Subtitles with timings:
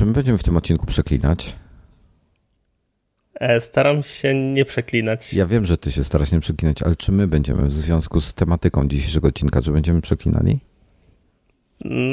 [0.00, 1.56] czy my będziemy w tym odcinku przeklinać?
[3.34, 5.34] E, staram się nie przeklinać.
[5.34, 8.34] Ja wiem, że ty się starasz nie przeklinać, ale czy my będziemy w związku z
[8.34, 10.58] tematyką dzisiejszego odcinka, czy będziemy przeklinali?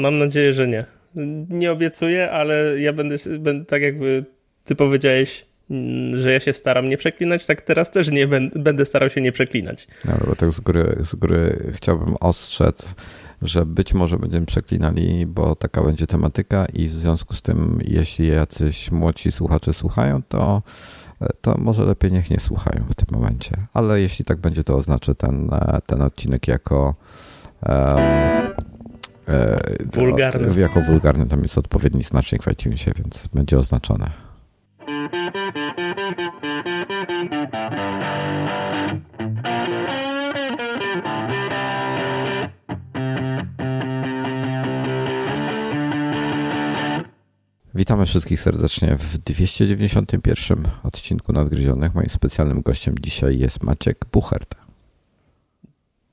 [0.02, 0.84] Mam nadzieję, że nie.
[1.48, 4.24] Nie obiecuję, ale ja będę, będę tak jakby
[4.64, 8.86] ty powiedziałeś, mm, że ja się staram nie przeklinać, tak teraz też nie będę, będę
[8.86, 9.88] starał się nie przeklinać.
[10.04, 12.94] No, bo tak z góry, z góry chciałbym ostrzec,
[13.42, 18.26] że być może będziemy przeklinali, bo taka będzie tematyka i w związku z tym, jeśli
[18.26, 20.62] jacyś młodsi słuchacze słuchają, to,
[21.40, 23.56] to może lepiej niech nie słuchają w tym momencie.
[23.74, 25.50] Ale jeśli tak będzie, to oznaczę ten,
[25.86, 26.94] ten odcinek jako
[27.66, 27.98] um,
[29.94, 30.60] wulgarny.
[30.60, 34.10] Jako wulgarny tam jest odpowiedni znacznik w iTunesie, więc będzie oznaczone.
[47.78, 51.94] Witamy wszystkich serdecznie w 291 odcinku Nadgryzionych.
[51.94, 54.54] Moim specjalnym gościem dzisiaj jest Maciek Buchert.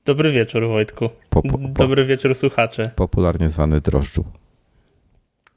[0.04, 1.10] Dobry wieczór, Wojtku.
[1.30, 2.90] Po, po, Dobry wieczór, słuchacze.
[2.96, 4.24] Popularnie zwany drożdżu.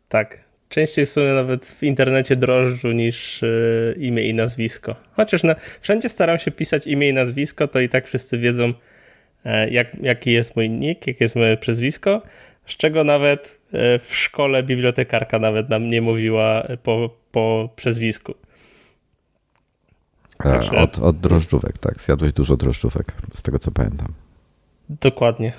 [0.07, 0.39] Tak.
[0.69, 4.95] Częściej w sumie nawet w internecie drożdżu niż y, imię i nazwisko.
[5.11, 8.73] Chociaż na, wszędzie staram się pisać imię i nazwisko, to i tak wszyscy wiedzą,
[9.45, 12.21] e, jak, jaki jest mój nick, jakie jest moje przezwisko
[12.69, 18.33] z czego nawet e, w szkole bibliotekarka nawet nam nie mówiła po, po przezwisku.
[20.39, 20.71] E, Także...
[20.71, 22.01] Od, od drożdżówek, tak.
[22.01, 24.13] Zjadłeś dużo drożdżówek, z tego co pamiętam.
[24.89, 25.53] Dokładnie.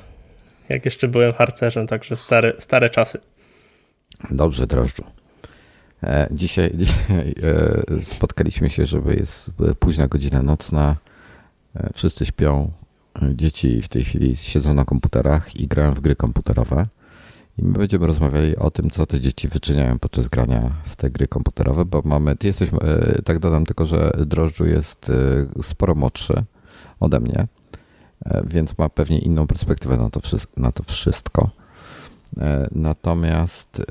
[0.69, 3.21] Jak jeszcze byłem harcerzem, także stare, stare czasy.
[4.31, 5.05] Dobrze, drożdżu.
[6.03, 7.35] E, dzisiaj, dzisiaj
[8.03, 10.97] spotkaliśmy się, żeby jest późna godzina nocna.
[11.95, 12.71] Wszyscy śpią.
[13.35, 16.87] Dzieci w tej chwili siedzą na komputerach i grają w gry komputerowe.
[17.59, 21.29] I my będziemy rozmawiali o tym, co te dzieci wyczyniają podczas grania w te gry
[21.29, 25.11] komputerowe, bo mamy, ty jesteś, e, tak dodam tylko, że Drożdżu jest
[25.59, 26.45] e, sporo młodszy
[27.01, 27.47] ode mnie,
[28.25, 30.21] e, więc ma pewnie inną perspektywę na to,
[30.57, 31.51] na to wszystko.
[32.73, 33.83] Natomiast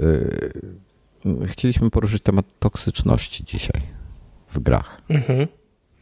[1.45, 3.81] chcieliśmy poruszyć temat toksyczności dzisiaj
[4.51, 5.01] w grach.
[5.09, 5.47] Mhm.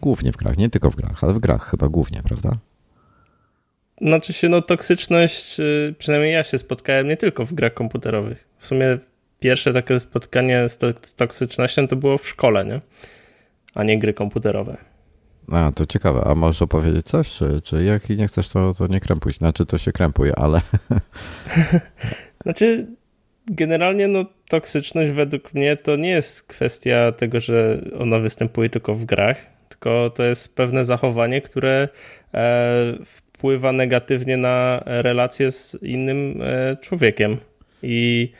[0.02, 2.58] Głównie w grach, nie tylko w grach, ale w grach chyba głównie, prawda?
[4.02, 8.48] Znaczy się, no toksyczność, y, przynajmniej ja się spotkałem nie tylko w grach komputerowych.
[8.58, 8.98] W sumie
[9.40, 12.82] pierwsze takie spotkanie z, to, z toksycznością to było w szkole, nie?
[13.76, 14.78] A nie gry komputerowe.
[15.52, 16.24] A, to ciekawe.
[16.26, 17.30] A możesz opowiedzieć coś?
[17.30, 19.34] Czy, czy jak nie chcesz, to, to nie krępuj.
[19.34, 20.62] Znaczy, to się krępuje, ale...
[22.44, 22.88] znaczy,
[23.46, 29.06] generalnie no, toksyczność według mnie to nie jest kwestia tego, że ona występuje tylko w
[29.06, 29.38] grach,
[29.70, 31.90] tylko to jest pewne zachowanie, które
[32.34, 32.94] e,
[33.38, 37.38] wpływa negatywnie na relacje z innym e, człowiekiem.
[37.84, 38.32] I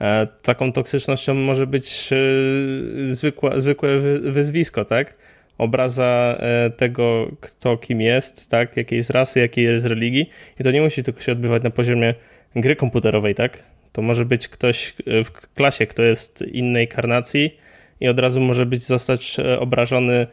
[0.00, 2.16] e, taką toksycznością może być e,
[3.14, 5.14] zwykłe, zwykłe wyzwisko, tak?
[5.58, 6.38] Obraza
[6.76, 8.76] tego, kto kim jest, tak?
[8.76, 10.30] Jakiej jest rasy, jakiej jest religii.
[10.60, 12.14] I to nie musi tylko się odbywać na poziomie
[12.56, 13.62] gry komputerowej, tak?
[13.92, 17.56] To może być ktoś w klasie, kto jest innej karnacji
[18.00, 20.26] i od razu może być zostać obrażony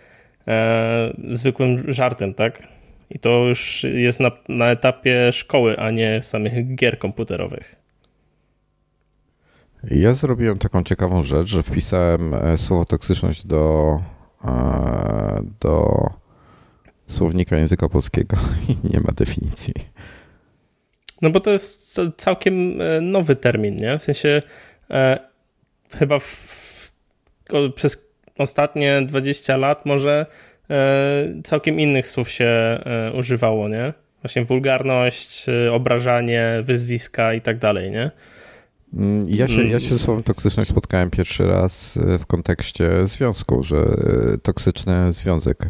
[1.31, 2.67] zwykłym żartem, tak?
[3.13, 7.75] I to już jest na, na etapie szkoły, a nie samych gier komputerowych.
[9.91, 14.01] Ja zrobiłem taką ciekawą rzecz, że wpisałem e, słowo toksyczność do,
[14.45, 15.93] e, do
[17.07, 18.37] słownika języka polskiego
[18.69, 19.73] i nie ma definicji.
[21.21, 23.99] No bo to jest całkiem e, nowy termin, nie?
[23.99, 24.41] W sensie
[24.89, 25.19] e,
[25.91, 26.91] chyba w,
[27.75, 28.07] przez
[28.37, 30.25] ostatnie 20 lat może
[31.43, 33.93] całkiem innych słów się e, używało, nie?
[34.21, 38.11] Właśnie wulgarność, e, obrażanie, wyzwiska i tak dalej, nie?
[38.93, 43.77] Mm, ja się, ja się ze słowem toksyczność spotkałem pierwszy raz w kontekście związku, że
[44.43, 45.69] toksyczny związek.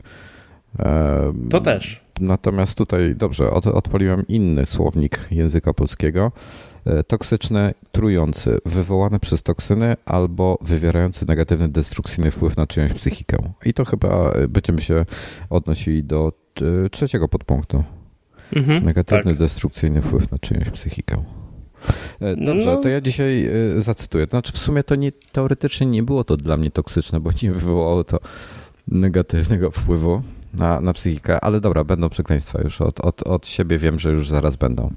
[1.50, 2.02] To też.
[2.20, 6.32] Natomiast tutaj, dobrze, od, odpaliłem inny słownik języka polskiego.
[6.86, 13.38] E, toksyczne, trujący, wywołane przez toksyny albo wywierający negatywny, destrukcyjny wpływ na czyjąś psychikę.
[13.66, 15.06] I to chyba e, będziemy się
[15.50, 16.34] odnosili do
[16.86, 17.84] e, trzeciego podpunktu.
[18.56, 19.40] Mhm, negatywny, tak.
[19.40, 21.24] destrukcyjny wpływ na czyjąś psychikę.
[22.38, 22.78] Dobrze, no.
[22.78, 24.26] to ja dzisiaj zacytuję.
[24.30, 28.04] Znaczy, w sumie to nie, teoretycznie nie było to dla mnie toksyczne, bo nie wywołało
[28.04, 28.20] to
[28.88, 30.22] negatywnego wpływu
[30.54, 32.82] na, na psychikę, ale dobra, będą przekleństwa już.
[32.82, 34.94] Od, od, od siebie wiem, że już zaraz będą.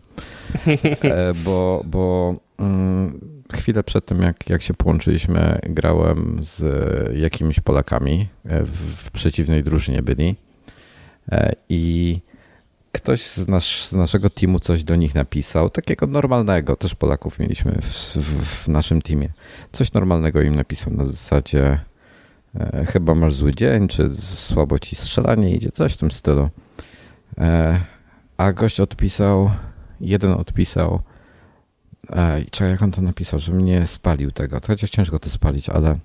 [1.02, 3.20] E, bo bo mm,
[3.52, 6.64] chwilę przed tym, jak, jak się połączyliśmy, grałem z
[7.16, 8.28] jakimiś Polakami.
[8.44, 10.36] E, w, w przeciwnej drużynie byli.
[11.32, 12.20] E, I
[12.92, 17.78] ktoś z, nasz, z naszego teamu coś do nich napisał, takiego normalnego, też Polaków mieliśmy
[17.82, 19.28] w, w, w naszym teamie,
[19.72, 21.80] coś normalnego im napisał na zasadzie
[22.86, 26.48] chyba masz zły dzień, czy słabo ci strzelanie idzie, coś w tym stylu.
[27.38, 27.80] E,
[28.36, 29.50] a gość odpisał,
[30.00, 31.00] jeden odpisał,
[32.10, 35.98] e, czekaj, jak on to napisał, że mnie spalił tego, chociaż ciężko to spalić, ale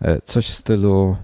[0.00, 1.16] e, coś w stylu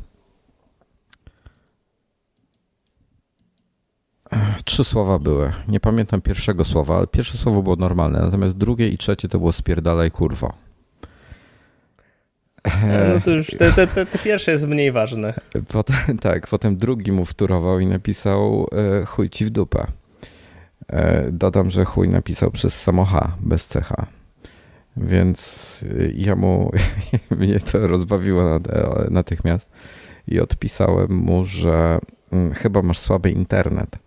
[4.64, 5.52] Trzy słowa były.
[5.68, 9.52] Nie pamiętam pierwszego słowa, ale pierwsze słowo było normalne, natomiast drugie i trzecie to było
[9.52, 10.67] spierdalaj kurwo.
[13.14, 15.34] No to już te, te, te, te, pierwsze jest mniej ważne.
[15.68, 19.86] Potem, tak, potem drugi mu wturował i napisał e, chuj ci w dupę.
[20.88, 24.06] E, dodam, że chuj napisał przez samocha, bez cecha.
[24.96, 25.84] Więc
[26.14, 26.70] ja mu,
[27.38, 28.60] mnie to rozbawiło
[29.10, 29.70] natychmiast
[30.28, 31.98] i odpisałem mu, że
[32.32, 33.98] mm, chyba masz słaby internet.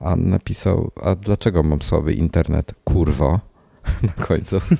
[0.00, 2.74] A napisał, a dlaczego mam słaby internet?
[2.84, 3.40] Kurwo.
[4.02, 4.60] Na końcu.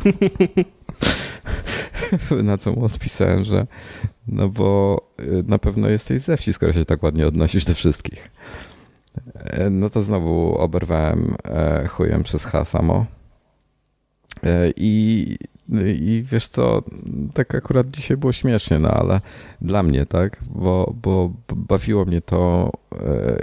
[2.43, 3.67] na co mu odpisałem, że
[4.29, 8.31] no bo y, na pewno jesteś ze wsi, skoro się tak ładnie odnosisz do wszystkich.
[9.35, 13.07] E, no to znowu oberwałem e, chujem przez H samo.
[14.43, 15.39] E, I
[15.97, 16.83] i wiesz co,
[17.35, 19.21] tak akurat dzisiaj było śmiesznie, no ale
[19.61, 23.37] dla mnie, tak, bo, bo bawiło mnie to, e,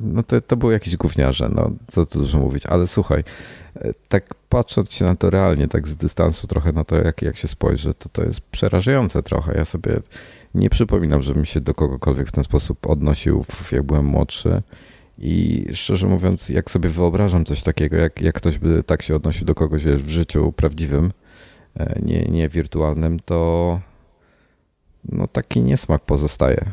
[0.00, 3.24] no to, to były jakieś gówniarze, no co tu dużo mówić, ale słuchaj,
[3.76, 7.36] e, tak patrząc się na to realnie, tak z dystansu trochę na to, jak, jak
[7.36, 9.54] się spojrzy, to to jest przerażające trochę.
[9.56, 10.00] Ja sobie
[10.54, 14.62] nie przypominam, żebym się do kogokolwiek w ten sposób odnosił, jak byłem młodszy.
[15.18, 19.46] I szczerze mówiąc, jak sobie wyobrażam coś takiego, jak, jak ktoś by tak się odnosił
[19.46, 21.12] do kogoś wiesz, w życiu prawdziwym,
[22.02, 23.80] nie, nie wirtualnym, to
[25.12, 26.64] no taki niesmak pozostaje.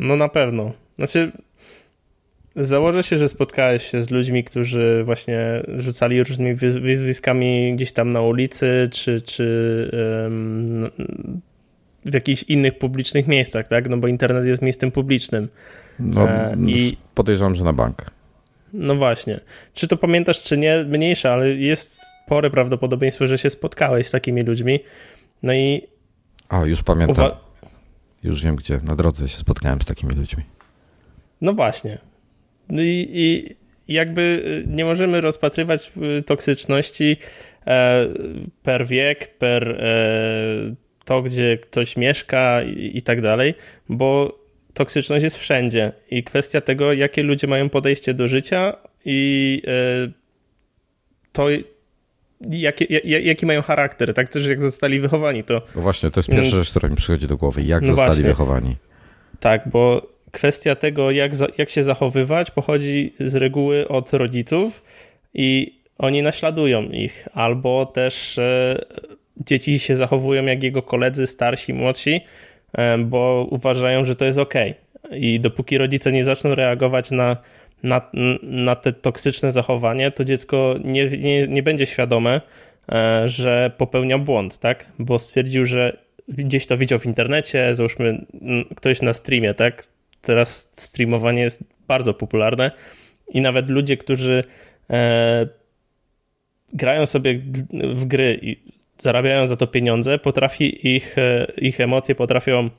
[0.00, 0.72] No na pewno.
[0.98, 1.32] Znaczy,
[2.56, 8.20] założę się, że spotkałeś się z ludźmi, którzy właśnie rzucali różnymi wyzwiskami gdzieś tam na
[8.20, 9.90] ulicy, czy, czy
[12.04, 13.88] w jakichś innych publicznych miejscach, tak?
[13.88, 15.48] No bo internet jest miejscem publicznym.
[15.98, 18.10] No, e, i podejrzewam, że na bank.
[18.76, 19.40] No właśnie.
[19.74, 24.42] Czy to pamiętasz, czy nie, mniejsze, ale jest spore prawdopodobieństwo, że się spotkałeś z takimi
[24.42, 24.80] ludźmi.
[25.42, 25.82] No i.
[26.48, 27.30] O, już pamiętam.
[28.22, 28.80] Już wiem, gdzie.
[28.84, 30.44] Na drodze się spotkałem z takimi ludźmi.
[31.40, 31.98] No właśnie.
[32.68, 33.56] No i, i
[33.88, 37.16] jakby y, nie możemy rozpatrywać y, toksyczności
[37.66, 38.06] e,
[38.62, 40.74] per wiek, per e,
[41.04, 43.54] to, gdzie ktoś mieszka i, i tak dalej,
[43.88, 44.38] bo
[44.76, 50.12] toksyczność jest wszędzie i kwestia tego, jakie ludzie mają podejście do życia i e,
[51.32, 51.46] to,
[52.50, 55.44] jaki, jaki mają charakter, tak też jak zostali wychowani.
[55.44, 57.62] To, no właśnie, to jest pierwsza rzecz, która mi przychodzi do głowy.
[57.62, 58.24] Jak no zostali właśnie.
[58.24, 58.76] wychowani?
[59.40, 64.82] Tak, bo kwestia tego, jak, jak się zachowywać, pochodzi z reguły od rodziców
[65.34, 68.84] i oni naśladują ich, albo też e,
[69.36, 72.20] dzieci się zachowują jak jego koledzy, starsi, młodsi,
[72.98, 74.54] bo uważają, że to jest ok.
[75.12, 77.36] I dopóki rodzice nie zaczną reagować na,
[77.82, 78.10] na,
[78.42, 82.40] na te toksyczne zachowanie, to dziecko nie, nie, nie będzie świadome,
[82.92, 84.86] e, że popełnia błąd, tak?
[84.98, 85.96] Bo stwierdził, że
[86.28, 88.26] gdzieś to widział w internecie, załóżmy
[88.76, 89.84] ktoś na streamie, tak?
[90.22, 92.70] Teraz streamowanie jest bardzo popularne
[93.28, 94.44] i nawet ludzie, którzy
[94.90, 95.48] e,
[96.72, 97.40] grają sobie
[97.94, 102.70] w gry i zarabiają za to pieniądze, potrafi ich, e, ich emocje potrafią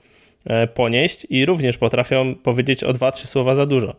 [0.45, 3.95] e, ponieść i również potrafią powiedzieć o dwa, trzy słowa za dużo.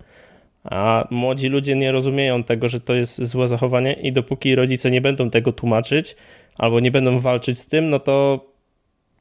[0.65, 5.01] A młodzi ludzie nie rozumieją tego, że to jest złe zachowanie i dopóki rodzice nie
[5.01, 6.17] będą tego tłumaczyć
[6.57, 8.47] albo nie będą walczyć z tym, no to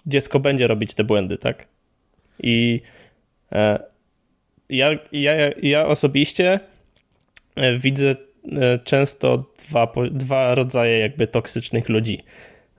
[0.05, 1.67] dziecko będzie robić te błędy, tak?
[2.43, 2.81] I
[3.51, 3.79] e,
[4.69, 6.59] ja, ja, ja osobiście
[7.77, 8.15] widzę
[8.83, 12.19] często dwa, dwa rodzaje jakby toksycznych ludzi.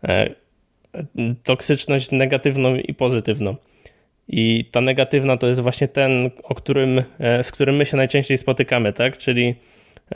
[0.05, 0.31] E,
[1.45, 3.57] toksyczność negatywną i pozytywną.
[4.29, 8.39] I ta negatywna to jest właśnie ten, o którym, e, z którym my się najczęściej
[8.39, 9.19] spotykamy, tak?
[9.19, 9.55] Czyli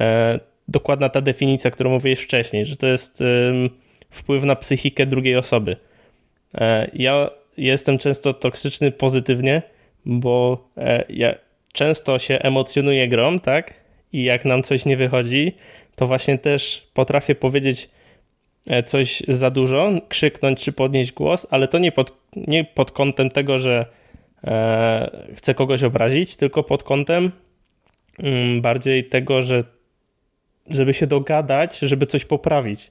[0.01, 3.23] e, dokładna ta definicja, którą mówiłeś wcześniej, że to jest
[4.11, 5.77] wpływ na psychikę drugiej osoby.
[6.93, 9.62] Ja jestem często toksyczny pozytywnie,
[10.05, 10.65] bo
[11.09, 11.35] ja
[11.73, 13.75] często się emocjonuję grom, tak?
[14.12, 15.53] I jak nam coś nie wychodzi,
[15.97, 17.91] to właśnie też potrafię powiedzieć
[18.87, 23.59] coś za dużo, krzyknąć czy podnieść głos, ale to nie pod, nie pod kątem tego,
[23.59, 23.87] że
[24.45, 27.33] e, chcę kogoś obrazić, tylko pod kątem
[28.19, 29.64] mm, bardziej tego, że
[30.71, 32.90] żeby się dogadać, żeby coś poprawić.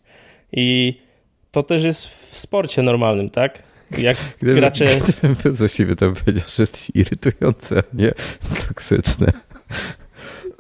[0.52, 0.98] I
[1.52, 3.64] to też jest w sporcie normalnym, tak?
[3.98, 4.86] Jak gdyby, gracze...
[4.86, 8.12] Gdybym właściwie to powiedział, że jest irytujące, a nie
[8.68, 9.32] toksyczne.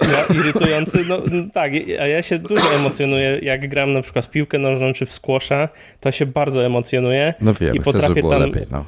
[0.01, 1.21] No, irytujący, no
[1.53, 5.13] tak, a ja się dużo emocjonuję, jak gram na przykład w piłkę nożną czy w
[5.13, 7.33] squasha, to się bardzo emocjonuję.
[7.41, 8.85] No wiem, i chcę, potrafię żeby było tam, lepiej, no.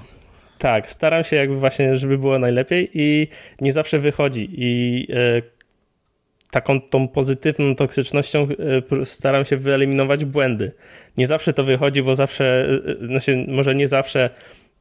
[0.57, 3.27] Tak, staram się jakby właśnie, żeby było najlepiej i
[3.61, 5.41] nie zawsze wychodzi i e,
[6.51, 8.47] taką tą pozytywną toksycznością
[9.01, 10.71] e, staram się wyeliminować błędy.
[11.17, 12.67] Nie zawsze to wychodzi, bo zawsze,
[13.03, 14.29] e, znaczy może nie zawsze,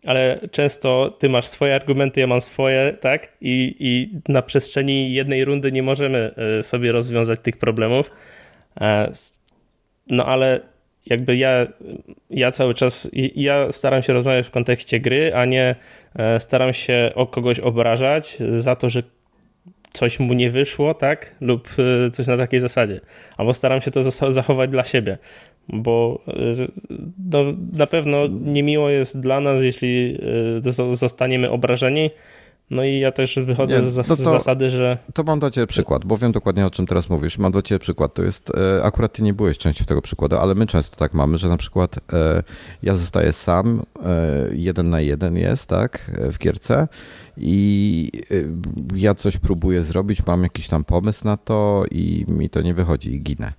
[0.06, 3.28] ale często ty masz swoje argumenty, ja mam swoje, tak?
[3.40, 8.10] I, I na przestrzeni jednej rundy nie możemy sobie rozwiązać tych problemów.
[10.06, 10.60] No ale
[11.06, 11.66] jakby ja,
[12.30, 15.74] ja cały czas, ja staram się rozmawiać w kontekście gry, a nie
[16.38, 19.02] staram się o kogoś obrażać za to, że
[19.92, 21.34] coś mu nie wyszło, tak?
[21.40, 21.68] Lub
[22.12, 23.00] coś na takiej zasadzie.
[23.36, 25.18] Albo staram się to zachować dla siebie,
[25.68, 26.66] bo y,
[27.30, 30.18] no, na pewno niemiło jest dla nas, jeśli
[30.68, 32.10] y, zostaniemy obrażeni,
[32.72, 34.98] no i ja też wychodzę nie, z, no to, z, zasady, że.
[35.14, 37.38] To mam dla Ciebie przykład, bo wiem dokładnie o czym teraz mówisz.
[37.38, 38.14] Mam dla Ciebie przykład.
[38.14, 41.38] To jest, e, akurat Ty nie byłeś częścią tego przykładu, ale my często tak mamy,
[41.38, 42.42] że na przykład e,
[42.82, 46.88] ja zostaję sam, e, jeden na jeden jest, tak, w gierce
[47.36, 48.10] i
[48.94, 53.14] ja coś próbuję zrobić, mam jakiś tam pomysł na to i mi to nie wychodzi
[53.14, 53.52] i ginę.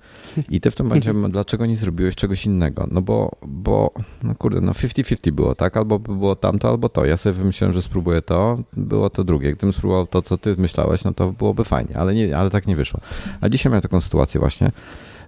[0.49, 2.87] I ty w tym momencie, dlaczego nie zrobiłeś czegoś innego?
[2.91, 3.91] No bo, bo
[4.23, 5.77] no kurde, no 50-50 było, tak?
[5.77, 7.05] Albo było tamto, albo to.
[7.05, 9.51] Ja sobie wymyśliłem, że spróbuję to, było to drugie.
[9.51, 12.75] Gdybym spróbował to, co ty myślałeś, no to byłoby fajnie, ale, nie, ale tak nie
[12.75, 12.99] wyszło.
[13.41, 14.71] A dzisiaj miałem taką sytuację właśnie,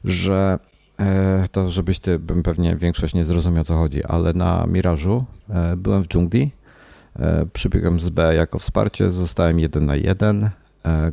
[0.03, 0.59] że
[0.99, 5.75] e, to, żebyś ty, bym pewnie większość nie zrozumiał, co chodzi, ale na Mirażu e,
[5.75, 6.51] byłem w dżungli,
[7.19, 10.49] e, przybiegłem z B jako wsparcie, zostałem jeden na jeden,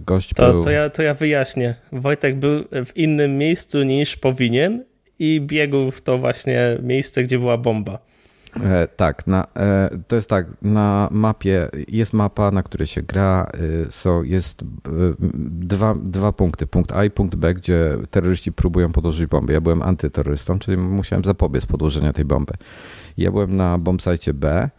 [0.06, 0.64] gość to, był...
[0.64, 1.74] To ja, to ja wyjaśnię.
[1.92, 4.84] Wojtek był w innym miejscu niż powinien
[5.18, 7.98] i biegł w to właśnie miejsce, gdzie była bomba.
[8.60, 13.50] E, tak, na, e, to jest tak, na mapie jest mapa, na której się gra,
[13.86, 14.66] e, są, jest e,
[15.48, 19.52] dwa, dwa punkty, punkt A i punkt B, gdzie terroryści próbują podłożyć bomby.
[19.52, 22.52] Ja byłem antyterrorystą, czyli musiałem zapobiec podłożenia tej bomby.
[23.16, 24.70] Ja byłem na bombsite B,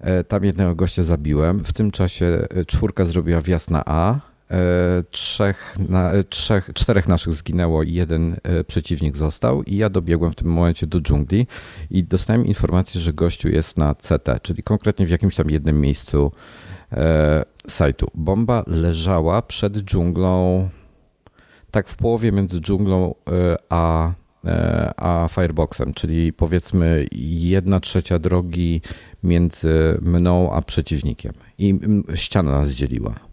[0.00, 4.29] e, tam jednego gościa zabiłem, w tym czasie czwórka zrobiła wjazd na A, E,
[5.10, 10.32] trzech, na, e, trzech, czterech naszych zginęło i jeden e, przeciwnik został i ja dobiegłem
[10.32, 11.46] w tym momencie do dżungli
[11.90, 16.32] i dostałem informację, że gościu jest na CT, czyli konkretnie w jakimś tam jednym miejscu
[16.92, 18.10] e, sajtu.
[18.14, 20.68] Bomba leżała przed dżunglą,
[21.70, 23.14] tak w połowie między dżunglą
[23.68, 24.12] a,
[24.96, 28.80] a fireboxem, czyli powiedzmy jedna trzecia drogi
[29.22, 31.78] między mną a przeciwnikiem i
[32.14, 33.29] ściana nas dzieliła E,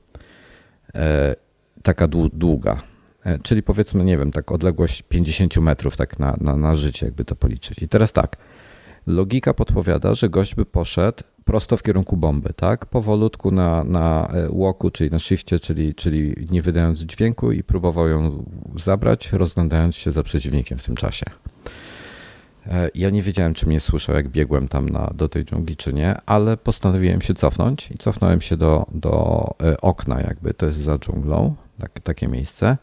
[1.84, 2.82] taka długa.
[3.24, 7.26] E, czyli powiedzmy, nie wiem, tak odległość 50 metrów tak na, na, na życie, jakby
[7.26, 7.82] to policzyć.
[7.82, 8.38] I teraz tak,
[9.08, 12.86] logika podpowiada, że gość by poszedł prosto w kierunku bomby, tak?
[12.86, 18.08] Powolutku na, na e, łoku, czyli na shifcie, czyli, czyli nie wydając dźwięku i próbował
[18.08, 18.46] ją
[18.80, 21.26] zabrać, rozglądając się za przeciwnikiem w tym czasie.
[22.72, 25.94] E, ja nie wiedziałem, czy mnie słyszał, jak biegłem tam na, do tej dżungli, czy
[25.94, 30.80] nie, ale postanowiłem się cofnąć i cofnąłem się do, do e, okna, jakby to jest
[30.80, 32.78] za dżunglą, tak, takie miejsce.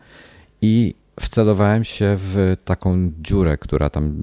[0.63, 4.15] I wcelowałem się w taką dziurę, która tam,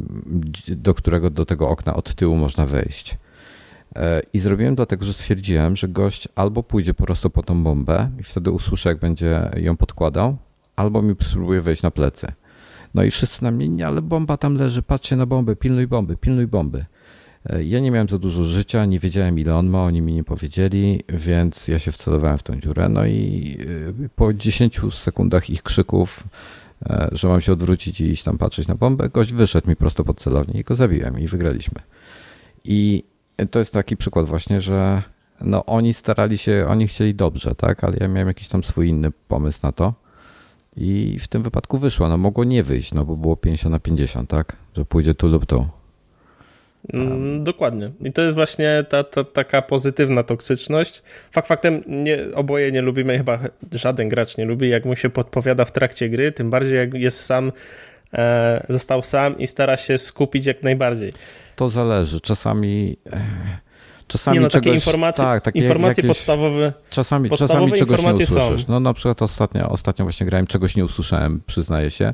[0.68, 3.18] do którego do tego okna od tyłu można wejść.
[3.96, 8.10] E, I zrobiłem dlatego, że stwierdziłem, że gość albo pójdzie po prostu po tą bombę
[8.20, 10.38] i wtedy usłyszę, jak będzie ją podkładał,
[10.76, 12.32] albo mi spróbuje wejść na plecy.
[12.94, 16.18] No i wszyscy na mnie, nie, ale bomba tam leży, patrzcie na bombę, pilnuj bomby,
[16.18, 16.86] pilnuj bomby.
[17.46, 20.24] E, ja nie miałem za dużo życia, nie wiedziałem ile on ma, oni mi nie
[20.24, 22.90] powiedzieli, więc ja się wcelowałem w tą dziurę.
[22.90, 23.58] No i
[24.06, 26.24] e, po 10 sekundach ich krzyków,
[26.86, 30.04] e, że mam się odwrócić i iść tam patrzeć na bombę, gość wyszedł mi prosto
[30.04, 31.82] pod celownię i go zabiłem i wygraliśmy.
[32.64, 33.04] I
[33.52, 35.04] to jest taki przykład właśnie, że
[35.42, 39.12] no oni starali się, oni chcieli dobrze, tak, ale ja miałem jakiś tam swój inny
[39.28, 39.94] pomysł na to.
[40.78, 42.10] I w tym wypadku wyszło.
[42.10, 44.56] No mogło nie wyjść, no bo było 50 na 50, tak?
[44.78, 45.68] Że pójdzie tu lub tu.
[46.94, 47.92] Mm, dokładnie.
[48.02, 51.04] I to jest właśnie ta, ta taka pozytywna toksyczność.
[51.32, 53.40] Fakt faktem nie, oboje nie lubimy, chyba
[53.72, 57.26] żaden gracz nie lubi, jak mu się podpowiada w trakcie gry, tym bardziej jak jest
[57.26, 57.52] sam,
[58.14, 61.14] e, został sam i stara się skupić jak najbardziej.
[61.56, 62.22] To zależy.
[62.22, 62.98] Czasami...
[63.14, 63.71] E
[64.12, 66.74] Czasami nie no, takie czegoś, informacje, tak, takie informacje jakieś, podstawowe.
[66.90, 68.66] Czasami, podstawowe czasami czegoś nie usłyszysz.
[68.66, 68.72] Są.
[68.74, 72.14] No na przykład ostatnio, ostatnio właśnie grałem, czegoś nie usłyszałem, przyznaję się.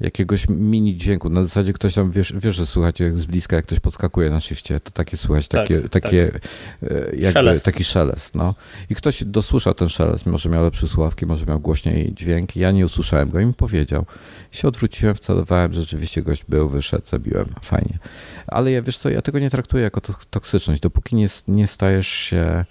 [0.00, 1.28] Jakiegoś mini dźwięku.
[1.28, 4.80] Na zasadzie ktoś tam, wiesz, wiesz że słuchacie z bliska, jak ktoś podskakuje na shifcie,
[4.80, 6.90] to takie słychać, tak, takie, tak, takie tak.
[7.12, 7.64] jakby szelest.
[7.64, 8.34] taki szelest.
[8.34, 8.54] No.
[8.90, 12.56] I ktoś dosłyszał ten szelest, może miał lepsze słuchawki, może miał głośniej dźwięk.
[12.56, 14.06] Ja nie usłyszałem go i mi powiedział.
[14.52, 17.54] I się odwróciłem, wcelowałem, że rzeczywiście gość był, wyszedł, zabiłem.
[17.62, 17.98] Fajnie.
[18.46, 20.00] Ale ja, wiesz co, ja tego nie traktuję jako
[20.30, 20.80] toksyczność.
[20.80, 22.64] Dopóki nie, nie stajesz się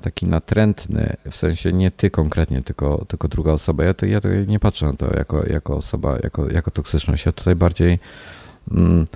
[0.00, 3.84] taki natrętny, w sensie nie ty konkretnie, tylko, tylko druga osoba.
[3.84, 7.26] Ja, to, ja to nie patrzę na to jako, jako osoba, jako, jako toksyczność.
[7.26, 7.98] Ja tutaj bardziej
[8.70, 9.06] mm,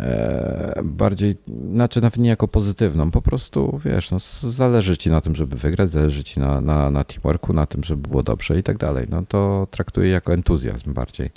[0.00, 1.34] e, bardziej,
[1.72, 5.90] znaczy nawet nie jako pozytywną, po prostu wiesz, no, zależy ci na tym, żeby wygrać,
[5.90, 9.06] zależy ci na, na, na teamworku, na tym, żeby było dobrze i tak dalej.
[9.10, 11.30] No to traktuję jako entuzjazm bardziej.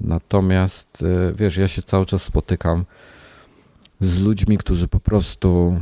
[0.00, 2.84] Natomiast e, wiesz, ja się cały czas spotykam
[4.00, 5.80] z ludźmi, którzy po prostu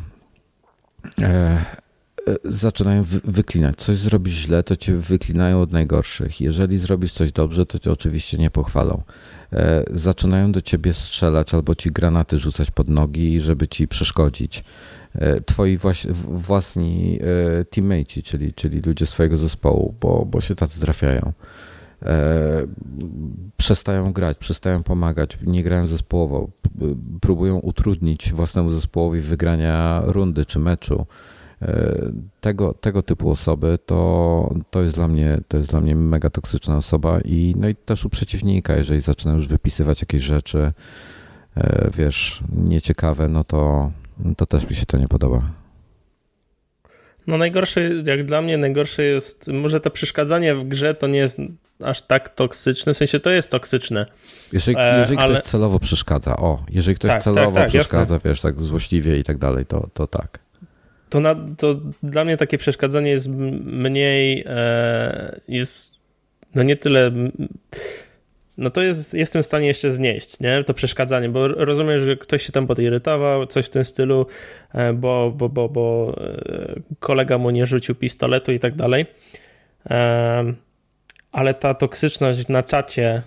[2.44, 3.76] zaczynają wyklinać.
[3.76, 6.40] Coś zrobisz źle, to cię wyklinają od najgorszych.
[6.40, 9.02] Jeżeli zrobisz coś dobrze, to cię oczywiście nie pochwalą.
[9.52, 14.64] E, zaczynają do ciebie strzelać albo ci granaty rzucać pod nogi, żeby ci przeszkodzić.
[15.46, 15.78] Twoi
[16.14, 17.20] własni
[17.70, 21.32] teammates, czyli, czyli ludzie z twojego zespołu, bo, bo się tacy trafiają.
[22.02, 22.66] E,
[23.56, 26.48] przestają grać, przestają pomagać, nie grają zespołowo,
[27.20, 31.06] próbują utrudnić własnemu zespołowi wygrania rundy czy meczu.
[31.62, 36.30] E, tego, tego typu osoby to, to, jest dla mnie, to jest dla mnie mega
[36.30, 40.72] toksyczna osoba i, no i też u przeciwnika, jeżeli zaczyna już wypisywać jakieś rzeczy,
[41.56, 43.90] e, wiesz, nieciekawe, no to,
[44.36, 45.57] to też mi się to nie podoba.
[47.28, 51.38] No najgorsze, jak dla mnie najgorsze jest, może to przeszkadzanie w grze to nie jest
[51.84, 54.06] aż tak toksyczne, w sensie to jest toksyczne.
[54.52, 55.34] Jeżeli, e, jeżeli ale...
[55.34, 58.30] ktoś celowo przeszkadza, o, jeżeli ktoś tak, celowo tak, tak, przeszkadza, jasne.
[58.30, 60.38] wiesz, tak złośliwie i tak dalej, to, to tak.
[61.08, 65.98] To, na, to dla mnie takie przeszkadzanie jest mniej, e, jest
[66.54, 67.10] no nie tyle
[68.58, 70.64] no to jest, jestem w stanie jeszcze znieść, nie?
[70.64, 74.26] To przeszkadzanie, bo rozumiem, że ktoś się tam podirytował, coś w tym stylu,
[74.74, 76.16] e, bo, bo, bo, bo
[77.00, 79.06] kolega mu nie rzucił pistoletu i tak dalej
[81.32, 83.22] ale ta toksyczność na czacie,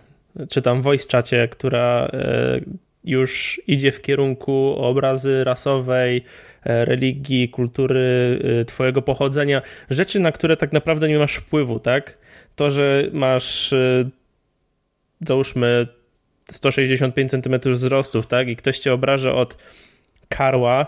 [0.50, 2.60] czy tam voice czacie, która e,
[3.04, 6.24] już idzie w kierunku obrazy rasowej,
[6.64, 12.18] e, religii, kultury, e, twojego pochodzenia, rzeczy, na które tak naprawdę nie masz wpływu, tak?
[12.56, 13.74] To, że masz
[15.28, 15.88] załóżmy
[16.50, 18.48] 165 cm wzrostów, tak?
[18.48, 19.58] I ktoś cię obraża od
[20.30, 20.86] karła,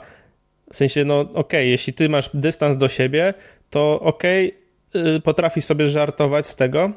[0.73, 3.33] w sensie, no okej, okay, jeśli ty masz dystans do siebie,
[3.69, 4.55] to okej,
[4.89, 6.91] okay, potrafi sobie żartować z tego,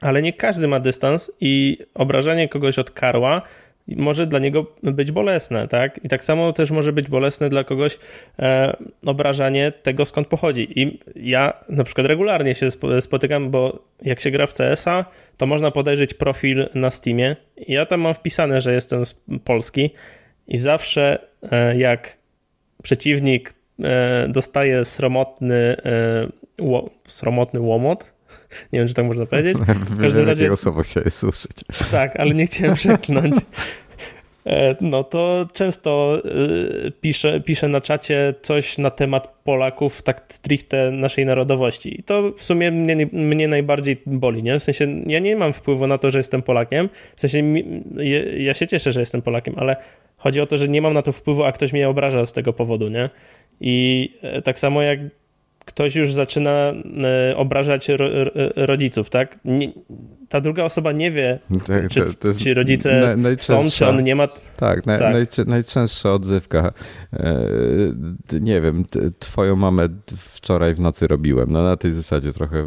[0.00, 3.42] ale nie każdy ma dystans i obrażanie kogoś od karła
[3.88, 6.04] może dla niego być bolesne, tak?
[6.04, 7.98] I tak samo też może być bolesne dla kogoś
[8.38, 10.80] e, obrażanie tego, skąd pochodzi.
[10.80, 12.68] I ja na przykład regularnie się
[13.00, 15.04] spotykam, bo jak się gra w CS-a,
[15.36, 17.36] to można podejrzeć profil na Steamie.
[17.68, 19.90] Ja tam mam wpisane, że jestem z Polski
[20.48, 21.18] i zawsze
[21.52, 22.16] e, jak
[22.82, 26.28] przeciwnik e, dostaje sromotny, e,
[27.08, 28.15] sromotny łomot,
[28.72, 29.58] nie wiem, czy tak można powiedzieć.
[29.90, 30.56] W każdym razie...
[30.56, 31.56] słowo chciałeś słyszeć.
[31.90, 33.34] Tak, ale nie chciałem przeklnąć.
[34.46, 36.22] E, no to często
[36.86, 42.00] e, piszę, piszę na czacie coś na temat Polaków, tak stricte naszej narodowości.
[42.00, 44.58] I to w sumie mnie, mnie najbardziej boli, nie?
[44.58, 46.88] W sensie ja nie mam wpływu na to, że jestem Polakiem.
[47.16, 47.42] W sensie
[48.38, 49.76] ja się cieszę, że jestem Polakiem, ale
[50.16, 52.52] chodzi o to, że nie mam na to wpływu, a ktoś mnie obraża z tego
[52.52, 53.10] powodu, nie?
[53.60, 54.98] I e, tak samo jak
[55.66, 56.72] ktoś już zaczyna
[57.30, 58.08] e, obrażać ro,
[58.56, 59.38] rodziców, tak?
[59.44, 59.72] Nie,
[60.28, 64.28] ta druga osoba nie wie, tak, czy, to, ci rodzice są, czy on nie ma.
[64.56, 65.00] Tak, tak.
[65.46, 66.72] najczęstsza odzywka.
[67.12, 67.38] E,
[68.40, 68.84] nie wiem,
[69.18, 71.52] twoją mamę wczoraj w nocy robiłem.
[71.52, 72.66] No na tej zasadzie trochę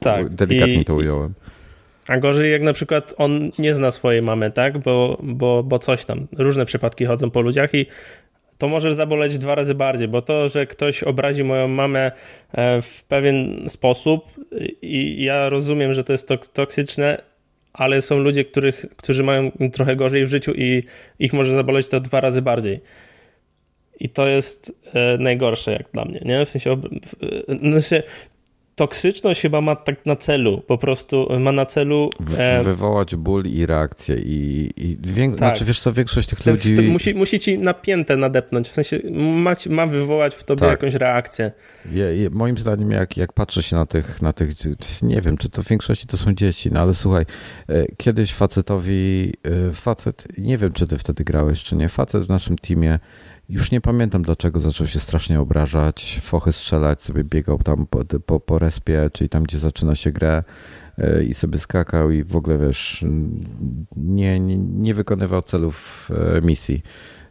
[0.00, 0.28] tak.
[0.28, 1.34] delikatnie I, to ująłem.
[2.08, 4.78] A gorzej jak na przykład on nie zna swojej mamy, tak?
[4.78, 6.26] Bo, bo, bo coś tam.
[6.38, 7.86] Różne przypadki chodzą po ludziach i
[8.62, 12.12] to może zaboleć dwa razy bardziej, bo to, że ktoś obrazi moją mamę
[12.52, 14.24] e, w pewien sposób
[14.82, 17.22] i ja rozumiem, że to jest toksyczne,
[17.72, 20.82] ale są ludzie, których, którzy mają trochę gorzej w życiu i
[21.18, 22.80] ich może zaboleć to dwa razy bardziej.
[24.00, 26.46] I to jest e, najgorsze jak dla mnie, nie?
[26.46, 26.80] W sensie,
[27.48, 28.02] w sensie
[28.82, 32.10] toksyczność chyba ma tak na celu, po prostu ma na celu...
[32.38, 32.62] E...
[32.62, 35.38] Wywołać ból i reakcję i, i tak.
[35.38, 36.76] znaczy wiesz co, większość tych ten, ludzi...
[36.76, 40.70] Ten musi, musi ci napięte nadepnąć, w sensie ma, ma wywołać w tobie tak.
[40.70, 41.52] jakąś reakcję.
[41.92, 44.48] Je, je, moim zdaniem jak, jak patrzę się na tych, na tych,
[45.02, 47.24] nie wiem, czy to w większości to są dzieci, no ale słuchaj,
[47.68, 49.32] e, kiedyś facetowi,
[49.68, 52.98] e, facet, nie wiem czy ty wtedy grałeś, czy nie, facet w naszym teamie
[53.52, 58.40] już nie pamiętam dlaczego zaczął się strasznie obrażać, fochy strzelać, sobie biegał tam po, po,
[58.40, 60.44] po respie, czyli tam, gdzie zaczyna się grę
[60.98, 63.04] e, i sobie skakał i w ogóle, wiesz,
[63.96, 66.82] nie, nie, nie wykonywał celów e, misji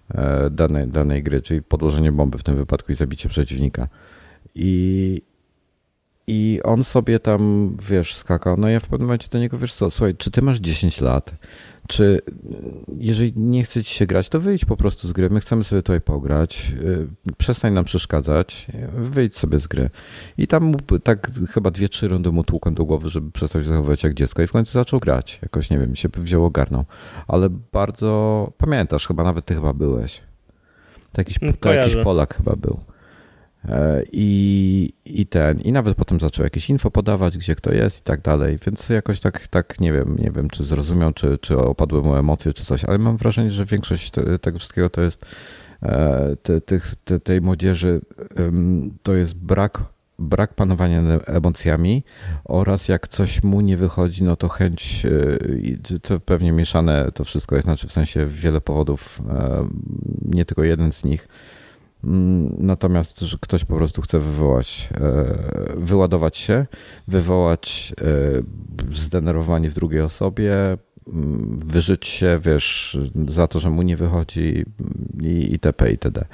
[0.09, 3.87] e, danej, danej gry, czyli podłożenie bomby w tym wypadku i zabicie przeciwnika.
[4.55, 5.21] I
[6.27, 8.57] I on sobie tam, wiesz, skakał.
[8.57, 11.33] No ja w pewnym momencie do niego, wiesz co, słuchaj, czy ty masz 10 lat?
[11.87, 12.21] Czy
[12.97, 15.29] jeżeli nie chce ci się grać, to wyjdź po prostu z gry.
[15.29, 16.73] My chcemy sobie tutaj pograć.
[16.81, 17.07] Y,
[17.37, 18.67] przestań nam przeszkadzać.
[18.93, 19.89] Wyjdź sobie z gry.
[20.37, 24.13] I tam tak chyba dwie, trzy rundy mu tłukłem do głowy, żeby przestać zachowywać jak
[24.13, 24.41] dziecko.
[24.41, 25.39] I w końcu zaczął grać.
[25.41, 26.85] Jakoś, nie wiem, się wziął, ogarnął.
[27.27, 30.21] Ale bardzo pamiętasz, chyba nawet ty chyba byłeś.
[31.11, 32.79] To jakiś, to jakiś Polak chyba był.
[33.69, 38.03] E, I, I ten, i nawet potem zaczął jakieś info podawać, gdzie kto jest i
[38.03, 42.01] tak dalej, więc jakoś tak, tak nie wiem, nie wiem, czy zrozumiał, czy, czy opadły
[42.01, 45.25] mu emocje, czy coś, ale mam wrażenie, że większość te, tego wszystkiego to jest
[45.81, 46.61] e, te,
[47.05, 48.01] te, tej młodzieży,
[49.03, 49.83] to jest brak,
[50.19, 52.03] brak panowania emocjami
[52.43, 55.05] oraz jak coś mu nie wychodzi, no to chęć,
[55.93, 59.21] e, to pewnie mieszane to wszystko jest, znaczy w sensie wiele powodów,
[60.21, 61.27] nie tylko jeden z nich,
[62.03, 65.25] natomiast, że ktoś po prostu chce wywołać, e,
[65.77, 66.65] wyładować się,
[67.07, 73.97] wywołać e, zdenerwowanie w drugiej osobie, mm, wyżyć się, wiesz, za to, że mu nie
[73.97, 74.65] wychodzi
[75.21, 75.91] i itp.
[75.91, 76.25] itd.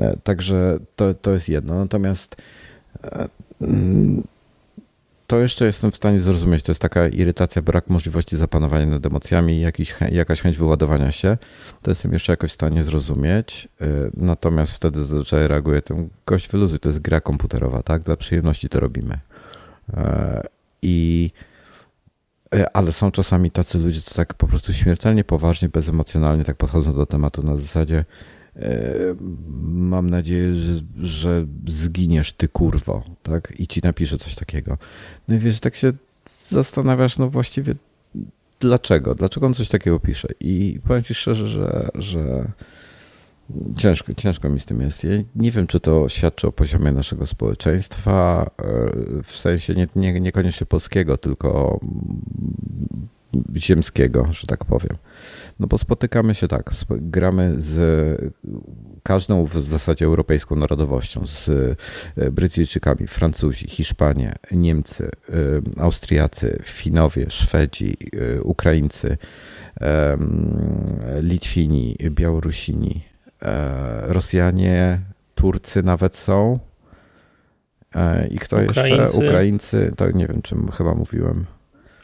[0.00, 1.74] E, także to, to jest jedno.
[1.74, 2.36] Natomiast
[3.60, 4.22] mm,
[5.26, 6.62] to jeszcze jestem w stanie zrozumieć.
[6.62, 11.36] To jest taka irytacja, brak możliwości zapanowania nad emocjami, jakiś, jakaś chęć wyładowania się.
[11.82, 13.68] To jestem jeszcze jakoś w stanie zrozumieć.
[13.82, 18.02] Y, natomiast wtedy zazwyczaj reaguję ten gość wyluzuj, to jest gra komputerowa, tak?
[18.02, 19.14] Dla przyjemności to robimy.
[19.14, 19.96] Y,
[20.82, 21.30] I
[22.54, 26.94] y, ale są czasami tacy ludzie, co tak po prostu śmiertelnie poważnie, bezemocjonalnie tak podchodzą
[26.94, 28.04] do tematu na zasadzie
[29.62, 33.52] mam nadzieję, że, że zginiesz ty kurwo, tak?
[33.58, 34.78] I ci napiszę coś takiego.
[35.28, 35.92] No i wiesz, tak się
[36.50, 37.74] zastanawiasz, no właściwie
[38.60, 39.14] dlaczego?
[39.14, 40.28] Dlaczego on coś takiego pisze?
[40.40, 42.52] I powiem ci szczerze, że, że
[43.76, 45.04] ciężko, ciężko mi z tym jest.
[45.04, 50.20] Ja nie wiem, czy to świadczy o poziomie naszego społeczeństwa, e, w sensie nie, nie,
[50.20, 51.80] niekoniecznie polskiego, tylko
[53.56, 54.96] ziemskiego, że tak powiem.
[55.62, 57.80] No bo spotykamy się tak, gramy z
[59.02, 61.48] każdą w zasadzie europejską narodowością, z
[62.16, 67.96] e, Brytyjczykami, Francuzi, Hiszpanie, Niemcy, e, Austriacy, Finowie, Szwedzi,
[68.36, 69.18] e, Ukraińcy,
[71.20, 73.04] Litwini, Białorusini,
[74.02, 75.00] Rosjanie,
[75.34, 76.58] Turcy nawet są.
[78.30, 78.80] I kto Ukraińcy.
[78.80, 79.18] jeszcze?
[79.18, 81.46] Ukraińcy, to nie wiem, czym chyba mówiłem.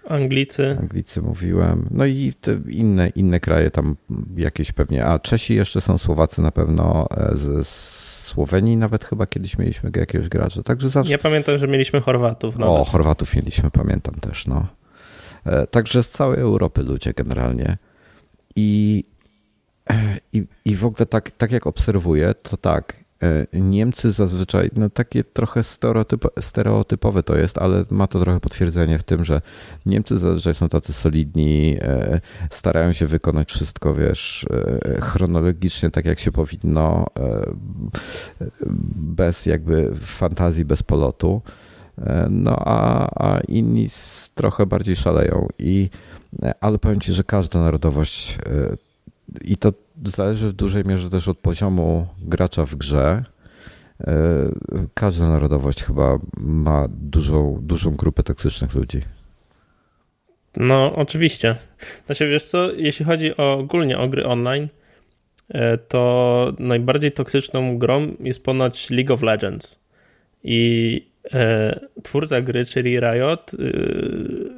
[0.09, 0.77] Anglicy.
[0.81, 1.89] Anglicy mówiłem.
[1.91, 2.33] No i
[2.69, 3.97] inne, inne kraje tam
[4.37, 5.05] jakieś pewnie.
[5.05, 7.69] A Czesi jeszcze są, Słowacy na pewno, e, z,
[8.29, 10.63] Słowenii nawet chyba kiedyś mieliśmy jakiegoś gracza.
[10.63, 11.13] Także zawsze...
[11.13, 12.59] Ja pamiętam, że mieliśmy Chorwatów.
[12.59, 12.75] Nawet.
[12.75, 14.67] O, Chorwatów mieliśmy, pamiętam też, no.
[15.45, 17.79] E, także z całej Europy ludzie generalnie.
[18.57, 19.05] I,
[19.91, 23.05] e, i, i w ogóle tak, tak jak obserwuję, to tak,
[23.53, 29.03] Niemcy zazwyczaj, no takie trochę stereotyp, stereotypowe to jest, ale ma to trochę potwierdzenie w
[29.03, 29.41] tym, że
[29.87, 34.47] Niemcy zazwyczaj są tacy solidni, e, starają się wykonać wszystko, wiesz,
[34.85, 37.07] e, chronologicznie tak jak się powinno,
[38.97, 41.43] bez jakby fantazji, bez polotu.
[42.31, 43.87] No a, a inni
[44.35, 45.49] trochę bardziej szaleją.
[45.59, 45.91] I,
[46.61, 48.39] ale powiem ci, że każda narodowość
[49.41, 49.73] i to
[50.05, 53.25] zależy w dużej mierze też od poziomu gracza w grze.
[54.01, 54.51] E,
[54.95, 59.03] każda narodowość chyba ma dużą, dużą grupę toksycznych ludzi.
[60.57, 61.57] No, oczywiście.
[62.07, 64.69] Znaczy, wiesz co, jeśli chodzi o, ogólnie o gry online,
[65.49, 69.81] e, to najbardziej toksyczną grą jest ponoć League of Legends.
[70.45, 73.51] I e, twórca gry, czyli Riot,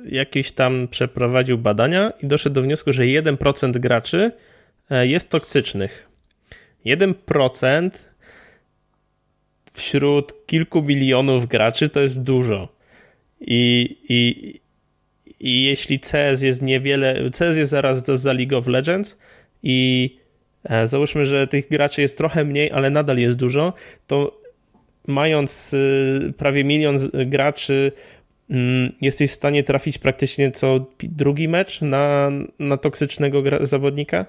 [0.08, 4.32] jakiś tam przeprowadził badania i doszedł do wniosku, że 1% graczy
[4.90, 6.08] jest toksycznych.
[6.86, 7.90] 1%
[9.72, 12.68] wśród kilku milionów graczy to jest dużo.
[13.40, 14.54] I, i,
[15.40, 19.18] i jeśli CS jest niewiele, CS jest zaraz za, za League of Legends
[19.62, 20.10] i
[20.64, 23.72] e, załóżmy, że tych graczy jest trochę mniej, ale nadal jest dużo,
[24.06, 24.40] to
[25.06, 27.92] mając y, prawie milion graczy,
[28.50, 34.26] mm, jesteś w stanie trafić praktycznie co drugi mecz na, na toksycznego zawodnika?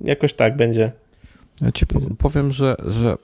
[0.00, 0.92] Jakoś tak będzie.
[1.60, 1.86] Ja ci
[2.18, 3.16] powiem, że, że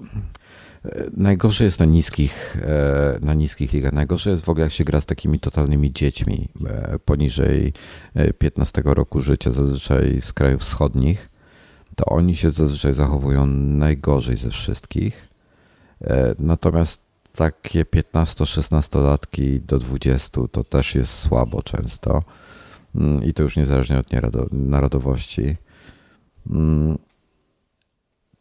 [0.85, 3.92] e, najgorzej jest na niskich, e, na niskich ligach.
[3.92, 7.72] Najgorzej jest w ogóle, jak się gra z takimi totalnymi dziećmi e, poniżej
[8.38, 11.30] 15 roku życia, zazwyczaj z krajów wschodnich.
[11.96, 15.28] To oni się zazwyczaj zachowują najgorzej ze wszystkich.
[16.38, 17.02] Natomiast
[17.37, 22.22] takie 15-16 latki do 20 to też jest słabo często.
[22.94, 24.06] Mm, I to już niezależnie od
[24.52, 25.56] narodowości.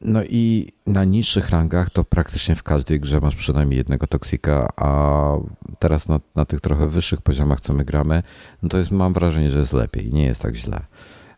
[0.02, 5.32] No i na niższych rangach to praktycznie w każdej grze masz przynajmniej jednego toksika, a
[5.80, 8.24] teraz na, na tych trochę wyższych poziomach, co my gramy,
[8.64, 10.82] no to jest, mam wrażenie, że jest lepiej, nie jest tak źle.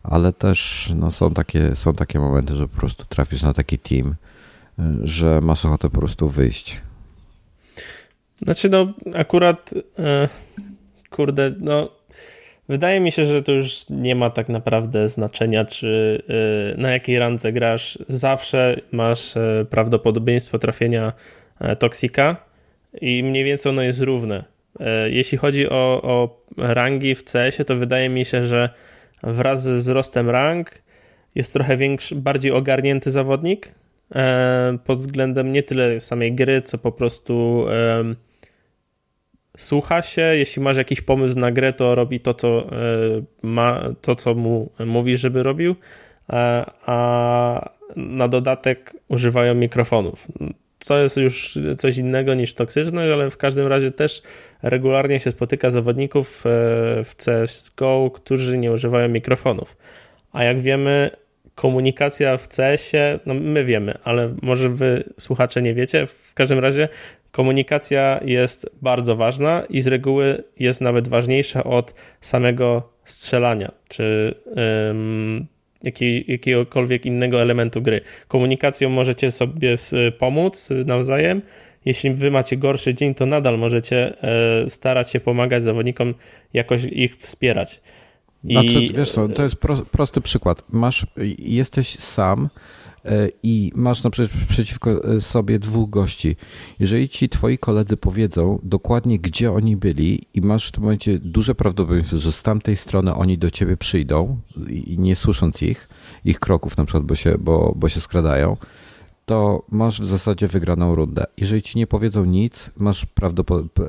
[0.02, 4.14] Ale też no, są, takie, są takie momenty, że po prostu trafisz na taki team,
[5.02, 6.82] że masz ochotę po prostu wyjść.
[8.42, 10.28] Znaczy, no, akurat, e,
[11.10, 11.88] kurde, no,
[12.68, 16.22] wydaje mi się, że to już nie ma tak naprawdę znaczenia, czy
[16.74, 17.98] e, na jakiej randze grasz.
[18.08, 21.12] Zawsze masz e, prawdopodobieństwo trafienia
[21.60, 22.36] e, toksika
[23.00, 24.44] i mniej więcej ono jest równe.
[24.80, 28.68] E, jeśli chodzi o, o rangi w CS-ie, to wydaje mi się, że
[29.22, 30.70] wraz ze wzrostem rang
[31.34, 33.72] jest trochę większy, bardziej ogarnięty zawodnik,
[34.84, 37.66] pod względem nie tyle samej gry, co po prostu
[39.56, 42.72] słucha się, jeśli masz jakiś pomysł na grę, to robi to, co e,
[43.42, 45.74] ma, to, co mu mówi, żeby robił,
[46.30, 50.26] e, a na dodatek używają mikrofonów.
[50.80, 54.22] Co jest już coś innego niż toksyczne, ale w każdym razie też
[54.62, 56.44] regularnie się spotyka zawodników
[57.04, 59.76] w CSGO, którzy nie używają mikrofonów.
[60.32, 61.10] A jak wiemy,
[61.54, 66.06] komunikacja w CS-ie, no my wiemy, ale może wy słuchacze nie wiecie.
[66.06, 66.88] W każdym razie
[67.34, 75.46] komunikacja jest bardzo ważna i z reguły jest nawet ważniejsza od samego strzelania, czy um,
[75.82, 78.00] jaki, jakiegokolwiek innego elementu gry.
[78.28, 79.78] Komunikacją możecie sobie
[80.18, 81.42] pomóc nawzajem.
[81.84, 86.14] Jeśli wy macie gorszy dzień, to nadal możecie e, starać się pomagać zawodnikom,
[86.52, 87.80] jakoś ich wspierać.
[88.44, 88.92] Znaczy, I...
[88.92, 90.64] wiesz co, to jest pro, prosty przykład.
[90.70, 91.06] Masz,
[91.38, 92.48] jesteś sam
[93.42, 96.36] i masz naprzeciwko e, sobie dwóch gości.
[96.78, 101.54] Jeżeli ci twoi koledzy powiedzą dokładnie, gdzie oni byli i masz w tym momencie duże
[101.54, 105.88] prawdopodobieństwo, że z tamtej strony oni do ciebie przyjdą i nie słysząc ich,
[106.24, 108.56] ich kroków na przykład, bo się, bo, bo się skradają,
[109.26, 111.24] to masz w zasadzie wygraną rundę.
[111.36, 113.06] Jeżeli ci nie powiedzą nic, masz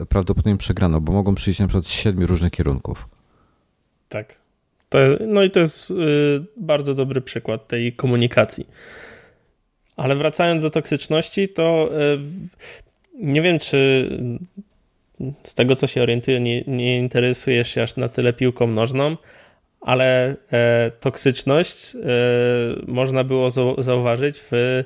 [0.10, 3.08] prawdopodobnie przegraną, bo mogą przyjść na przykład z siedmiu różnych kierunków.
[4.10, 4.36] Tak.
[4.90, 4.98] To,
[5.28, 5.96] no i to jest y,
[6.58, 8.68] bardzo dobry przykład tej komunikacji.
[9.96, 12.20] Ale wracając do toksyczności, to y,
[13.20, 14.10] nie wiem, czy
[15.44, 19.18] z tego, co się orientuję, nie, nie interesujesz się aż na tyle piłką nożną,
[19.82, 22.00] ale e, toksyczność e,
[22.88, 24.84] można było zauważyć w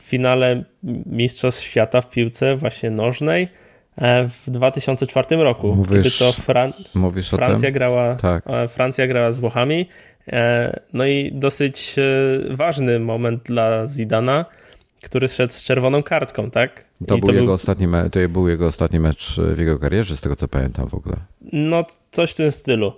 [0.00, 0.64] finale
[1.06, 3.48] Mistrzostw Świata w piłce właśnie nożnej
[4.00, 8.44] E, w 2004 roku, mówisz, kiedy to Fran mówisz Francja, grała, tak.
[8.46, 9.88] E, Francja grała z Włochami.
[10.28, 11.96] E, no i dosyć
[12.50, 14.44] ważny moment dla Zidana,
[15.02, 16.84] który szedł z czerwoną kartką, tak?
[17.06, 17.54] To, był, to jego był...
[17.54, 18.10] Ostatni me...
[18.10, 21.16] to był jego ostatni mecz w jego karierze, z tego co pamiętam w ogóle.
[21.52, 22.92] No, coś w tym stylu.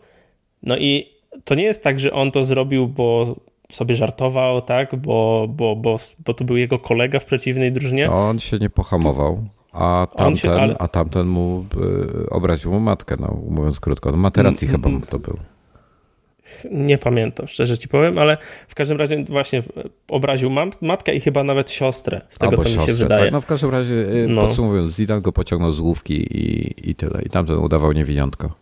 [0.62, 1.06] No i
[1.44, 3.36] to nie jest tak, że on to zrobił, bo
[3.72, 4.96] sobie żartował, tak?
[4.96, 8.06] Bo, bo, bo, bo to był jego kolega w przeciwnej drużynie.
[8.06, 9.44] To on się nie pohamował.
[9.72, 10.78] A tamten, się, ale...
[10.78, 11.64] a tamten mu
[12.30, 14.10] obraził mu matkę, no, mówiąc krótko.
[14.10, 15.02] No, materacji mm, chyba mm.
[15.02, 15.36] to był.
[16.70, 18.36] Nie pamiętam, szczerze ci powiem, ale
[18.68, 19.62] w każdym razie właśnie
[20.08, 23.24] obraził matkę i chyba nawet siostrę, z tego Albo co siostrę, mi się wydaje.
[23.24, 23.32] Tak?
[23.32, 24.42] No w każdym razie, y, no.
[24.42, 27.22] podsumowując, Zidane go pociągnął z główki i, i tyle.
[27.22, 28.54] I tamten udawał niewiniątko.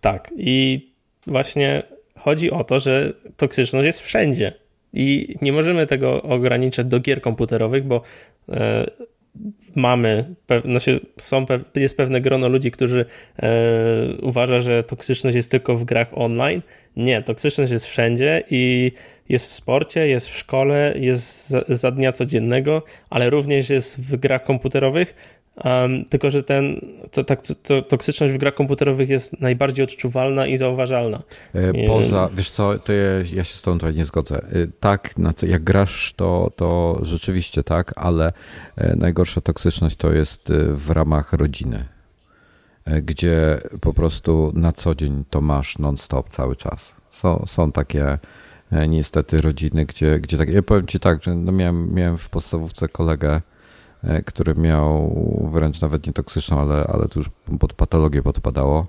[0.00, 0.88] Tak i
[1.26, 1.82] właśnie
[2.18, 4.52] chodzi o to, że toksyczność jest wszędzie.
[4.92, 8.02] I nie możemy tego ograniczać do gier komputerowych, bo
[8.48, 8.86] e,
[9.74, 13.04] mamy, znaczy są, jest pewne grono ludzi, którzy
[13.42, 13.48] e,
[14.22, 16.62] uważa, że toksyczność jest tylko w grach online.
[16.96, 18.92] Nie, toksyczność jest wszędzie i
[19.28, 24.16] jest w sporcie, jest w szkole, jest za, za dnia codziennego, ale również jest w
[24.16, 25.14] grach komputerowych.
[25.56, 30.56] Um, tylko, że ten, to, to, to, toksyczność w grach komputerowych jest najbardziej odczuwalna i
[30.56, 31.22] zauważalna.
[31.54, 34.36] E, poza, wiesz co, to ja, ja się z tą tutaj nie zgodzę.
[34.36, 35.14] E, tak,
[35.46, 38.32] jak grasz, to, to rzeczywiście tak, ale
[38.76, 41.84] e, najgorsza toksyczność to jest w ramach rodziny,
[43.02, 46.94] gdzie po prostu na co dzień to masz non-stop cały czas.
[47.10, 48.18] Są, są takie
[48.88, 52.88] niestety rodziny, gdzie, gdzie tak, ja powiem ci tak, że no miałem, miałem w podstawówce
[52.88, 53.40] kolegę,
[54.26, 55.16] który miał
[55.52, 58.86] wręcz nawet nie toksyczną, ale, ale to już pod patologię podpadało.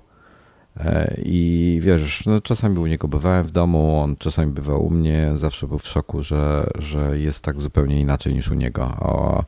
[0.76, 5.32] E, I wiesz, no czasami u niego bywałem w domu, on czasami bywał u mnie,
[5.34, 8.84] zawsze był w szoku, że, że jest tak zupełnie inaczej niż u niego.
[8.84, 9.44] A e,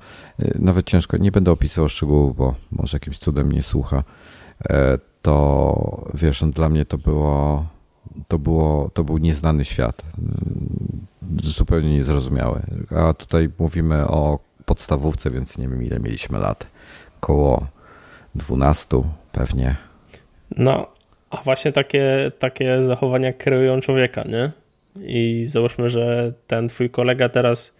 [0.58, 4.04] nawet ciężko, nie będę opisywał szczegółów, bo może jakimś cudem nie słucha.
[5.22, 7.66] To wiesz, no dla mnie to było,
[8.28, 10.02] to było, to był nieznany świat,
[11.42, 12.62] zupełnie niezrozumiały.
[12.96, 16.66] A tutaj mówimy o podstawówce, więc nie wiem ile mieliśmy lat.
[17.20, 17.66] Koło
[18.34, 19.02] 12
[19.32, 19.76] pewnie.
[20.56, 20.86] No,
[21.30, 24.52] a właśnie takie, takie zachowania kreują człowieka, nie?
[24.96, 27.76] I załóżmy, że ten twój kolega teraz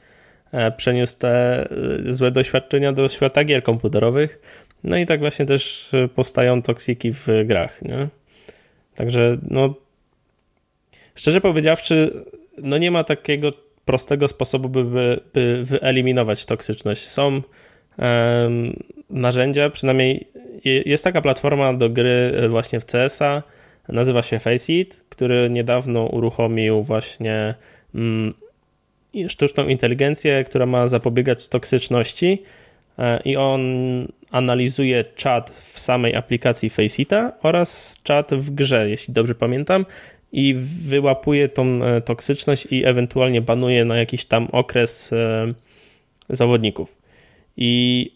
[0.76, 1.68] przeniósł te
[2.10, 4.40] złe doświadczenia do świata gier komputerowych.
[4.84, 7.82] No i tak właśnie też powstają toksiki w grach.
[7.82, 8.08] Nie?
[8.94, 9.74] Także no
[11.14, 12.24] szczerze powiedziawszy,
[12.58, 13.52] no nie ma takiego
[13.86, 14.84] prostego sposobu, by,
[15.32, 17.08] by, wyeliminować toksyczność.
[17.08, 17.42] Są um,
[19.10, 20.28] narzędzia, przynajmniej
[20.64, 23.42] jest taka platforma do gry właśnie w CS-a,
[23.88, 27.54] nazywa się Faceit, który niedawno uruchomił właśnie
[27.94, 28.34] mm,
[29.28, 32.42] sztuczną inteligencję, która ma zapobiegać toksyczności
[32.98, 33.62] e, i on
[34.30, 39.86] analizuje czat w samej aplikacji Faceita oraz czat w grze, jeśli dobrze pamiętam,
[40.32, 45.54] i wyłapuje tą e, toksyczność i ewentualnie banuje na jakiś tam okres e,
[46.28, 46.96] zawodników.
[47.56, 48.12] I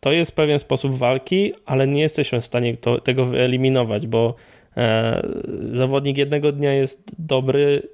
[0.00, 4.34] to jest pewien sposób walki, ale nie jesteśmy w stanie to, tego wyeliminować, bo
[4.76, 5.28] e,
[5.72, 7.88] zawodnik jednego dnia jest dobry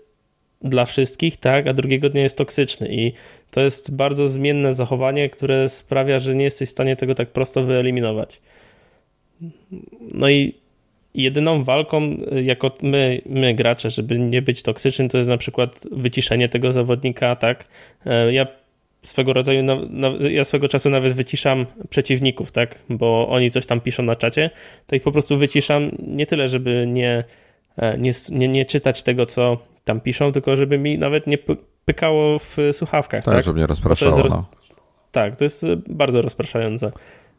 [0.62, 3.12] dla wszystkich, tak, a drugiego dnia jest toksyczny i
[3.50, 7.64] to jest bardzo zmienne zachowanie, które sprawia, że nie jesteś w stanie tego tak prosto
[7.64, 8.40] wyeliminować.
[10.14, 10.54] No i
[11.14, 16.48] jedyną walką, jako my, my gracze, żeby nie być toksycznym, to jest na przykład wyciszenie
[16.48, 17.64] tego zawodnika, tak.
[18.06, 18.46] E, ja
[19.02, 19.64] swego rodzaju,
[20.30, 24.50] ja swego czasu nawet wyciszam przeciwników, tak, bo oni coś tam piszą na czacie,
[24.86, 27.24] to ich po prostu wyciszam nie tyle, żeby nie,
[27.76, 31.38] e, nie, nie, nie czytać tego, co tam piszą, tylko żeby mi nawet nie
[31.84, 33.24] pykało w słuchawkach.
[33.24, 33.44] Tak, tak?
[33.44, 34.16] żeby nie rozpraszało.
[34.16, 34.32] To roz...
[34.32, 34.44] no.
[35.12, 36.90] Tak, to jest bardzo rozpraszające.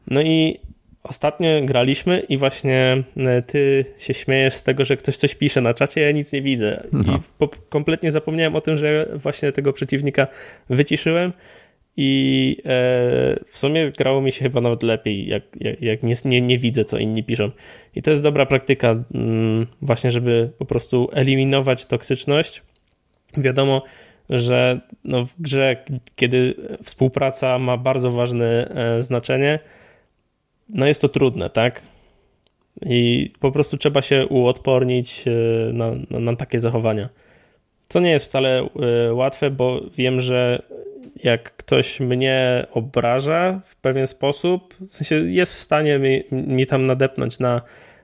[0.08, 0.60] No i
[1.04, 5.74] ostatnio graliśmy i właśnie e, ty się śmiejesz z tego, że ktoś coś pisze na
[5.74, 6.84] czacie, ja nic nie widzę.
[6.92, 7.20] No.
[7.42, 10.28] I kompletnie zapomniałem o tym, że właśnie tego przeciwnika
[10.70, 11.34] wyciszyłem
[11.98, 12.70] i e,
[13.46, 16.86] w sumie grało mi się chyba nawet lepiej, jak, jak, jak nie, nie, nie, widzę,
[16.86, 17.52] co inni piszą.
[17.96, 22.62] I to jest dobra praktyka, mm, właśnie, żeby po prostu eliminować toksyczność.
[23.38, 23.84] Wiadomo,
[24.30, 25.84] że no w grze,
[26.16, 29.60] kiedy współpraca ma bardzo ważne e, znaczenie,
[30.74, 31.82] no jest to trudne, tak?
[32.82, 37.10] I po prostu trzeba się uodpornić e, na, na, na takie zachowania.
[37.88, 38.68] Co nie jest wcale
[39.08, 40.62] e, łatwe, bo wiem, że
[41.24, 46.88] jak ktoś mnie obraża w pewien sposób, w sensie jest w stanie mi, mi tam
[46.88, 47.62] nadepnąć na,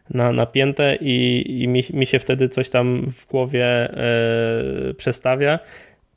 [0.10, 5.60] na, na piętę i, i mi, mi się wtedy coś tam w głowie e, przestawia.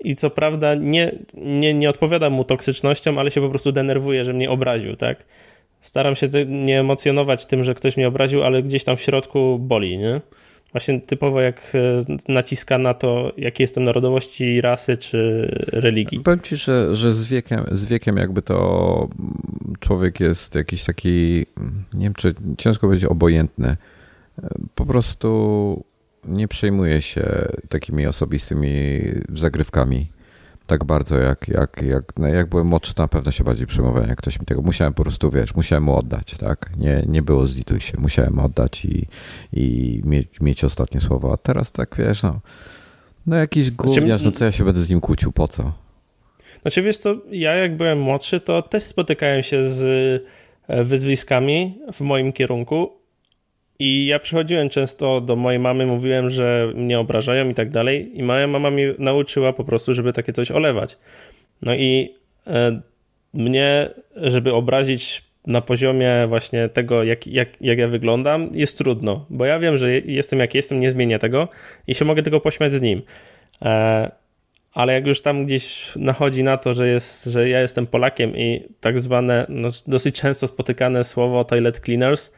[0.05, 4.33] I co prawda nie, nie, nie odpowiadam mu toksycznością, ale się po prostu denerwuję, że
[4.33, 5.25] mnie obraził, tak?
[5.81, 9.99] Staram się nie emocjonować tym, że ktoś mnie obraził, ale gdzieś tam w środku boli,
[9.99, 10.21] nie?
[10.73, 16.21] Właśnie typowo jak e, naciska na to, jakie jestem narodowości, rasy czy religii.
[16.21, 19.09] Powiem ci, że, że z, wiekiem, z wiekiem jakby to
[19.81, 21.47] człowiek jest jakiś taki,
[21.95, 23.77] nie wiem czy ciężko powiedzieć obojętny.
[24.75, 25.85] Po prostu
[26.25, 29.01] nie przejmuje się takimi osobistymi
[29.35, 30.07] zagrywkami
[30.71, 34.09] tak bardzo, jak, jak, jak, no jak byłem młodszy, to na pewno się bardziej przejmowałem,
[34.09, 37.47] jak ktoś mi tego, musiałem po prostu, wiesz, musiałem mu oddać, tak, nie, nie było
[37.47, 39.07] zlituj się, musiałem oddać i,
[39.53, 42.41] i mieć, mieć ostatnie słowo, a teraz tak, wiesz, no,
[43.27, 45.73] no jakiś znaczy, gówniarz, no co ja się będę z nim kłócił, po co?
[46.63, 49.83] Znaczy, wiesz co, ja jak byłem młodszy, to też spotykałem się z
[50.69, 53.00] e, wyzwiskami w moim kierunku
[53.81, 58.11] i ja przychodziłem często do mojej mamy, mówiłem, że mnie obrażają i tak dalej.
[58.19, 60.99] I moja mama mi nauczyła po prostu, żeby takie coś olewać.
[61.63, 62.15] No i
[62.47, 62.81] e,
[63.35, 69.45] mnie, żeby obrazić na poziomie właśnie tego, jak, jak, jak ja wyglądam, jest trudno, bo
[69.45, 71.49] ja wiem, że jestem jak jestem, nie zmienię tego
[71.87, 73.03] i się mogę tego pośmiać z nim.
[73.63, 74.11] E,
[74.75, 78.63] ale jak już tam gdzieś nachodzi na to, że, jest, że ja jestem Polakiem i
[78.81, 82.33] tak zwane, no, dosyć często spotykane słowo toilet cleaners,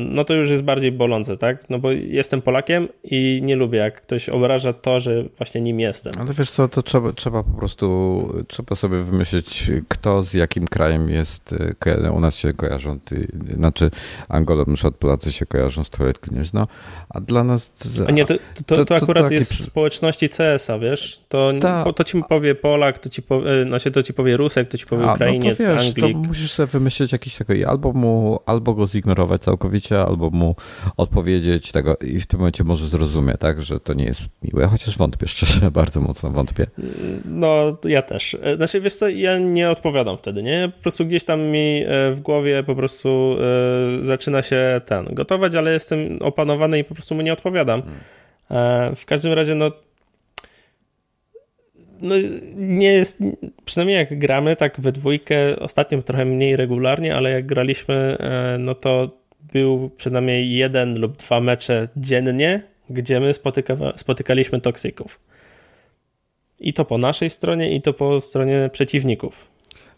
[0.00, 1.70] no to już jest bardziej bolące, tak?
[1.70, 6.12] No bo jestem Polakiem i nie lubię, jak ktoś obraża to, że właśnie nim jestem.
[6.20, 11.10] Ale wiesz co, to trzeba, trzeba po prostu, trzeba sobie wymyślić, kto z jakim krajem
[11.10, 11.54] jest,
[11.86, 13.90] e, u nas się kojarzą, ty, znaczy
[14.28, 16.66] Angolą, na przykład Polacy się kojarzą z Cleaners, no,
[17.08, 17.72] a dla nas...
[18.08, 18.34] A nie, to,
[18.66, 21.20] to, to, to akurat jest w społeczności CS-a, wiesz?
[21.28, 24.78] To, ta, to ci powie Polak, to ci powie, znaczy to ci powie Rusek, to
[24.78, 26.16] ci powie a, Ukrainiec, no to wiesz, Anglik.
[26.16, 30.56] To musisz sobie wymyślić jakiś taki, albo mu, albo go zignorować całkowicie, albo mu
[30.96, 34.98] odpowiedzieć tego i w tym momencie może zrozumie, tak, że to nie jest miłe, chociaż
[34.98, 36.66] wątpię, szczerze, bardzo mocno wątpię.
[37.24, 38.36] No, ja też.
[38.42, 40.72] E, znaczy, wiesz co, ja nie odpowiadam wtedy, nie?
[40.76, 43.36] Po prostu gdzieś tam mi e, w głowie po prostu
[44.00, 47.82] e, zaczyna się ten, gotować, ale jestem opanowany i po prostu mu nie odpowiadam.
[48.96, 49.70] W każdym razie, no
[52.00, 52.14] no,
[52.58, 53.18] nie jest,
[53.64, 58.16] przynajmniej jak gramy tak we dwójkę, ostatnio trochę mniej regularnie, ale jak graliśmy,
[58.58, 59.10] no to
[59.52, 65.20] był przynajmniej jeden lub dwa mecze dziennie, gdzie my spotyka, spotykaliśmy toksyków.
[66.58, 69.54] I to po naszej stronie, i to po stronie przeciwników.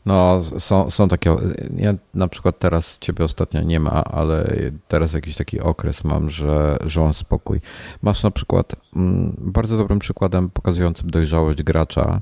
[0.07, 1.37] No, są, są takie.
[1.77, 4.53] Ja na przykład teraz ciebie ostatnio nie ma, ale
[4.89, 7.61] teraz jakiś taki okres mam, że, że mam spokój.
[8.03, 12.21] Masz na przykład mm, bardzo dobrym przykładem pokazującym dojrzałość gracza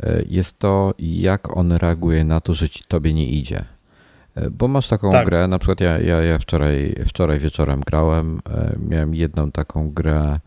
[0.00, 3.64] e, jest to, jak on reaguje na to, że ci tobie nie idzie.
[4.34, 5.26] E, bo masz taką tak.
[5.26, 10.40] grę, na przykład ja, ja, ja wczoraj, wczoraj wieczorem grałem, e, miałem jedną taką grę,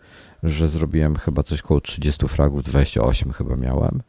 [0.44, 4.02] że zrobiłem chyba coś koło 30 fragów, 28 chyba miałem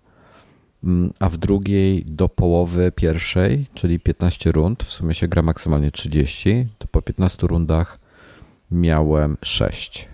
[0.85, 5.91] Mm, a w drugiej do połowy pierwszej, czyli 15 rund, w sumie się gra maksymalnie
[5.91, 7.99] 30, to po 15 rundach
[8.71, 10.09] miałem 6.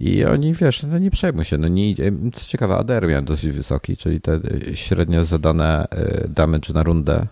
[0.00, 1.94] I oni, wiesz, no nie przejmuj się, no nie.
[2.34, 4.40] Co ciekawe, ADR miałem dosyć wysoki, czyli te
[4.74, 5.86] średnio zadane
[6.24, 7.26] y, damage na rundę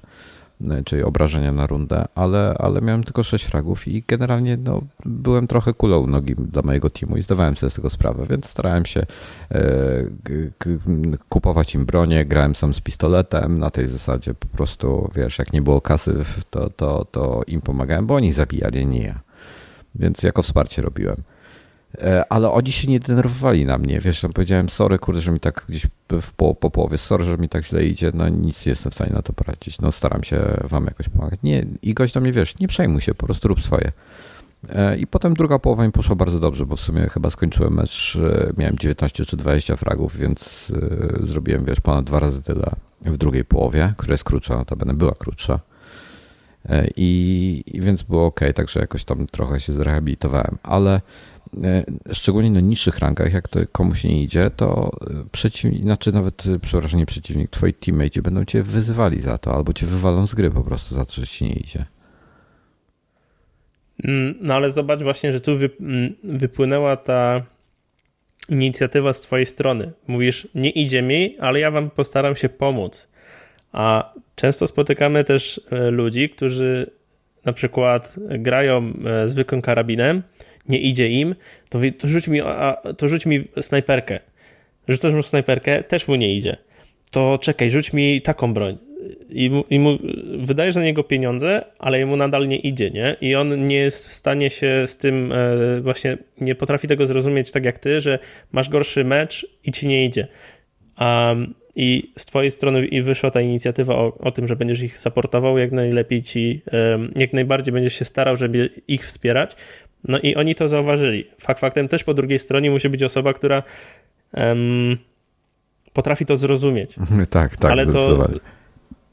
[0.84, 5.74] czyli obrażenia na rundę, ale, ale miałem tylko 6 fragów i generalnie no, byłem trochę
[5.74, 9.06] kulą nogi dla mojego teamu i zdawałem sobie z tego sprawę, więc starałem się
[9.50, 10.04] e,
[11.28, 15.62] kupować im bronię, grałem sam z pistoletem, na tej zasadzie po prostu, wiesz, jak nie
[15.62, 16.14] było kasy,
[16.50, 19.20] to, to, to im pomagałem, bo oni zabijali, nie ja.
[19.94, 21.16] Więc jako wsparcie robiłem.
[21.99, 25.40] E, ale oni się nie denerwowali na mnie, wiesz, tam powiedziałem sorry, kurde, że mi
[25.40, 25.86] tak gdzieś
[26.20, 28.95] w po, po połowie, sorry, że mi tak źle idzie, no nic nie jestem w
[28.95, 31.40] stanie na to poradzić, no staram się wam jakoś pomagać.
[31.43, 33.93] Nie, i gość do mnie, wiesz, nie przejmuj się, po prostu rób swoje.
[34.68, 38.18] E, I potem druga połowa mi poszła bardzo dobrze, bo w sumie chyba skończyłem mecz,
[38.22, 40.72] e, miałem 19 czy 20 fragów, więc
[41.20, 42.70] zrobiłem, wiesz, ponad dwa razy tyle
[43.01, 45.61] w drugiej połowie, która jest krótsza, notabene była krótsza.
[46.97, 51.01] I, i więc było ok, także jakoś tam trochę się zrehabilitowałem, ale
[52.12, 56.59] szczególnie na niższych rankach, jak to komuś nie idzie, to e, przeciwnik, znaczy nawet, e,
[56.59, 60.50] przepraszam, nie przeciwnik, twoi teammate będą cię wyzywali za to, albo cię wywalą z gry
[60.50, 61.84] po prostu za to, że ci nie idzie.
[64.05, 67.42] Mm, no ale zobacz właśnie, że tu mm, wypłynęła ta
[68.48, 69.92] inicjatywa z twojej strony.
[70.07, 73.09] Mówisz, nie idzie mi, ale ja wam postaram się pomóc.
[73.72, 76.90] A często spotykamy też ludzi, którzy
[77.44, 78.92] na przykład grają
[79.26, 80.22] zwykłym karabinem,
[80.68, 81.34] nie idzie im,
[81.70, 84.20] to, to, rzuć, mi, a, to rzuć mi snajperkę.
[84.88, 86.56] Rzucasz mu snajperkę, też mu nie idzie.
[87.10, 88.78] To czekaj, rzuć mi taką broń.
[89.30, 89.98] I i mu
[90.38, 93.16] wydajesz na niego pieniądze, ale jemu nadal nie idzie, nie?
[93.20, 97.50] I on nie jest w stanie się z tym e, właśnie, nie potrafi tego zrozumieć
[97.50, 98.18] tak jak ty, że
[98.52, 100.26] masz gorszy mecz i ci nie idzie.
[101.00, 104.98] Um, I z twojej strony i wyszła ta inicjatywa o, o, tym, że będziesz ich
[104.98, 106.62] supportował, jak najlepiej ci,
[107.16, 109.56] jak najbardziej będziesz się starał, żeby ich wspierać,
[110.05, 111.24] no i oni to zauważyli.
[111.40, 113.62] Fakt faktem też po drugiej stronie musi być osoba, która
[114.34, 114.96] um,
[115.92, 116.94] potrafi to zrozumieć.
[117.30, 118.28] Tak, tak, Ale to,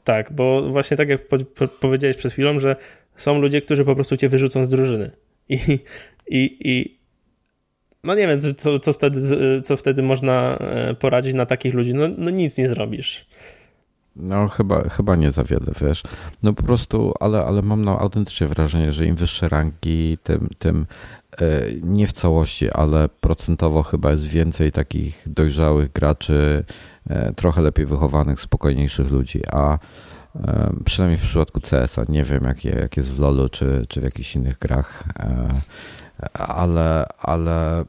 [0.04, 2.76] Tak, bo właśnie tak jak po, po, powiedziałeś przed chwilą, że
[3.16, 5.10] są ludzie, którzy po prostu cię wyrzucą z drużyny.
[5.48, 5.58] I,
[6.28, 6.98] i, i
[8.04, 9.20] no nie wiem, co, co, wtedy,
[9.60, 11.94] co wtedy można e, poradzić na takich ludzi.
[11.94, 13.26] No, no nic nie zrobisz.
[14.16, 16.02] No chyba, chyba nie za wiele, wiesz.
[16.42, 20.86] No po prostu, ale, ale mam no, autentycznie wrażenie, że im wyższe rangi, tym, tym
[21.38, 26.64] e, nie w całości, ale procentowo chyba jest więcej takich dojrzałych graczy,
[27.08, 29.78] e, trochę lepiej wychowanych, spokojniejszych ludzi, a
[30.36, 34.04] e, przynajmniej w przypadku CS-a, nie wiem jak, jak jest w LoLu czy, czy w
[34.04, 35.04] jakichś innych grach,
[36.32, 37.84] ale, ale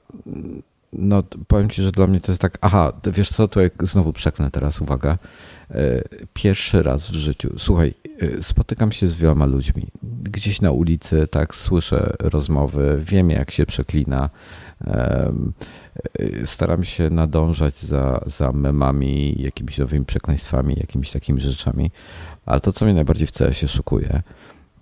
[0.94, 4.52] no powiem ci, że dla mnie to jest tak, aha, wiesz co, tutaj znowu przeklnę
[4.52, 5.18] teraz, uwaga,
[6.34, 7.54] pierwszy raz w życiu.
[7.58, 9.88] Słuchaj, e, spotykam się z wieloma ludźmi.
[10.24, 14.30] Gdzieś na ulicy, tak, słyszę rozmowy, wiem jak się przeklina.
[14.88, 15.34] E,
[16.46, 21.92] staram się nadążać za, za memami, jakimiś nowymi przekleństwami, jakimiś takimi rzeczami.
[22.46, 24.22] Ale to, co mnie najbardziej w CS-ie szokuje,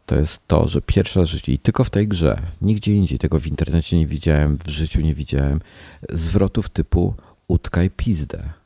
[0.06, 3.48] to jest to, że pierwszy raz i tylko w tej grze, nigdzie indziej, tego w
[3.48, 5.62] internecie nie widziałem, w życiu nie widziałem,
[6.10, 7.14] zwrotów typu
[7.48, 8.59] utkaj pizdę.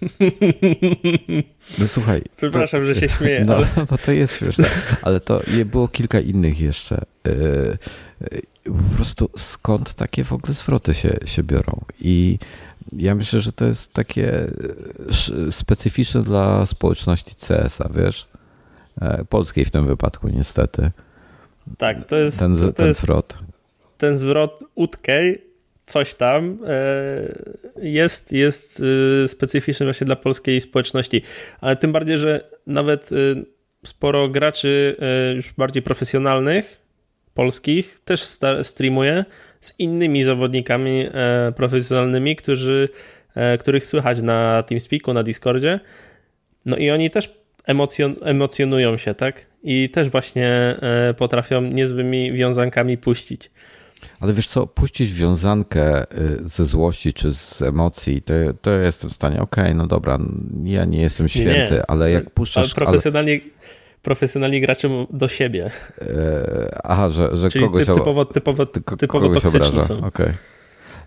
[1.78, 2.22] No słuchaj.
[2.36, 3.44] Przepraszam, to, że się śmieję.
[3.44, 3.66] No, ale...
[3.90, 4.64] bo to jest śmieszne.
[5.02, 6.96] Ale to było kilka innych jeszcze.
[6.96, 11.80] E, e, po prostu skąd takie w ogóle zwroty się, się biorą?
[12.00, 12.38] I
[12.96, 14.48] ja myślę, że to jest takie
[15.48, 18.28] e, specyficzne dla społeczności CS-a, wiesz?
[19.28, 20.90] Polskiej w tym wypadku, niestety.
[21.78, 22.38] Tak, to jest.
[22.38, 23.38] Ten, to ten jest, zwrot.
[23.98, 25.49] Ten zwrot utkej
[25.90, 26.78] coś tam e,
[27.82, 28.82] jest, jest
[29.24, 31.22] e, specyficzny właśnie dla polskiej społeczności.
[31.60, 33.16] Ale tym bardziej, że nawet e,
[33.84, 34.96] sporo graczy
[35.36, 36.80] już bardziej profesjonalnych,
[37.34, 38.22] polskich, też
[38.62, 39.24] streamuje
[39.60, 41.06] z innymi zawodnikami
[41.56, 42.88] profesjonalnymi, którzy,
[43.60, 45.80] których słychać na TeamSpeaku, na Discordzie.
[46.64, 47.34] No i oni też
[47.66, 49.46] emocjon emocjonują się, tak?
[49.62, 50.76] I też właśnie
[51.16, 53.50] potrafią niezłymi wiązankami puścić.
[54.20, 59.12] Ale wiesz co, puścić wiązankę y, ze złości czy z emocji, to, to jestem w
[59.12, 60.18] stanie, okej, okay, no dobra,
[60.64, 62.64] ja nie jestem święty, nie, ale jak puszczasz...
[62.64, 63.50] Ale profesjonalnie, ale...
[64.02, 65.70] profesjonalni gracze do siebie.
[66.00, 67.86] E, aha, że, że Czyli kogoś...
[67.86, 69.80] typowo, typowo, typowo kogoś obraża.
[69.80, 70.00] Okej.
[70.00, 70.34] Okay.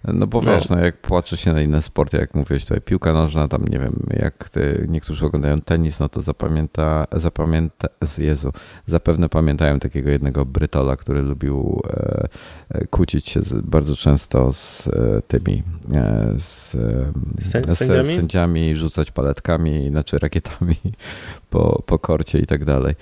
[0.08, 0.76] No bo wiesz, no.
[0.76, 0.86] no.
[0.86, 4.50] jak płacze się na inne sporty, jak mówiłeś tutaj, piłka nożna, tam nie wiem, jak
[4.50, 7.88] ty, niektórzy oglądają tenis, no to zapamięta, zapamięta,
[8.18, 8.52] Jezu,
[8.86, 12.28] zapewne pamiętają takiego jednego Brytola, który lubił e,
[12.70, 16.72] e kłócić się z, bardzo często z e, tymi, e, z,
[17.40, 18.06] z, sędziami?
[18.06, 20.76] z sędziami, rzucać paletkami, znaczy rakietami
[21.50, 22.96] po, po korcie i tak dalej.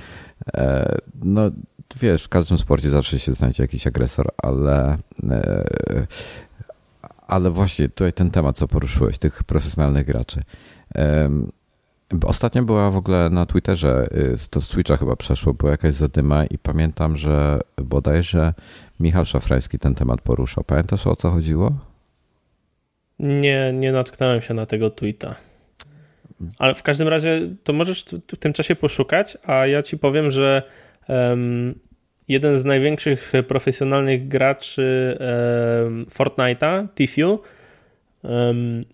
[0.53, 1.51] E, no
[1.99, 4.97] wiesz, w każdym sporcie zawsze się znajdzie jakiś agresor, ale
[5.29, 6.07] e,
[7.31, 10.39] ale właśnie tutaj ten temat, co poruszyłeś, tych profesjonalnych graczy.
[12.25, 16.45] Ostatnio była w ogóle na Twitterze, y, to z Twitcha chyba przeszło, była jakaś zadyma
[16.45, 18.53] i pamiętam, że bodajże
[18.99, 20.63] Michał Szafrański ten temat poruszał.
[20.63, 21.71] Pamiętasz o co chodziło?
[23.19, 25.35] Nie, nie natknąłem się na tego tweeta.
[26.59, 30.63] Ale w każdym razie to możesz w tym czasie poszukać, a ja ci powiem, że
[32.31, 35.17] jeden z największych profesjonalnych graczy
[36.09, 37.39] Fortnite'a, Tfue,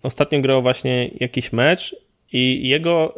[0.02, 1.96] ostatnio grał właśnie jakiś mecz
[2.32, 3.14] i jego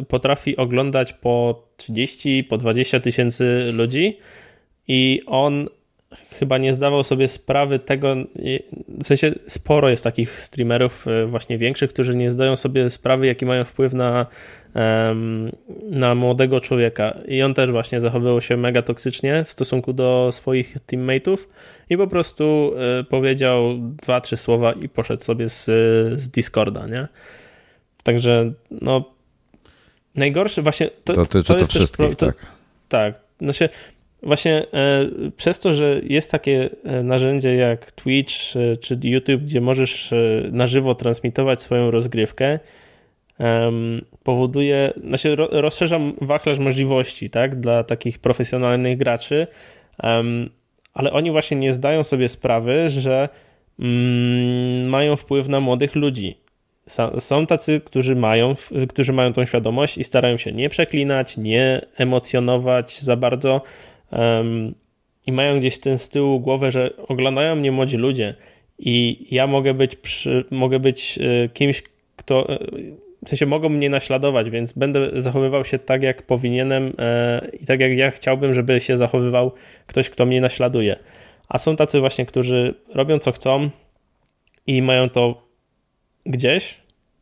[0.00, 4.18] y, potrafi oglądać po 30, po 20 tysięcy ludzi
[4.88, 5.68] i on
[6.38, 8.16] chyba nie zdawał sobie sprawy tego,
[8.88, 13.46] w sensie sporo jest takich streamerów y, właśnie większych, którzy nie zdają sobie sprawy, jaki
[13.46, 14.26] mają wpływ na
[15.90, 17.18] na młodego człowieka.
[17.28, 21.48] I on też właśnie zachowywał się mega toksycznie w stosunku do swoich teammateów
[21.90, 25.64] i po prostu e, powiedział dwa, trzy słowa i poszedł sobie z,
[26.20, 27.08] z Discorda, nie?
[28.02, 29.04] Także no
[30.14, 32.46] najgorsze właśnie to, Dotyczy to, to jest wszystkich, też, to, tak.
[32.88, 33.68] Tak, znaczy
[34.22, 38.34] właśnie e, przez to, że jest takie e, narzędzie jak Twitch
[38.80, 40.14] czy YouTube, gdzie możesz
[40.52, 42.58] na żywo transmitować swoją rozgrywkę,
[44.22, 49.46] powoduje, znaczy rozszerzam wachlarz możliwości tak, dla takich profesjonalnych graczy,
[50.94, 53.28] ale oni właśnie nie zdają sobie sprawy, że
[53.78, 56.36] mm, mają wpływ na młodych ludzi.
[57.18, 58.54] Są tacy, którzy mają,
[58.88, 63.62] którzy mają tą świadomość i starają się nie przeklinać, nie emocjonować za bardzo
[65.26, 68.34] i mają gdzieś ten z tyłu głowę, że oglądają mnie młodzi ludzie
[68.78, 71.82] i ja mogę być, przy, mogę być e, kimś,
[72.16, 72.58] kto
[73.26, 77.80] w sensie mogą mnie naśladować, więc będę zachowywał się tak, jak powinienem e, i tak,
[77.80, 79.52] jak ja chciałbym, żeby się zachowywał
[79.86, 80.96] ktoś, kto mnie naśladuje.
[81.48, 83.70] A są tacy właśnie, którzy robią co chcą
[84.66, 85.48] i mają to
[86.26, 86.80] gdzieś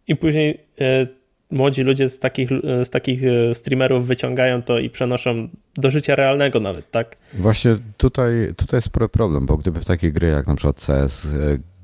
[0.09, 1.07] i później e,
[1.51, 2.49] młodzi ludzie z takich,
[2.83, 7.17] z takich e, streamerów wyciągają to i przenoszą do życia realnego nawet, tak?
[7.35, 11.29] Właśnie tutaj, tutaj jest problem, bo gdyby w takie gry jak na przykład CS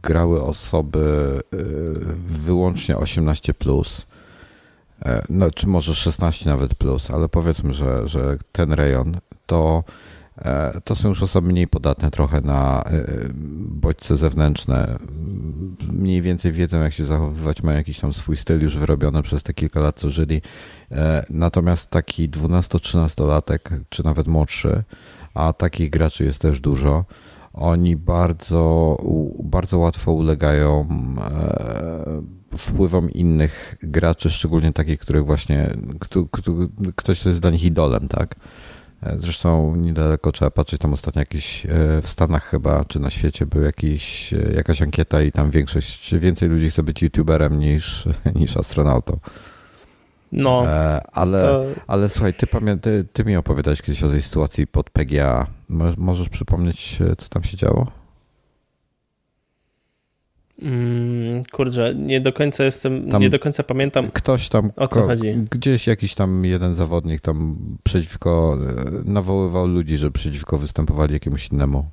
[0.06, 1.58] grały osoby y,
[2.26, 4.06] wyłącznie 18, plus,
[5.04, 9.84] e, no, czy może 16 nawet plus, ale powiedzmy, że, że ten rejon to,
[10.38, 13.04] e, to są już osoby mniej podatne trochę na e,
[13.68, 14.98] bodźce zewnętrzne.
[15.92, 19.54] Mniej więcej wiedzą, jak się zachowywać, mają jakiś tam swój styl już wyrobiony przez te
[19.54, 20.42] kilka lat, co żyli.
[21.30, 24.82] Natomiast taki 12-13-latek, czy nawet młodszy,
[25.34, 27.04] a takich graczy jest też dużo,
[27.56, 28.96] oni bardzo,
[29.42, 30.88] bardzo łatwo ulegają
[31.20, 35.76] e, wpływom innych graczy, szczególnie takich, których właśnie
[36.96, 38.34] ktoś, kto jest dla nich idolem, tak?
[39.02, 41.68] E, zresztą niedaleko trzeba patrzeć, tam ostatnio jakieś e,
[42.02, 46.70] w Stanach chyba, czy na świecie był jakiś, jakaś ankieta i tam większość, więcej ludzi
[46.70, 48.08] chce być youtuberem niż,
[48.40, 49.18] niż astronautą.
[50.32, 50.64] No,
[51.12, 51.64] ale, to...
[51.86, 52.46] ale słuchaj, ty,
[52.82, 55.46] ty, ty mi opowiadałeś kiedyś o tej sytuacji pod PGA.
[55.96, 57.86] Możesz przypomnieć, e, co tam się działo?
[60.62, 64.10] Mm, kurczę, nie do końca jestem, tam nie do końca pamiętam.
[64.10, 65.34] Ktoś tam, o co chodzi.
[65.50, 71.84] Gdzieś jakiś tam jeden zawodnik tam przeciwko, e, nawoływał ludzi, że przeciwko występowali jakiemuś innemu.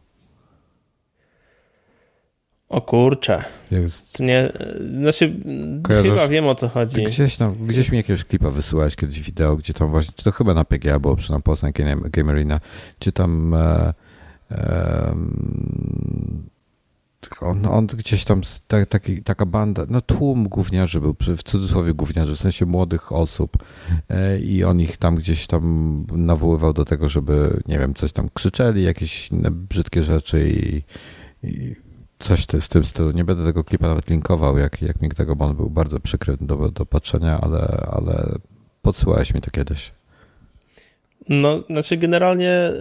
[2.74, 3.44] O kurczę.
[3.72, 4.20] Jest...
[4.20, 4.52] Nie,
[5.00, 5.36] znaczy,
[5.84, 6.12] Kojarzysz?
[6.12, 7.04] chyba wiem o co chodzi.
[7.04, 10.54] Gdzieś, tam, gdzieś mi jakiegoś klipa wysyłałeś kiedyś wideo, gdzie tam właśnie, czy to chyba
[10.54, 11.74] na PGA było, przy na Poznań
[12.12, 12.60] Game Arena,
[13.00, 13.94] gdzie tam e,
[14.52, 15.16] e,
[17.42, 22.36] on, on, gdzieś tam ta, taki, taka banda, no tłum gówniarzy był, w cudzysłowie gówniarzy,
[22.36, 23.58] w sensie młodych osób
[24.10, 28.30] e, i on ich tam gdzieś tam nawoływał do tego, żeby, nie wiem, coś tam
[28.34, 30.84] krzyczeli, jakieś brzydkie rzeczy i,
[31.48, 31.76] i
[32.24, 33.12] coś z tym stylu.
[33.12, 36.38] Nie będę tego klipa nawet linkował, jak, jak mi tego, bo on był bardzo przykry
[36.42, 38.36] do, do patrzenia, ale, ale
[38.82, 39.92] podsyłałeś mi to kiedyś.
[41.30, 42.74] No, znaczy generalnie e,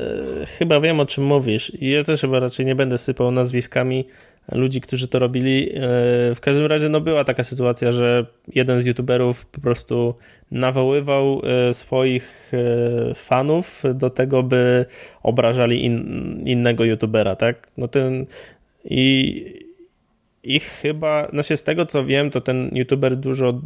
[0.47, 1.73] chyba wiem o czym mówisz.
[1.81, 4.05] Ja też chyba raczej nie będę sypał nazwiskami
[4.53, 5.71] ludzi, którzy to robili.
[5.71, 5.79] E,
[6.35, 10.15] w każdym razie no, była taka sytuacja, że jeden z youtuberów po prostu
[10.51, 12.53] nawoływał e, swoich
[13.15, 14.87] fanów do tego, by
[15.23, 17.69] obrażali in, innego youtubera, tak?
[17.77, 18.27] No ten
[18.85, 19.63] i
[20.45, 23.61] i chyba, znaczy z tego co wiem, to ten youtuber dużo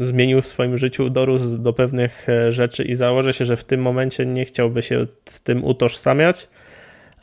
[0.00, 4.26] zmienił w swoim życiu, dorósł do pewnych rzeczy i założę się, że w tym momencie
[4.26, 6.48] nie chciałby się z tym utożsamiać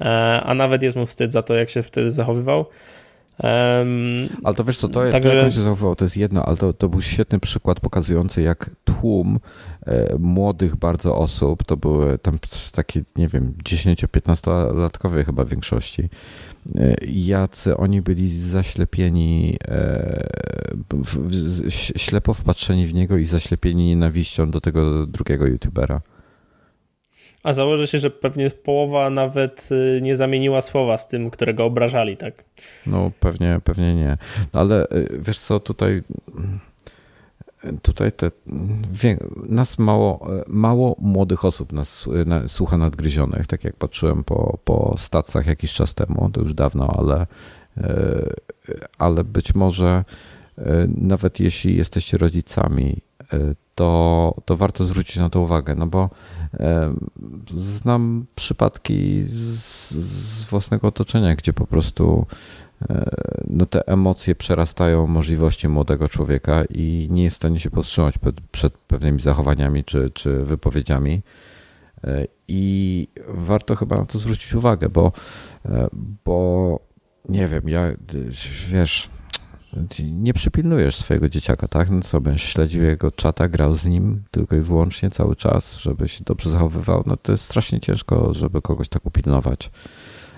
[0.01, 2.65] E, a nawet jest mu wstyd za to, jak się wtedy zachowywał.
[3.43, 5.29] Um, ale to wiesz co, to, także...
[5.29, 8.41] to jak on się zachowywał, to jest jedno, ale to, to był świetny przykład pokazujący,
[8.41, 9.39] jak tłum
[9.85, 12.39] e, młodych bardzo osób, to były tam
[12.73, 16.09] takie, nie wiem, 10-15-latkowie chyba w większości,
[16.75, 20.27] e, jacy oni byli zaślepieni, e,
[20.93, 26.01] w, w, ślepo wpatrzeni w niego i zaślepieni nienawiścią do tego drugiego youtubera.
[27.43, 32.17] A założę się, że pewnie połowa nawet y, nie zamieniła słowa z tym, którego obrażali,
[32.17, 32.43] tak?
[32.85, 34.17] No pewnie, pewnie nie.
[34.53, 36.03] Ale y, wiesz co, tutaj
[37.81, 38.31] tutaj te,
[38.91, 39.17] wie,
[39.49, 45.47] nas mało, mało młodych osób nas na, słucha nadgryzionych, tak jak patrzyłem po, po stacjach
[45.47, 47.27] jakiś czas temu, to już dawno, ale,
[47.77, 50.03] y, ale być może
[50.87, 53.01] nawet jeśli jesteście rodzicami,
[53.81, 56.09] to, to warto zwrócić na to uwagę, no bo
[57.55, 62.25] Znam przypadki z, z własnego otoczenia, gdzie po prostu
[62.89, 63.09] e,
[63.47, 68.15] no te emocje przerastają możliwości młodego człowieka i nie jest w stanie się powstrzymać
[68.51, 71.21] przed, pewnymi zachowaniami czy, czy wypowiedziami.
[72.03, 75.11] E, I warto chyba na to zwrócić uwagę, bo,
[75.65, 75.87] e,
[76.25, 76.79] bo
[77.29, 77.91] nie wiem, ja
[78.71, 79.09] wiesz,
[80.11, 81.89] nie przypilnujesz swojego dzieciaka, tak?
[81.89, 86.07] No co, będziesz śledził jego czata, grał z nim tylko i wyłącznie cały czas, żeby
[86.07, 87.03] się dobrze zachowywał.
[87.05, 89.71] No to jest strasznie ciężko, żeby kogoś tak upilnować.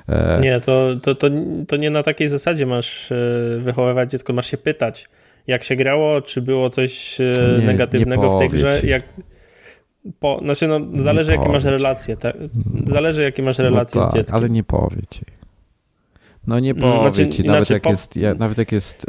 [0.08, 0.40] E...
[0.42, 1.28] Nie, to, to, to,
[1.68, 3.16] to nie na takiej zasadzie masz e,
[3.60, 5.10] wychowywać dziecko, masz się pytać,
[5.48, 9.04] jak się grało, czy było coś e, nie, negatywnego nie w tej grze, jak...
[10.20, 12.36] Po, znaczy, no, zależy jakie masz relacje, tak?
[12.88, 14.36] Zależy jakie masz relacje no tak, z dzieckiem.
[14.36, 15.22] Ale nie powie ci.
[16.48, 17.90] No nie powie znaczy, ci, nawet, jak po...
[17.90, 19.06] jest, nawet jak jest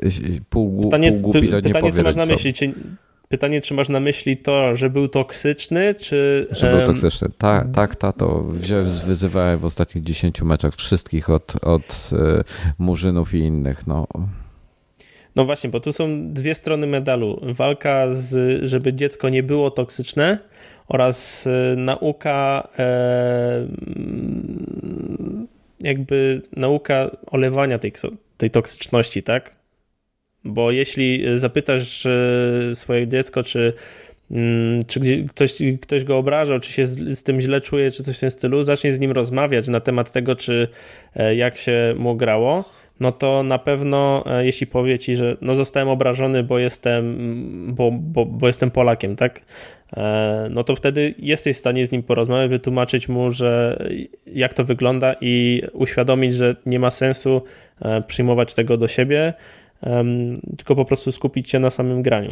[0.50, 2.72] pół, pytanie, pół głupi, to nie pytanie, co masz na myśli, czy,
[3.28, 6.46] pytanie, czy masz na myśli to, że był toksyczny, czy...
[6.50, 7.28] Że był toksyczny.
[7.38, 8.44] Tak, tak, tato.
[8.50, 12.44] Wziąłem, wyzywałem w ostatnich 10 meczach wszystkich od, od e,
[12.78, 14.06] Murzynów i innych, no.
[15.36, 17.40] No właśnie, bo tu są dwie strony medalu.
[17.42, 20.38] Walka z, żeby dziecko nie było toksyczne
[20.88, 23.66] oraz e, nauka e,
[25.84, 27.92] jakby nauka olewania tej,
[28.36, 29.54] tej toksyczności, tak?
[30.44, 32.06] Bo jeśli zapytasz
[32.74, 33.72] swoje dziecko, czy,
[34.30, 38.16] mm, czy ktoś, ktoś go obrażał, czy się z, z, tym źle czuje, czy coś
[38.16, 40.68] w tym stylu, zacznie z nim rozmawiać na temat tego, czy
[41.16, 42.64] e, jak się mu grało,
[43.00, 47.16] no to na pewno e, jeśli powie ci, że no zostałem obrażony, bo jestem,
[47.74, 49.40] bo, bo, bo jestem Polakiem, tak?
[49.96, 53.82] E, no to wtedy jesteś w stanie z nim porozmawiać, wytłumaczyć mu, że
[54.26, 57.42] jak to wygląda i uświadomić, że nie ma sensu
[57.80, 59.34] e, przyjmować tego do siebie,
[60.56, 62.30] tylko po prostu skupić się na samym graniu.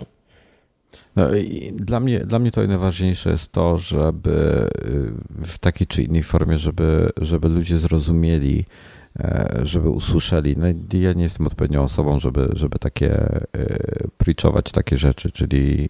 [1.16, 1.28] No
[1.72, 4.68] dla, mnie, dla mnie to najważniejsze jest to, żeby
[5.44, 8.64] w takiej czy innej formie, żeby, żeby ludzie zrozumieli,
[9.62, 10.56] żeby usłyszeli.
[10.56, 10.66] No,
[10.98, 13.46] ja nie jestem odpowiednią osobą, żeby, żeby takie e,
[14.18, 15.88] preachować takie rzeczy, czyli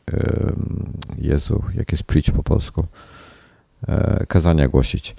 [1.18, 2.86] Jezu, jak jest preach po polsku?
[3.88, 5.16] E, kazania głosić.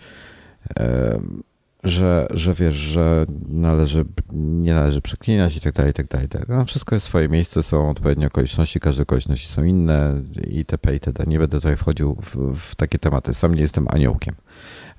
[1.83, 6.47] Że, że wiesz, że należy, nie należy przeklinać i tak dalej, i tak dalej.
[6.49, 10.93] No, wszystko jest swoje miejsce, są odpowiednie okoliczności, każde okoliczności są inne itp.
[10.93, 11.23] itd.
[11.27, 13.33] Nie będę tutaj wchodził w, w takie tematy.
[13.33, 14.35] Sam nie jestem aniołkiem.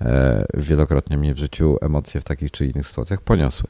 [0.01, 3.69] E, wielokrotnie mnie w życiu emocje w takich czy innych sytuacjach poniosły.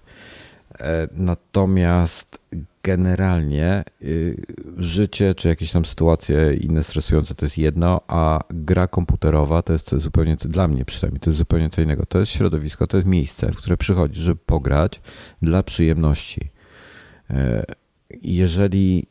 [0.80, 2.38] E, natomiast
[2.84, 4.36] generalnie y,
[4.76, 9.94] życie czy jakieś tam sytuacje inne stresujące to jest jedno, a gra komputerowa to jest
[9.96, 12.06] zupełnie, dla mnie przynajmniej, to jest zupełnie co innego.
[12.06, 15.00] To jest środowisko, to jest miejsce, w które przychodzisz, żeby pograć
[15.42, 16.50] dla przyjemności.
[17.30, 17.64] E,
[18.22, 19.06] jeżeli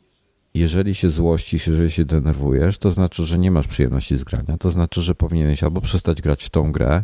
[0.54, 4.58] jeżeli się złościsz, jeżeli się denerwujesz, to znaczy, że nie masz przyjemności z grania.
[4.58, 7.04] To znaczy, że powinieneś albo przestać grać w tą grę,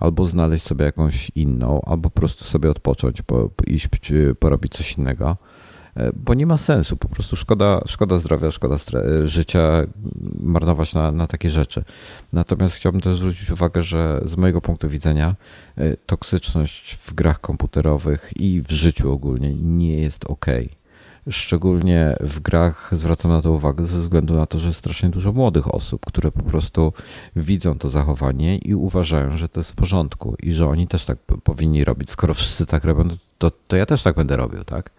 [0.00, 3.88] albo znaleźć sobie jakąś inną, albo po prostu sobie odpocząć, po, iść
[4.38, 5.36] porobić coś innego.
[5.96, 8.76] E, bo nie ma sensu, po prostu szkoda, szkoda zdrowia, szkoda
[9.24, 9.86] życia
[10.40, 11.84] marnować na, na takie rzeczy.
[12.32, 15.36] Natomiast chciałbym też zwrócić uwagę, że z mojego punktu widzenia
[15.76, 20.46] e, toksyczność w grach komputerowych i w życiu ogólnie nie jest ok
[21.30, 25.32] Szczególnie w grach zwracam na to uwagę ze względu na to, że jest strasznie dużo
[25.32, 26.92] młodych osób, które po prostu
[27.36, 31.18] widzą to zachowanie i uważają, że to jest w porządku i że oni też tak
[31.18, 32.10] powinni robić.
[32.10, 33.08] Skoro wszyscy tak robią,
[33.38, 34.90] to, to ja też tak będę robił, tak?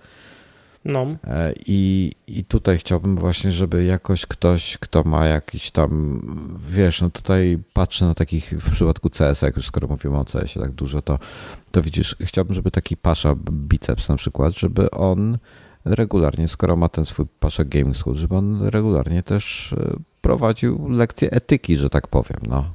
[0.85, 1.07] No.
[1.23, 6.21] E, I, I tutaj chciałbym właśnie, żeby jakoś ktoś, kto ma jakiś tam,
[6.69, 10.65] wiesz, no tutaj patrzę na takich, w przypadku CS, jak już skoro mówimy o CS-ie
[10.65, 11.19] tak dużo, to,
[11.71, 15.37] to widzisz, chciałbym, żeby taki pasza biceps na przykład, żeby on
[15.89, 21.31] regularnie, skoro ma ten swój pasza Game School, żeby on regularnie też e, prowadził lekcje
[21.31, 22.73] etyki, że tak powiem, no.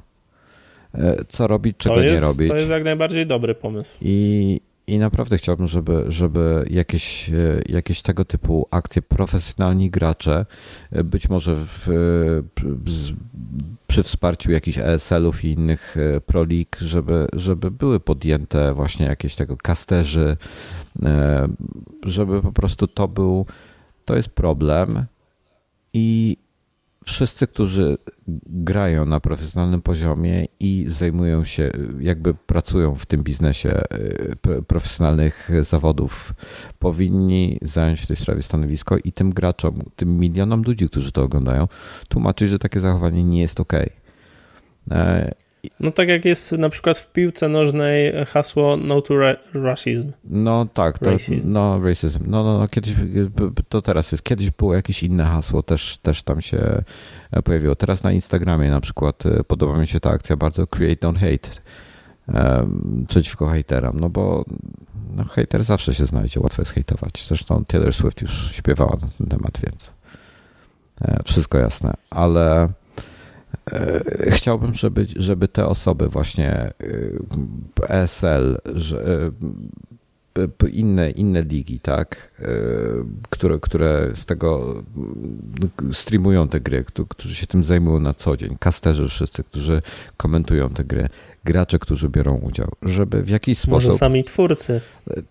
[0.93, 2.49] E, co robić, czego jest, nie robić.
[2.49, 3.97] To jest jak najbardziej dobry pomysł.
[4.01, 10.45] I, i naprawdę chciałbym, żeby, żeby jakieś, e, jakieś tego typu akcje, profesjonalni gracze,
[10.91, 11.89] e, być może w,
[13.87, 19.35] przy wsparciu jakichś ESL-ów i innych e, Pro League, żeby, żeby były podjęte właśnie jakieś
[19.35, 20.37] tego kasterzy,
[22.03, 23.45] żeby po prostu to był,
[24.05, 25.05] to jest problem
[25.93, 26.37] i
[27.05, 27.97] wszyscy, którzy
[28.47, 33.81] grają na profesjonalnym poziomie i zajmują się, jakby pracują w tym biznesie
[34.47, 36.33] y, profesjonalnych zawodów,
[36.79, 41.67] powinni zająć w tej sprawie stanowisko i tym graczom, tym milionom ludzi, którzy to oglądają,
[42.07, 43.73] tłumaczyć, że takie zachowanie nie jest ok.
[45.79, 49.13] No tak jak jest na przykład w piłce nożnej hasło no to
[49.53, 50.11] racism.
[50.23, 51.51] No tak, to, racism.
[51.51, 52.23] no racism.
[52.27, 52.93] No, no, no, kiedyś,
[53.69, 54.23] to teraz jest.
[54.23, 56.83] Kiedyś było jakieś inne hasło, też, też tam się
[57.43, 57.75] pojawiło.
[57.75, 61.49] Teraz na Instagramie na przykład e, podoba mi się ta akcja bardzo create don't hate
[62.33, 64.45] um, przeciwko hejterom, no bo
[65.15, 67.25] no, hejter zawsze się znajdzie, łatwo jest hejtować.
[67.27, 69.93] Zresztą Taylor Swift już śpiewała na ten temat, więc
[71.01, 72.84] e, wszystko jasne, ale E,
[74.27, 76.73] chciałbym, żeby, żeby te osoby właśnie e,
[77.89, 79.31] ESL, że,
[80.37, 82.31] e, inne, inne ligi, tak,
[83.29, 84.83] które, które z tego
[85.91, 89.81] streamują te gry, którzy się tym zajmują na co dzień, kasterzy wszyscy, którzy
[90.17, 91.09] komentują te gry,
[91.45, 93.89] gracze, którzy biorą udział, żeby w jakiś sposób...
[93.89, 94.81] Może sami twórcy.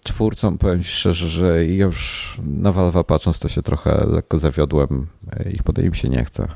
[0.02, 5.06] Twórcom powiem szczerze, że już na Valve patrząc to się trochę lekko zawiodłem,
[5.52, 6.48] ich podej im się nie chce.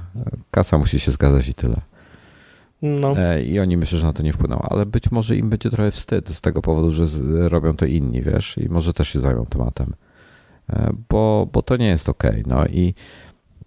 [0.50, 1.80] Kasa musi się zgadzać i tyle.
[2.82, 3.18] No.
[3.18, 5.90] E, I oni myślę, że na to nie wpłyną, ale być może im będzie trochę
[5.90, 7.06] wstyd z tego powodu, że
[7.48, 9.94] robią to inni, wiesz, i może też się zajmą tematem,
[10.70, 12.24] e, bo, bo to nie jest ok.
[12.46, 12.94] No i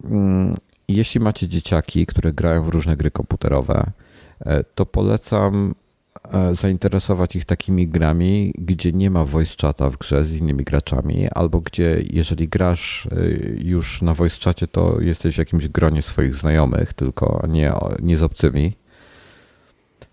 [0.04, 0.54] mm,
[0.88, 3.92] jeśli macie dzieciaki, które grają w różne gry komputerowe,
[4.40, 5.76] e, to polecam
[6.52, 11.62] zainteresować ich takimi grami, gdzie nie ma voice chata w grze z innymi graczami, albo
[11.62, 13.08] gdzie jeżeli grasz
[13.58, 18.24] już na voice chacie, to jesteś w jakimś gronie swoich znajomych, tylko nie, nie z
[18.24, 18.74] obcymi.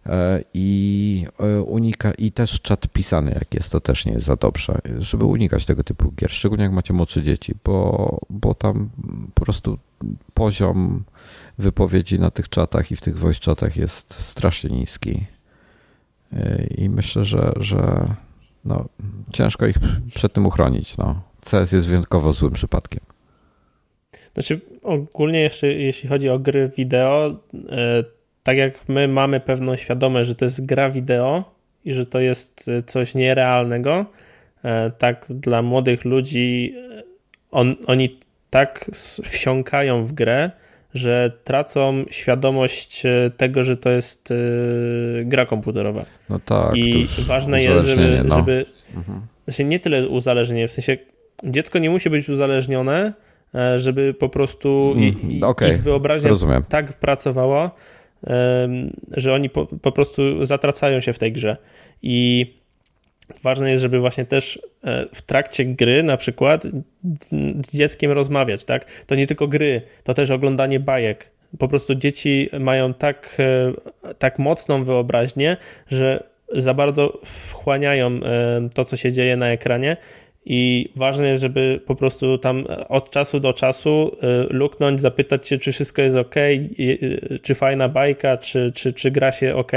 [0.08, 4.36] E, i e, unika i też czat pisany jak jest, to też nie jest za
[4.36, 8.90] dobrze, żeby unikać tego typu gier, szczególnie jak macie młodsze dzieci, bo, bo tam
[9.34, 9.78] po prostu
[10.34, 11.04] poziom
[11.58, 15.37] wypowiedzi na tych czatach i w tych voice jest strasznie niski e,
[16.76, 18.14] i myślę, że, że
[18.64, 18.84] no,
[19.32, 19.76] ciężko ich
[20.14, 20.96] przed tym uchronić.
[20.96, 21.22] No.
[21.50, 23.00] CS jest wyjątkowo złym przypadkiem.
[24.34, 27.40] Znaczy ogólnie jeszcze jeśli chodzi o gry wideo,
[28.42, 31.44] tak jak my mamy pewną świadomość, że to jest gra wideo
[31.84, 34.06] i że to jest e, coś nierealnego,
[34.64, 37.02] e, tak dla młodych ludzi e,
[37.50, 38.20] on, oni
[38.50, 38.90] tak
[39.24, 40.50] wsiąkają w grę,
[40.94, 43.02] że tracą świadomość
[43.36, 44.28] tego, że to jest
[45.24, 46.04] gra komputerowa.
[46.30, 46.76] No tak.
[46.76, 48.36] I ważne jest, żeby, no.
[48.36, 48.66] żeby
[48.96, 49.20] mhm.
[49.44, 50.98] znaczy nie tyle uzależnienie, w sensie
[51.44, 53.12] dziecko nie musi być uzależnione,
[53.76, 55.74] żeby po prostu mm, okay.
[55.74, 56.62] ich wyobraźnia Rozumiem.
[56.68, 57.70] tak pracowała,
[59.16, 61.56] że oni po, po prostu zatracają się w tej grze.
[62.02, 62.46] I
[63.42, 64.67] ważne jest, żeby właśnie też e,
[65.14, 66.66] w trakcie gry na przykład
[67.66, 69.04] z dzieckiem rozmawiać, tak?
[69.06, 71.30] To nie tylko gry, to też oglądanie bajek.
[71.58, 75.56] Po prostu dzieci mają tak, e, tak mocną wyobraźnię,
[75.90, 78.20] że za bardzo wchłaniają
[78.74, 79.96] to, co się dzieje na ekranie
[80.44, 84.16] i ważne jest, żeby po prostu tam od czasu do czasu
[84.50, 86.34] luknąć, zapytać się, czy wszystko jest ok,
[87.42, 89.72] czy fajna bajka, czy, czy, czy gra się ok.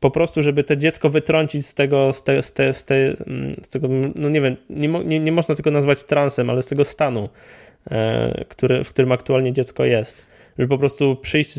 [0.00, 3.56] Po prostu, żeby te dziecko wytrącić z tego, z, te, z, te, z, te, mm,
[3.62, 6.84] z tego, no nie wiem, nie, nie, nie można tego nazwać transem, ale z tego
[6.84, 7.28] stanu,
[7.90, 10.28] e, który, w którym aktualnie dziecko jest.
[10.58, 11.54] Żeby po prostu przyjść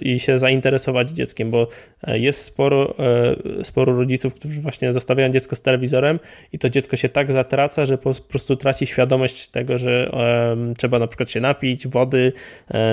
[0.00, 1.68] i się zainteresować dzieckiem, bo
[2.02, 6.20] e, jest sporo, e, sporo rodziców, którzy właśnie zostawiają dziecko z telewizorem
[6.52, 10.98] i to dziecko się tak zatraca, że po prostu traci świadomość tego, że um, trzeba
[10.98, 12.32] na przykład się napić, wody,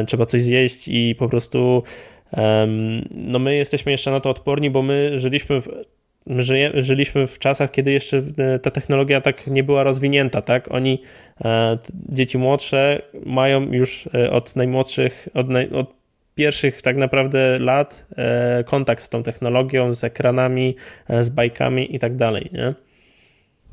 [0.08, 1.84] trzeba coś zjeść i po prostu
[3.12, 5.68] no my jesteśmy jeszcze na to odporni, bo my żyliśmy w
[6.26, 6.44] my
[6.82, 10.72] żyliśmy w czasach, kiedy jeszcze e, ta technologia tak nie była rozwinięta, tak?
[10.72, 11.02] Oni,
[11.46, 11.78] e,
[12.10, 15.94] dzieci młodsze mają już e, od najmłodszych, od, naj, od
[16.36, 18.08] pierwszych tak naprawdę lat
[18.66, 20.76] kontakt z tą technologią, z ekranami,
[21.22, 22.74] z bajkami i tak dalej, nie?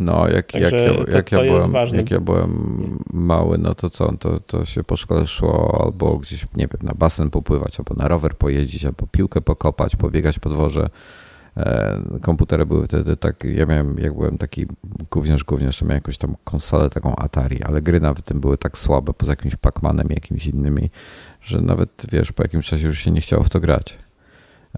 [0.01, 3.91] No, jak, jak, ja, jak, to, to ja byłem, jak ja byłem mały, no to
[3.91, 7.95] co, to, to się po szkole szło albo gdzieś, nie wiem, na basen popływać, albo
[7.95, 10.89] na rower pojeździć, albo piłkę pokopać, pobiegać po dworze.
[11.57, 14.67] E, komputery były wtedy tak, ja miałem, jak byłem taki
[15.11, 18.79] gówniarz, gówniarz, to miałem jakąś tam konsolę taką Atari, ale gry nawet tym były tak
[18.79, 20.91] słabe, poza jakimś Pac-Manem i jakimiś innymi,
[21.43, 23.99] że nawet, wiesz, po jakimś czasie już się nie chciało w to grać.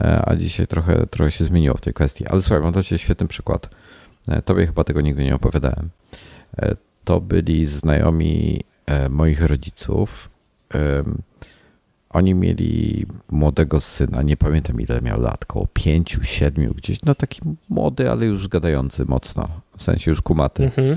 [0.01, 2.27] E, a dzisiaj trochę, trochę się zmieniło w tej kwestii.
[2.27, 3.71] Ale słuchaj, mam dla Ciebie świetny przykład.
[4.29, 5.91] E, tobie chyba tego nigdy nie opowiadałem.
[7.05, 8.61] To byli znajomi
[9.11, 10.31] moich rodziców,
[12.11, 17.41] oni mieli młodego syna, nie pamiętam ile miał lat, około pięciu, siedmiu gdzieś, no taki
[17.69, 20.65] młody, ale już gadający mocno, w sensie już kumaty.
[20.65, 20.97] Mhm.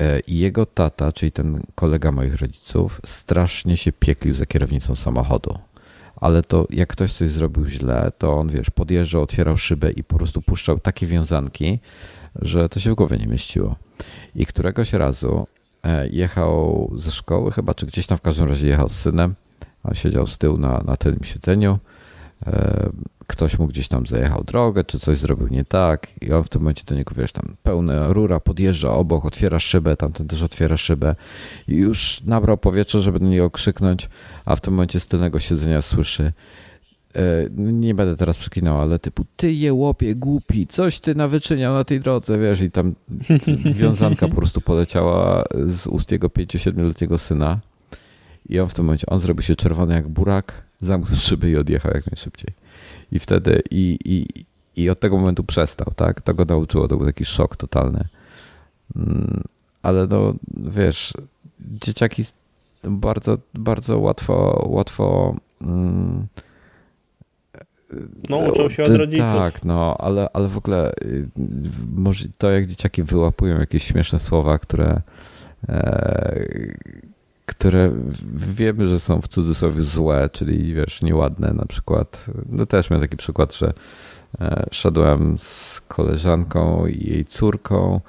[0.00, 5.58] E, I jego tata, czyli ten kolega moich rodziców, strasznie się pieklił za kierownicą samochodu.
[6.20, 10.16] Ale to jak ktoś coś zrobił źle, to on, wiesz, podjeżdżał, otwierał szybę i po
[10.16, 11.78] prostu puszczał takie wiązanki,
[12.42, 13.76] że to się w głowie nie mieściło.
[14.34, 15.46] I któregoś razu
[15.82, 19.34] e, jechał ze szkoły chyba, czy gdzieś tam w każdym razie jechał z synem
[19.82, 21.78] a siedział z tyłu na, na tylnym siedzeniu.
[23.30, 26.62] Ktoś mu gdzieś tam zajechał drogę, czy coś zrobił nie tak, i on w tym
[26.62, 31.14] momencie do niego, wiesz, tam pełna rura, podjeżdża obok, otwiera szybę, tamten też otwiera szybę
[31.68, 34.08] i już nabrał powietrza, żeby do niego krzyknąć,
[34.44, 36.32] a w tym momencie z tylnego siedzenia słyszy
[37.14, 37.22] e,
[37.56, 42.00] nie będę teraz przeklinał, ale typu ty je łopie głupi, coś ty nawyczyniał na tej
[42.00, 42.94] drodze, wiesz, i tam
[43.80, 47.60] wiązanka po prostu poleciała z ust jego 5-7-letniego syna
[48.48, 51.92] i on w tym momencie, on zrobił się czerwony jak burak, zamknął szyby i odjechał
[51.94, 52.69] jak najszybciej.
[53.12, 54.44] I wtedy, i, i,
[54.82, 56.20] i od tego momentu przestał, tak?
[56.20, 58.08] To go nauczyło, to był taki szok totalny.
[58.96, 59.44] Mm,
[59.82, 61.12] ale no, wiesz,
[61.60, 62.22] dzieciaki
[62.84, 66.26] bardzo, bardzo łatwo, łatwo mm,
[68.28, 69.30] no, uczą się od rodziców.
[69.30, 71.28] Tak, no, ale, ale w ogóle y,
[71.96, 75.00] może to, jak dzieciaki wyłapują jakieś śmieszne słowa, które
[75.68, 76.46] e,
[77.50, 77.92] które
[78.34, 82.26] wiemy, że są w cudzysłowie złe, czyli wiesz, nieładne na przykład.
[82.48, 83.72] No też miałem taki przykład, że
[84.40, 88.00] e, szedłem z koleżanką i jej córką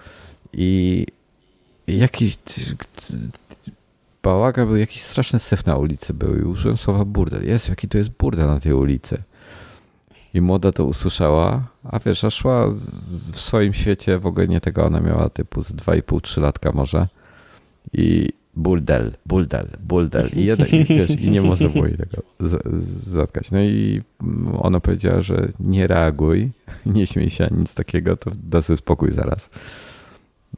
[0.54, 1.06] i
[1.88, 2.38] jakiś
[4.24, 7.48] bałaga był, jakiś straszny syf na ulicy był i użyłem słowa burdel.
[7.48, 9.24] Jest, jaki to jest burdel na tej ulicy.
[10.34, 12.68] I młoda to usłyszała, a wiesz, a szła
[13.34, 17.08] w swoim świecie, w ogóle nie tego, ona miała typu z 2,5-3 latka może.
[17.94, 22.24] I, buldel, buldel, buldel i, jeden, i, wiesz, i nie można było jej tego
[23.04, 23.52] zatkać.
[23.52, 24.02] No i
[24.60, 26.52] ona powiedziała, że nie reaguj,
[26.86, 29.50] nie śmiej się, nic takiego, to da sobie spokój zaraz.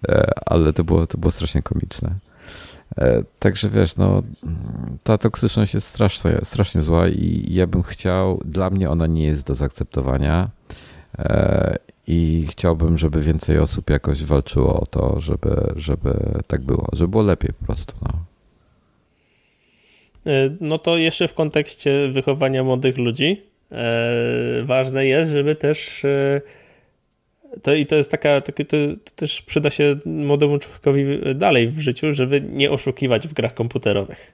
[0.08, 2.16] E, ale to było, to było strasznie komiczne.
[2.98, 4.24] E, także wiesz, no,
[5.04, 9.48] ta toksyczność jest strasznie, strasznie zła i ja bym chciał, dla mnie ona nie jest
[9.48, 10.50] do zaakceptowania
[11.20, 11.78] e,
[12.08, 16.14] i chciałbym, żeby więcej osób jakoś walczyło o to, żeby, żeby
[16.48, 17.94] tak było, żeby było lepiej po prostu.
[18.02, 18.14] No.
[20.32, 23.42] E, no to jeszcze w kontekście wychowania młodych ludzi
[23.72, 26.42] e, ważne jest, żeby też e,
[27.62, 28.78] to i to jest taka, to, to,
[29.16, 34.34] też przyda się młodemu człowiekowi dalej w życiu, żeby nie oszukiwać w grach komputerowych.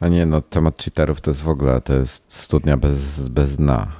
[0.00, 3.92] A nie, no temat cheaterów to jest w ogóle, to jest studnia bez, bez dna.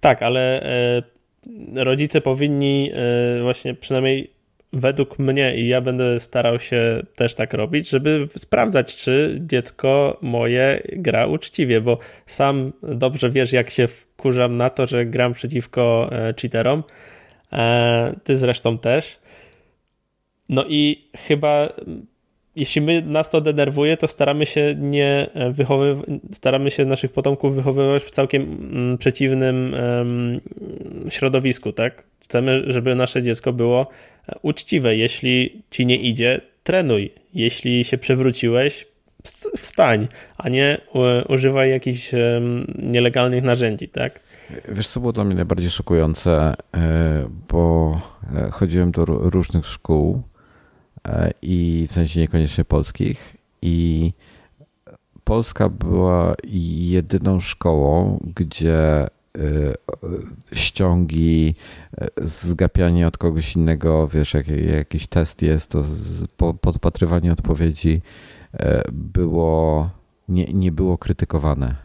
[0.00, 0.62] Tak, ale
[1.74, 4.30] rodzice powinni e, właśnie przynajmniej
[4.72, 10.82] według mnie i ja będę starał się też tak robić, żeby sprawdzać, czy dziecko moje
[10.92, 16.34] gra uczciwie, bo sam dobrze wiesz, jak się wkurzam na to, że gram przeciwko e,
[16.40, 16.82] cheaterom.
[17.52, 19.18] E, ty zresztą też.
[20.48, 21.68] No i chyba
[22.56, 28.02] jeśli my, nas to denerwuje, to staramy się nie wychowywać, staramy się naszych potomków wychowywać
[28.02, 29.76] w całkiem mm, przeciwnym
[31.08, 32.04] środowisku, tak?
[32.20, 33.86] Chcemy, żeby nasze dziecko było
[34.28, 34.96] e, uczciwe.
[34.96, 37.12] Jeśli ci nie idzie, trenuj.
[37.34, 38.86] Jeśli się przewróciłeś,
[39.56, 40.80] wstań, a nie
[41.28, 42.10] używaj jakichś
[42.78, 44.20] nielegalnych narzędzi, tak?
[44.68, 47.92] Wiesz, co było dla mnie najbardziej szokujące, e, bo
[48.36, 50.31] e, chodziłem do różnych szkół E,
[51.42, 53.36] i w sensie niekoniecznie polskich.
[53.62, 54.12] I
[55.24, 56.34] Polska była
[56.90, 59.08] jedyną szkołą, gdzie e,
[60.52, 61.54] ściągi,
[62.00, 65.84] e, zgapianie od kogoś innego, wiesz, jak, jakiś test jest, to
[66.60, 68.02] podpatrywanie odpowiedzi
[68.92, 69.90] było,
[70.28, 71.76] nie, nie było krytykowane.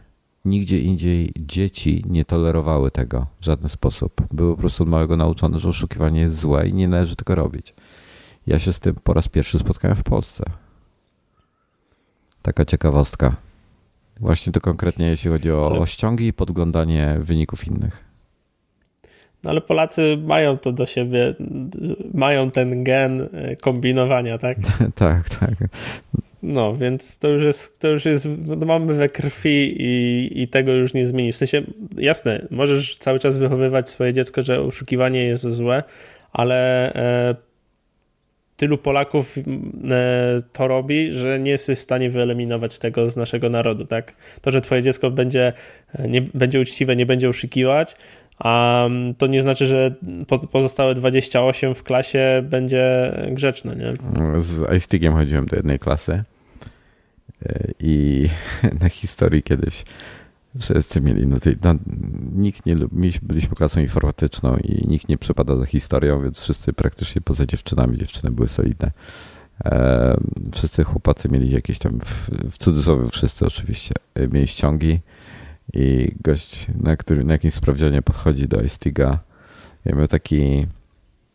[0.44, 4.22] nigdzie indziej dzieci nie tolerowały tego w żaden sposób.
[4.32, 7.74] Były po prostu od małego nauczone, że oszukiwanie jest złe i nie należy tego robić.
[8.48, 10.44] Ja się z tym po raz pierwszy spotkałem w Polsce.
[12.42, 13.36] Taka ciekawostka.
[14.20, 18.04] Właśnie to konkretnie jeśli chodzi o, o ściągi i podglądanie wyników innych.
[19.44, 21.34] No ale Polacy mają to do siebie,
[22.14, 24.58] mają ten gen e, kombinowania, tak?
[24.94, 25.54] tak, tak.
[26.42, 30.72] No, więc to już jest, to już jest, no mamy we krwi i, i tego
[30.72, 31.34] już nie zmienisz.
[31.34, 31.62] W sensie,
[31.96, 35.82] jasne, możesz cały czas wychowywać swoje dziecko, że oszukiwanie jest złe,
[36.32, 37.47] ale e,
[38.58, 39.42] tylu Polaków e,
[40.52, 44.14] to robi, że nie jesteś w stanie wyeliminować tego z naszego narodu, tak?
[44.40, 45.52] To, że twoje dziecko będzie,
[45.94, 47.96] e, nie, będzie uczciwe, nie będzie oszukiwać,
[48.38, 49.94] a mm, to nie znaczy, że
[50.52, 53.94] pozostałe 28 w klasie będzie grzeczne, nie?
[54.40, 58.28] Z iStiggiem chodziłem do jednej klasy e, i
[58.82, 59.84] na historii kiedyś
[60.60, 61.74] wszyscy mieli, no, tej, no
[62.32, 62.76] nikt nie
[63.22, 68.30] byliśmy klasą informatyczną i nikt nie przepadał za historią, więc wszyscy praktycznie poza dziewczynami, dziewczyny
[68.30, 68.92] były solidne.
[69.64, 70.16] E,
[70.52, 75.00] wszyscy chłopacy mieli jakieś tam, w, w cudzysłowie wszyscy oczywiście, e, mieli ściągi
[75.72, 79.18] i gość, na, który, na jakimś sprawdzianie podchodzi do iStiga.
[79.84, 80.66] Ja miał taki,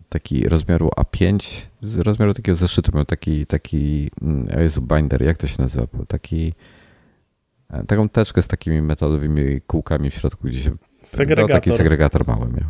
[0.10, 5.48] taki rozmiaru A5, z rozmiaru takiego zeszytu miał taki, taki, mm, Jezu, binder, jak to
[5.48, 5.88] się nazywa?
[6.08, 6.54] Taki,
[7.88, 10.72] taką teczkę z takimi metalowymi kółkami w środku, gdzie się...
[11.02, 11.50] Segregator.
[11.50, 12.70] No, taki segregator mały miał.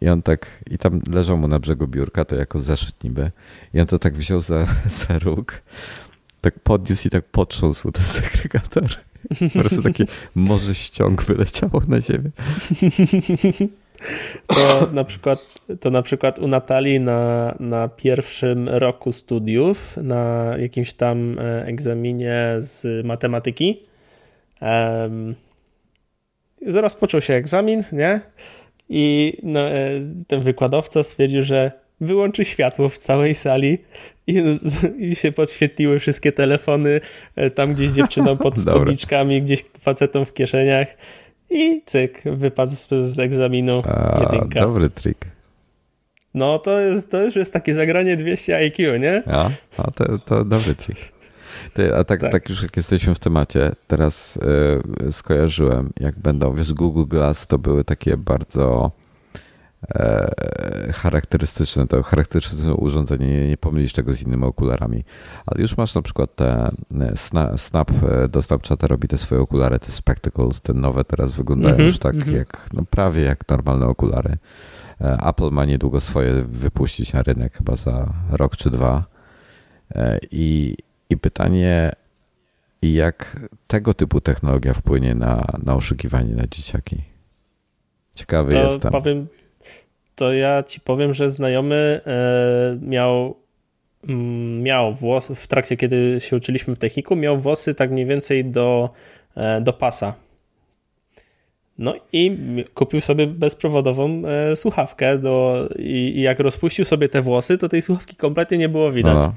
[0.00, 3.30] I on tak, i tam leżał mu na brzegu biurka, to jako zeszyt niby.
[3.74, 4.66] I on to tak wziął za,
[5.06, 5.62] za róg,
[6.40, 8.88] tak podniósł i tak potrząsł ten segregator.
[9.54, 10.04] Po prostu takie
[10.34, 12.30] morze ściąg wyleciało na ziemię.
[14.46, 15.38] To na przykład,
[15.80, 22.56] to na przykład u Natalii na, na pierwszym roku studiów, na jakimś tam e, egzaminie
[22.60, 23.82] z matematyki,
[24.60, 25.34] um,
[26.66, 28.20] rozpoczął się egzamin, nie?
[28.88, 29.90] I no, e,
[30.26, 33.78] ten wykładowca stwierdził, że wyłączy światło w całej sali
[34.26, 34.42] i,
[34.98, 37.00] i się podświetliły wszystkie telefony,
[37.36, 40.88] e, tam gdzieś dziewczynom pod spódniczkami, gdzieś facetom w kieszeniach
[41.50, 44.60] i cyk, wypadł z, z egzaminu A, jedynka.
[44.60, 45.18] Dobry trik.
[46.34, 49.22] No to, jest, to już jest takie zagranie 200 IQ, nie?
[49.26, 50.98] A, a to, to dobry trik.
[51.74, 52.32] Ty, a tak, tak.
[52.32, 54.38] tak już jak jesteśmy w temacie, teraz
[55.06, 58.90] y, skojarzyłem, jak będą, wiesz, Google Glass to były takie bardzo
[59.94, 65.04] E, charakterystyczne, to charakterystyczne urządzenie, nie, nie pomylisz tego z innymi okularami.
[65.46, 69.78] Ale już masz na przykład te e, Snap e, do Snapchata robi te swoje okulary,
[69.78, 72.36] te spectacles, te nowe teraz wyglądają mm -hmm, już tak mm -hmm.
[72.36, 74.36] jak, no prawie jak normalne okulary.
[75.00, 79.04] Apple ma niedługo swoje wypuścić na rynek, chyba za rok czy dwa.
[80.30, 80.76] I,
[81.10, 81.92] i pytanie,
[82.82, 86.96] jak tego typu technologia wpłynie na, na oszukiwanie na dzieciaki?
[88.14, 88.92] Ciekawy to jestem.
[88.92, 89.26] Powiem,
[90.14, 93.36] to ja ci powiem, że znajomy e, miał
[94.08, 98.44] mm, miał włosy, w trakcie kiedy się uczyliśmy w techniku, miał włosy tak mniej więcej
[98.44, 98.90] do,
[99.36, 100.14] e, do pasa.
[101.78, 102.36] No i
[102.74, 107.82] kupił sobie bezprzewodową e, słuchawkę do, i, i, jak rozpuścił sobie te włosy, to tej
[107.82, 109.14] słuchawki kompletnie nie było widać.
[109.14, 109.34] No.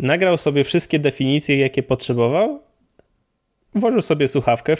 [0.00, 2.62] Nagrał sobie wszystkie definicje, jakie potrzebował,
[3.74, 4.74] włożył sobie słuchawkę,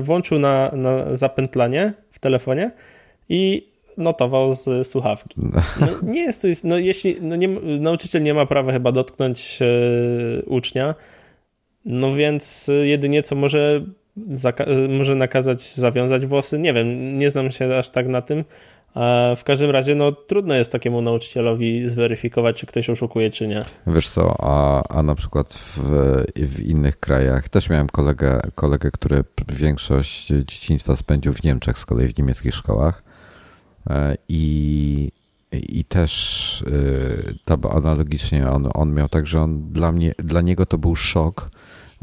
[0.00, 2.70] włączył na, na zapętlanie w telefonie
[3.28, 5.40] i notował z słuchawki.
[5.80, 7.48] No, nie jest to, no jeśli no nie,
[7.78, 9.66] nauczyciel nie ma prawa chyba dotknąć e,
[10.42, 10.94] ucznia,
[11.84, 13.84] no więc jedynie co może,
[14.88, 18.44] może nakazać zawiązać włosy, nie wiem, nie znam się aż tak na tym,
[19.36, 23.64] w każdym razie no, trudno jest takiemu nauczycielowi zweryfikować, czy ktoś oszukuje, czy nie.
[23.86, 25.80] Wiesz co, a, a na przykład w,
[26.36, 32.08] w innych krajach też miałem kolegę, kolegę, który większość dzieciństwa spędził w Niemczech, z kolei
[32.08, 33.02] w niemieckich szkołach.
[33.90, 35.12] E, I,
[35.52, 36.64] i też
[37.50, 41.50] e, analogicznie on, on miał tak, że on dla mnie, dla niego to był szok,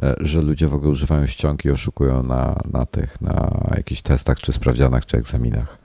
[0.03, 4.39] e, że ludzie w ogóle używają ściąg i oszukują na, na tych, na jakichś testach,
[4.39, 5.82] czy sprawdzianach, czy egzaminach.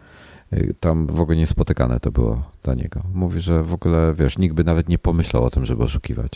[0.81, 3.03] Tam w ogóle niespotykane to było dla niego.
[3.15, 6.33] Mówi, że w ogóle, wiesz, nikt by nawet nie pomyślał o tym, żeby oszukiwać.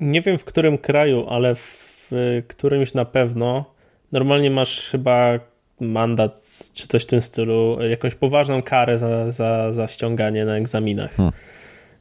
[0.00, 2.12] Nie wiem w którym kraju, ale w
[2.48, 3.64] którymś na pewno.
[4.12, 5.38] Normalnie masz chyba
[5.80, 11.14] mandat czy coś w tym stylu, jakąś poważną karę za, za, za ściąganie na egzaminach.
[11.14, 11.32] Hmm.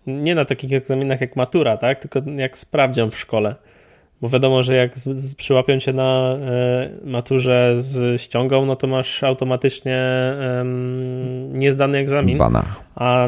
[0.07, 1.99] Nie na takich egzaminach jak matura, tak?
[1.99, 3.55] tylko jak sprawdzian w szkole.
[4.21, 8.87] Bo wiadomo, że jak z, z, przyłapią cię na e, maturze z ściągą, no to
[8.87, 10.63] masz automatycznie e,
[11.53, 12.37] niezdany egzamin.
[12.37, 12.63] Bana.
[12.95, 13.27] A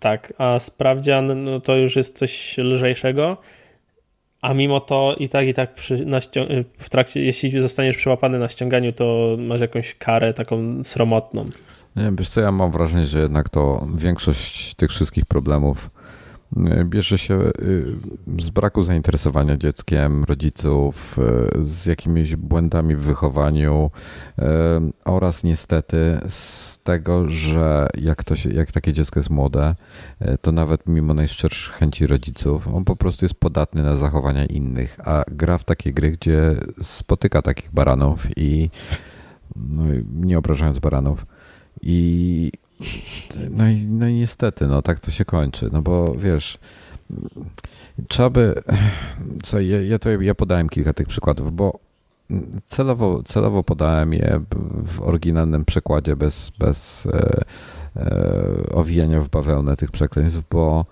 [0.00, 3.36] tak, a sprawdzian no to już jest coś lżejszego
[4.40, 6.06] a mimo to i tak, i tak przy,
[6.78, 11.44] w trakcie, jeśli zostaniesz przyłapany na ściąganiu, to masz jakąś karę taką sromotną.
[11.96, 15.97] Nie, wiesz co, ja mam wrażenie, że jednak to większość tych wszystkich problemów y,
[16.84, 17.84] bierze się y,
[18.38, 21.18] z braku zainteresowania dzieckiem, rodziców,
[21.58, 23.90] y, z jakimiś błędami w wychowaniu
[25.04, 29.74] oraz niestety z tego, że jak, to się, jak takie dziecko jest młode,
[30.40, 35.24] to nawet mimo najszczerszych chęci rodziców, on po prostu jest podatny na zachowania innych, a
[35.30, 38.70] gra w takie gry, gdzie spotyka takich baranów i
[39.56, 39.82] no,
[40.12, 41.26] nie obrażając baranów,
[41.82, 42.52] i
[43.50, 46.58] no, i no niestety, no tak to się kończy, no bo wiesz,
[48.08, 48.54] trzeba by,
[49.42, 51.78] co, ja, ja, ja podałem kilka tych przykładów, bo
[52.66, 54.40] celowo, celowo podałem je
[54.86, 57.44] w oryginalnym przekładzie bez, bez e,
[57.96, 60.86] e, owijania w bawełnę tych przekleństw, bo,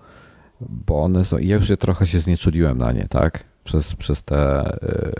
[0.61, 3.43] bo one są, ja już je trochę się znieczuliłem na nie, tak?
[3.63, 5.11] Przez, przez, te, e,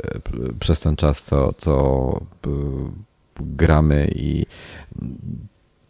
[0.59, 2.09] przez ten czas, co, co
[2.47, 2.49] e,
[3.39, 4.45] gramy i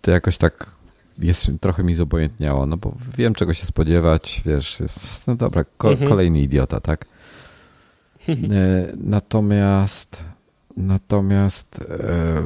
[0.08, 0.72] to jakoś tak
[1.20, 5.91] jest, trochę mi zobojętniało, no bo wiem czego się spodziewać, wiesz, jest, no dobra, ko,
[5.91, 6.10] mhm.
[6.10, 7.05] kolejny idiota, tak?
[8.28, 8.34] E,
[8.97, 10.24] natomiast
[10.78, 12.43] natomiast e,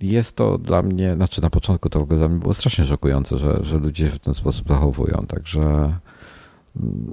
[0.00, 3.38] jest to dla mnie, znaczy na początku to w ogóle dla mnie było strasznie szokujące,
[3.38, 5.98] że, że ludzie w ten sposób zachowują, także mm,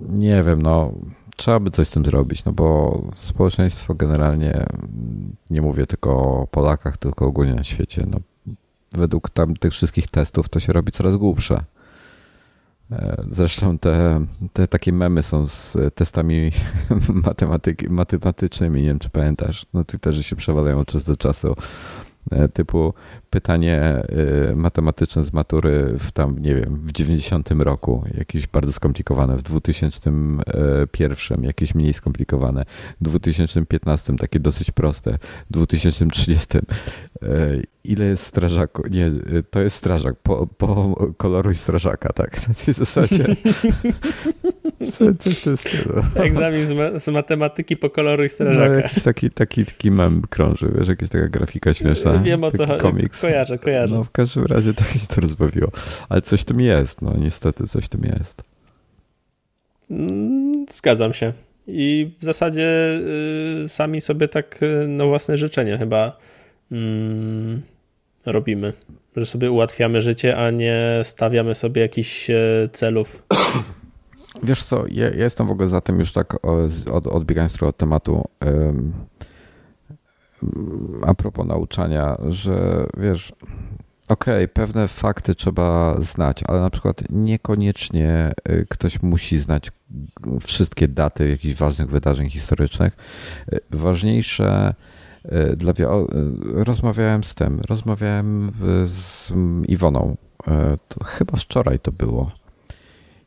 [0.09, 0.93] nie wiem, no
[1.35, 4.65] trzeba by coś z tym zrobić, no bo społeczeństwo generalnie,
[5.49, 8.19] nie mówię tylko o Polakach, tylko ogólnie na świecie, no
[8.93, 11.63] według tam tych wszystkich testów to się robi coraz głupsze.
[12.91, 16.51] E, zresztą te, te takie memy są z testami
[17.25, 21.55] matematyki, matematycznymi, nie wiem czy pamiętasz, no Twitterze się przewalają od czasu do czasu
[22.53, 22.93] typu
[23.29, 24.03] pytanie e,
[24.55, 31.43] matematyczne z matury w tam, nie wiem, w 90 roku, jakieś bardzo skomplikowane, w 2001
[31.43, 32.65] jakieś mniej skomplikowane,
[33.01, 35.17] w 2015 takie dosyć proste,
[35.49, 36.61] w 2030 e,
[37.83, 39.11] ile jest strażaku, nie,
[39.49, 43.25] to jest strażak, po, po koloruj strażaka, tak, na tej zasadzie.
[45.19, 45.69] Coś to jest.
[46.15, 48.69] Egzamin z, ma z, matematyki po koloru i strażaka.
[48.69, 52.10] No, jakiś taki, taki, taki mem krąży, wiesz, jakaś taka grafika śmieszna.
[52.19, 52.81] Wiem o co chodzi.
[52.81, 53.21] Komiks.
[53.21, 53.95] Kojarzę, kojarzę.
[53.95, 55.71] No w każdym razie tak się to rozbawiło.
[56.09, 58.43] Ale coś tym jest, no niestety coś tym jest.
[59.91, 61.33] Mm, zgadzam się.
[61.67, 62.99] I w zasadzie
[63.63, 66.17] y, sami sobie tak y, na własne życzenie chyba
[66.71, 67.61] mm,
[68.25, 68.73] robimy.
[69.15, 73.23] Że sobie ułatwiamy życie, a nie stawiamy sobie jakichś y, celów.
[74.43, 76.45] Wiesz co, ja, ja, jestem w ogóle za tym już tak
[76.91, 78.93] od, odbiegając trochę od tematu um,
[81.01, 83.33] a propos nauczania, że wiesz,
[84.09, 89.71] okej, okay, pewne fakty trzeba znać, ale na przykład niekoniecznie y, ktoś musi znać
[90.41, 92.97] wszystkie daty jakichś ważnych wydarzeń historycznych.
[93.53, 94.73] Y, ważniejsze
[95.25, 95.73] y, dla
[96.53, 98.51] rozmawiałem z tym, rozmawiałem
[98.85, 99.33] z
[99.67, 100.17] Iwoną,
[100.87, 102.40] to chyba wczoraj to było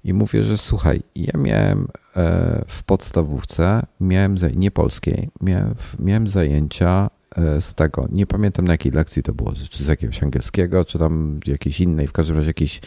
[0.05, 7.11] i mówię, że słuchaj, ja miałem e, w podstawówce, miałem nie polskiej, miałem, miałem zajęcia
[7.37, 10.99] e, z tego, nie pamiętam na jakiej lekcji to było, czy z jakiegoś angielskiego, czy
[10.99, 12.81] tam jakiejś innej, w każdym razie jakiś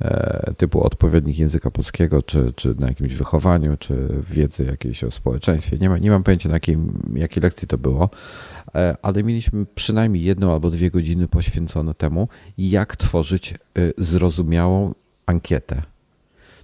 [0.00, 5.78] e, typu odpowiednik języka polskiego, czy, czy na jakimś wychowaniu, czy wiedzy jakiejś o społeczeństwie.
[5.78, 6.78] Nie, ma, nie mam pojęcia na jakiej,
[7.14, 8.10] jakiej lekcji to było,
[9.02, 13.54] ale mieliśmy przynajmniej jedną albo dwie godziny poświęcone temu, jak tworzyć
[13.98, 14.94] zrozumiałą
[15.26, 15.91] ankietę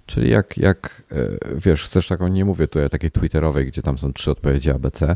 [0.09, 1.15] Czyli jak, jak e,
[1.55, 5.15] wiesz, chcesz taką, nie mówię tutaj takiej twitterowej, gdzie tam są trzy odpowiedzi ABC,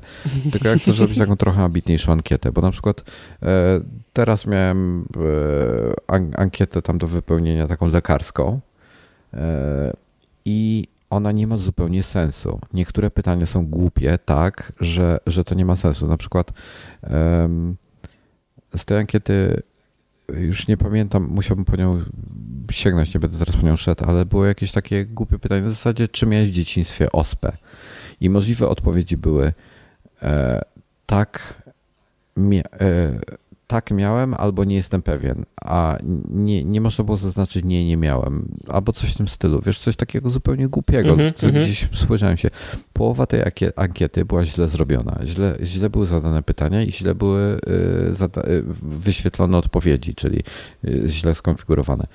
[0.52, 3.04] tylko jak chcesz zrobić taką trochę ambitniejszą ankietę, bo na przykład
[3.44, 3.80] e,
[4.14, 5.06] teraz miałem
[6.08, 8.60] e, ankietę tam do wypełnienia taką lekarską
[10.46, 12.60] i ona nie ma zupełnie sensu.
[12.74, 16.08] Niektóre pytania są głupie tak, że, że to nie ma sensu.
[16.08, 16.52] Na przykład
[18.76, 19.62] z tej ankiety
[20.28, 22.04] już nie pamiętam, musiałbym po nią
[22.72, 26.08] sięgnąć, nie będę teraz po nią szedł, ale było jakieś takie głupie pytanie na zasadzie,
[26.08, 27.58] czy miałeś w dzieciństwie ospę?
[28.22, 29.54] I możliwe odpowiedzi były
[30.22, 30.62] e,
[31.06, 31.62] tak,
[32.38, 33.20] mia, e,
[33.74, 35.98] tak miałem, albo nie jestem pewien, a
[36.30, 39.96] nie, nie można było zaznaczyć nie, nie miałem, albo coś w tym stylu, wiesz, coś
[39.96, 41.66] takiego zupełnie głupiego, mm -hmm, co mm -hmm.
[41.66, 42.50] gdzieś słyszałem się.
[42.94, 43.42] Połowa tej
[43.76, 49.58] ankiety była źle zrobiona, źle, źle były zadane pytania i źle były y, y, wyświetlone
[49.58, 50.44] odpowiedzi, czyli
[50.86, 52.08] y, źle skonfigurowane.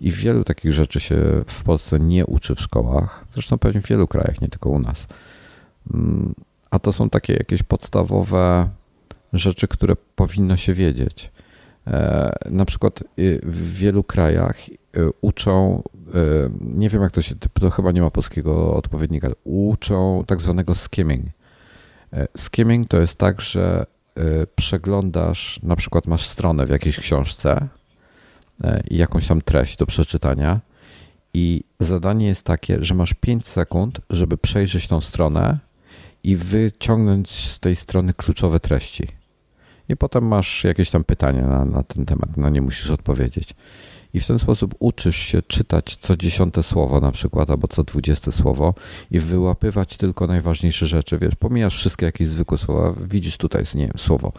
[0.00, 1.16] I wielu takich rzeczy się
[1.46, 5.06] w Polsce nie uczy w szkołach, zresztą pewnie w wielu krajach, nie tylko u nas.
[5.94, 6.34] Mm,
[6.70, 8.68] a to są takie jakieś podstawowe
[9.32, 11.30] rzeczy, które powinno się wiedzieć.
[11.86, 14.72] E, na przykład y, w wielu krajach y,
[15.20, 15.82] uczą
[16.60, 21.26] nie wiem jak to się, to chyba nie ma polskiego odpowiednika, uczą tak zwanego skimming.
[22.36, 23.86] Skimming to jest tak, że
[24.56, 27.68] przeglądasz, na przykład masz stronę w jakiejś książce
[28.90, 30.60] i jakąś tam treść do przeczytania
[31.34, 35.58] i zadanie jest takie, że masz 5 sekund, żeby przejrzeć tą stronę
[36.22, 39.17] i wyciągnąć z tej strony kluczowe treści.
[39.88, 43.54] I potem masz jakieś tam pytania na, na ten temat, na nie musisz odpowiedzieć
[44.14, 48.32] i w ten sposób uczysz się czytać co dziesiąte słowo na przykład, albo co dwudzieste
[48.32, 48.74] słowo
[49.10, 51.18] i wyłapywać tylko najważniejsze rzeczy.
[51.18, 54.32] Wiesz, pomijasz wszystkie jakieś zwykłe słowa, widzisz tutaj, nie wiem, słowo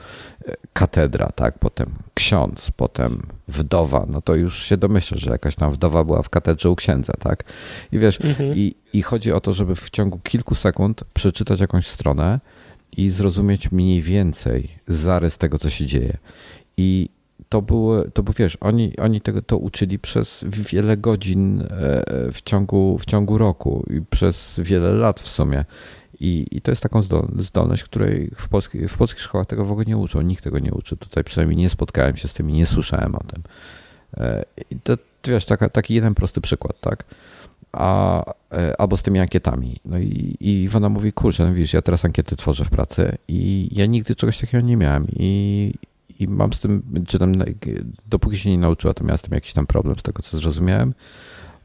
[0.46, 5.72] e, katedra, tak, potem ksiądz, potem wdowa, no to już się domyślasz, że jakaś tam
[5.72, 7.44] wdowa była w katedrze u księdza, tak?
[7.92, 8.56] I wiesz, mhm.
[8.56, 12.40] i, i chodzi o to, żeby w ciągu kilku sekund przeczytać jakąś stronę
[12.98, 16.18] i zrozumieć mniej więcej zarys tego, co się dzieje.
[16.78, 17.10] I
[17.50, 21.68] to było, to było, wiesz, oni, oni tego to uczyli przez wiele godzin e,
[22.32, 25.66] w ciągu, w ciągu roku i przez wiele lat w sumie.
[26.20, 27.02] I, i to jest taką
[27.38, 30.22] zdolność, której w, polski, w polskich szkołach tego w ogóle nie uczą.
[30.22, 30.98] Nikt tego nie uczy.
[30.98, 33.44] Tutaj przynajmniej nie spotkałem się z tym i nie słyszałem o tym.
[34.18, 34.98] E, I to,
[35.28, 37.04] wiesz, taka, taki jeden prosty przykład, tak?
[37.72, 39.76] A, e, albo z tymi ankietami.
[39.86, 43.86] No i, i mówi, kurczę, no widzisz, ja teraz ankiety tworzę w pracy i ja
[43.86, 45.74] nigdy czegoś takiego nie miałem i,
[46.20, 47.34] i mam z tym, czy tam,
[48.08, 50.94] dopóki się nie nauczyła, to miałem z tym jakiś tam problem, z tego co zrozumiałem.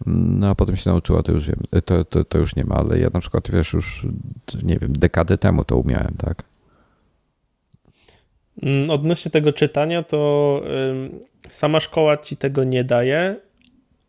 [0.07, 2.99] No a potem się nauczyła, to już wiem, to, to, to już nie ma, ale
[2.99, 4.07] ja na przykład, wiesz, już,
[4.63, 6.43] nie wiem, dekadę temu to umiałem, tak?
[8.63, 10.63] Mm, odnośnie tego czytania, to
[11.49, 13.37] sama szkoła ci tego nie daje,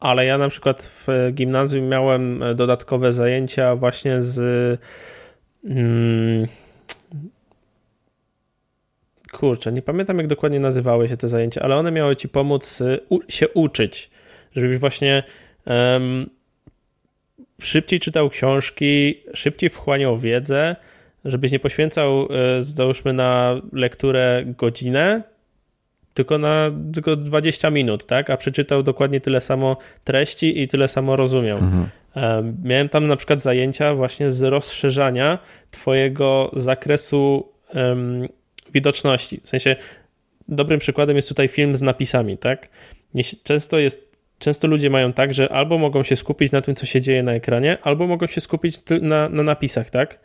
[0.06, 4.40] ale ja na przykład w gimnazjum miałem dodatkowe zajęcia właśnie z
[5.66, 6.48] mm,
[9.32, 13.00] kurczę, nie pamiętam jak dokładnie nazywały się te zajęcia, ale one miały ci pomóc y,
[13.30, 14.10] się uczyć,
[14.56, 15.24] żebyś właśnie
[15.66, 16.30] um,
[17.62, 20.76] szybciej czytał książki, szybciej wchłaniał wiedzę,
[21.26, 22.28] żebyś nie poświęcał,
[22.60, 25.24] y, załóżmy na lekturę godzinę,
[26.16, 28.30] tylko na tylko 20 minut, tak?
[28.30, 31.58] A przeczytał dokładnie tyle samo treści i tyle samo rozumiał.
[31.58, 31.90] Mhm.
[32.64, 35.40] Miałem tam na przykład zajęcia właśnie z rozszerzania
[35.72, 38.28] twojego zakresu um,
[38.74, 39.42] widoczności.
[39.44, 39.76] W sensie
[40.48, 42.70] dobrym przykładem jest tutaj film z napisami, tak?
[43.44, 47.02] Często jest Często ludzie mają tak, że albo mogą się skupić na tym, co się
[47.02, 50.20] dzieje na ekranie, albo mogą się skupić na, na napisach, tak?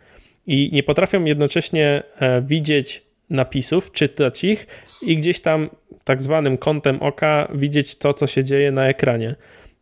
[0.47, 4.66] I nie potrafią jednocześnie e, widzieć napisów, czytać ich
[5.02, 5.70] i gdzieś tam
[6.05, 9.35] tak zwanym kątem oka widzieć to, co się dzieje na ekranie.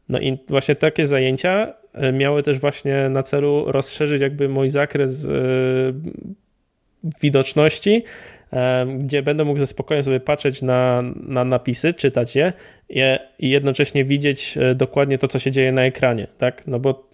[0.08, 5.24] No i właśnie takie zajęcia e, miały też właśnie na celu rozszerzyć jakby mój zakres
[5.24, 5.28] e,
[7.22, 8.04] widoczności,
[8.98, 12.52] gdzie będę mógł ze spokojem sobie patrzeć na, na napisy, czytać je,
[13.38, 16.66] i jednocześnie widzieć e, dokładnie to, co się dzieje na ekranie, tak?
[16.66, 17.10] No bo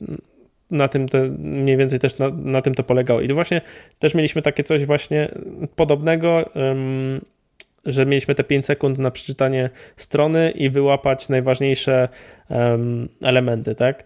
[0.70, 3.20] na tym te, mniej więcej też na, na tym to polegało.
[3.20, 3.60] I właśnie
[3.98, 5.34] też mieliśmy takie coś właśnie
[5.76, 7.20] podobnego, um,
[7.86, 12.08] że mieliśmy te 5 sekund na przeczytanie strony i wyłapać najważniejsze
[12.48, 14.04] um, elementy, tak?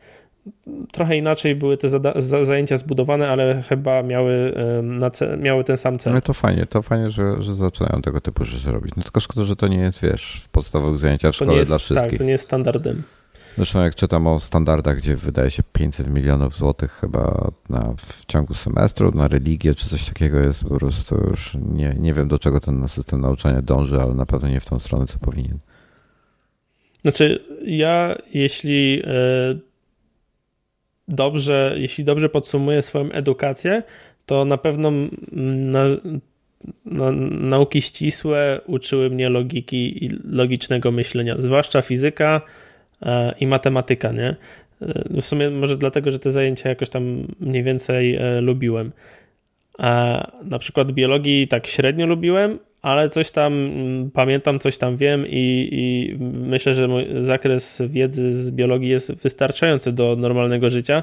[0.93, 1.89] trochę inaczej były te
[2.45, 4.55] zajęcia zbudowane, ale chyba miały,
[5.39, 6.13] miały ten sam cel.
[6.13, 8.97] No to fajnie, to fajnie, że, że zaczynają tego typu rzeczy robić.
[8.97, 11.79] No tylko szkoda, że to nie jest, wiesz, w podstawowych zajęciach w szkole jest, dla
[11.79, 12.11] wszystkich.
[12.11, 13.03] Tak, to nie jest standardem.
[13.59, 18.55] Zresztą jak czytam o standardach, gdzie wydaje się 500 milionów złotych chyba na, w ciągu
[18.55, 22.61] semestru na religię czy coś takiego jest po prostu już nie, nie wiem do czego
[22.61, 25.59] ten system nauczania dąży, ale na pewno nie w tą stronę, co powinien.
[27.03, 29.61] Znaczy ja jeśli y,
[31.09, 33.83] dobrze, jeśli dobrze podsumuję swoją edukację,
[34.27, 34.93] to na pewno
[35.33, 35.85] na,
[36.85, 37.11] na,
[37.41, 42.68] nauki ścisłe uczyły mnie logiki i logicznego myślenia, zwłaszcza fizyka e,
[43.41, 44.37] i matematyka, nie?
[44.83, 48.93] E, w sumie może dlatego, że te zajęcia jakoś tam mniej więcej e, lubiłem.
[49.79, 55.25] A na przykład biologii tak średnio lubiłem, ale coś tam mm, pamiętam, coś tam wiem
[55.27, 56.17] i, i,
[56.49, 61.03] myślę, że mój zakres wiedzy z biologii jest wystarczający do normalnego życia.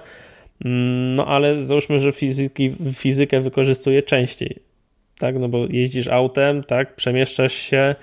[0.65, 4.55] Mm, no ale załóżmy, że fizyki, fizykę wykorzystuję częściej.
[5.19, 7.95] Tak, no bo jeździsz autem, tak, przemieszczasz się, e,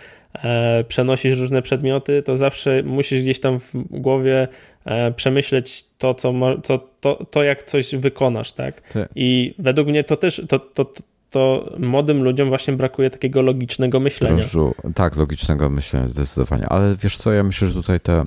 [0.89, 4.49] przenosisz różne przedmioty, to zawsze musisz gdzieś tam w głowie
[4.85, 6.33] e, przemyśleć to, co,
[6.63, 8.83] co, to, to, jak coś wykonasz, tak?
[9.15, 10.93] I według mnie to też, to, to,
[11.31, 14.37] to młodym ludziom właśnie brakuje takiego logicznego myślenia.
[14.37, 18.25] Drożdżu, tak, logicznego myślenia zdecydowanie, ale wiesz co, ja myślę, że tutaj te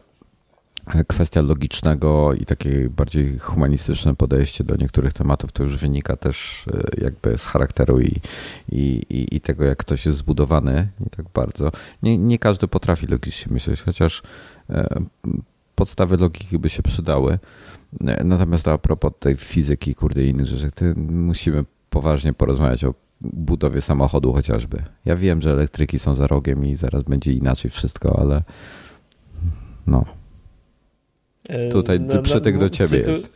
[1.07, 7.03] kwestia logicznego i takie bardziej humanistyczne podejście do niektórych tematów to już wynika też e,
[7.03, 8.21] jakby z charakteru i,
[8.69, 9.01] i,
[9.35, 10.87] i tego, jak ktoś jest zbudowany.
[10.99, 11.71] Nie tak bardzo.
[12.03, 14.21] Nie, nie każdy potrafi logicznie myśleć, chociaż
[14.69, 15.01] e,
[15.75, 17.39] podstawy logiki by się przydały.
[18.23, 23.81] Natomiast a propos tej fizyki, kurde, i innych rzeczy, to musimy poważnie porozmawiać o budowie
[23.81, 24.83] samochodu chociażby.
[25.05, 28.43] Ja wiem, że elektryki są za rogiem i zaraz będzie inaczej wszystko, ale
[29.87, 30.05] no.
[31.49, 33.11] E, Tutaj no, przytyk no, do ciebie tu...
[33.11, 33.29] jest.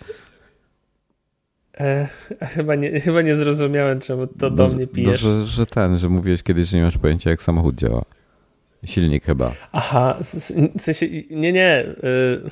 [1.80, 2.07] E,
[2.56, 5.23] chyba, nie, chyba nie zrozumiałem, czemu to do no, mnie pijesz.
[5.23, 8.06] No, że, że ten, że mówiłeś kiedyś, że nie masz pojęcia, jak samochód działa.
[8.86, 9.53] Silnik chyba.
[9.72, 10.18] Aha,
[10.77, 12.49] w sensie, nie, nie, y,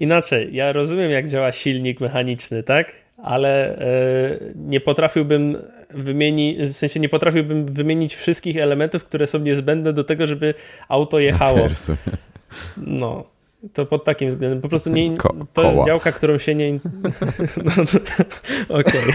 [0.00, 0.54] inaczej.
[0.54, 2.92] Ja rozumiem, jak działa silnik mechaniczny, tak?
[3.16, 5.56] Ale y, nie potrafiłbym
[5.90, 10.54] wymienić, w sensie nie potrafiłbym wymienić wszystkich elementów, które są niezbędne do tego, żeby
[10.88, 11.68] auto jechało.
[12.76, 13.24] No,
[13.72, 14.60] to pod takim względem.
[14.60, 15.16] Po prostu nie,
[15.52, 16.72] to jest działka, którą się nie.
[17.64, 17.72] no,
[18.68, 19.00] Okej.
[19.00, 19.12] Okay.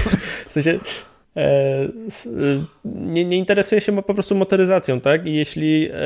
[0.48, 0.80] W sensie
[1.40, 1.88] E,
[2.86, 5.26] nie, nie interesuję się po prostu motoryzacją, tak?
[5.26, 5.98] I jeśli e,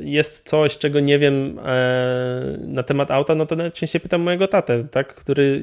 [0.00, 4.84] jest coś, czego nie wiem e, na temat auta, no to najczęściej pytam mojego tatę,
[4.84, 5.14] tak?
[5.14, 5.62] Który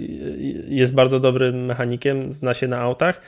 [0.68, 3.22] jest bardzo dobrym mechanikiem, zna się na autach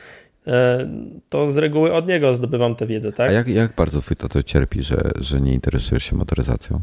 [1.28, 3.30] to z reguły od niego zdobywam tę wiedzę, tak?
[3.30, 6.80] A jak, jak bardzo twój tato cierpi, że, że nie interesujesz się motoryzacją?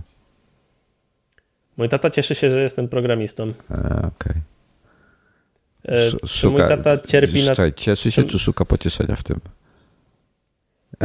[1.79, 3.53] Mój tata cieszy się, że jestem programistą.
[3.69, 4.09] Okej.
[4.15, 4.33] Okay.
[5.87, 7.71] E, szuka, mój tata cierpi na...
[7.71, 9.39] Cieszy się, czy szuka pocieszenia w tym?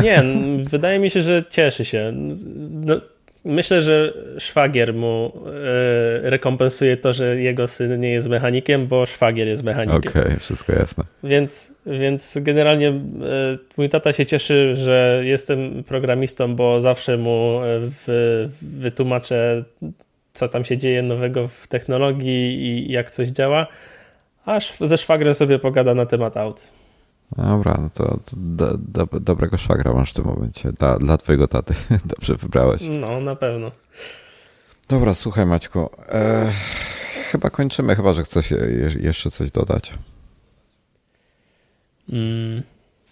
[0.02, 0.24] Nie,
[0.64, 2.12] wydaje mi się, że cieszy się.
[2.70, 3.00] No,
[3.44, 9.48] myślę, że szwagier mu e, rekompensuje to, że jego syn nie jest mechanikiem, bo szwagier
[9.48, 10.10] jest mechanikiem.
[10.10, 11.04] Okej, okay, wszystko jasne.
[11.24, 12.94] Więc, więc generalnie e,
[13.76, 19.64] mój tata się cieszy, że jestem programistą, bo zawsze mu w, wytłumaczę,
[20.34, 23.66] co tam się dzieje nowego w technologii i jak coś działa
[24.44, 26.70] aż ze szwagrem sobie pogada na temat aut.
[27.36, 30.72] Dobra, no to, to do, do, dobrego szwagra masz w tym momencie.
[30.72, 31.74] Dla, dla twojego taty
[32.14, 32.82] dobrze wybrałeś.
[33.00, 33.70] No, na pewno.
[34.88, 35.90] Dobra, słuchaj Maćku.
[36.08, 36.52] E,
[37.30, 38.54] chyba kończymy, chyba że chcesz
[39.00, 39.92] jeszcze coś dodać.
[42.12, 42.62] Mm.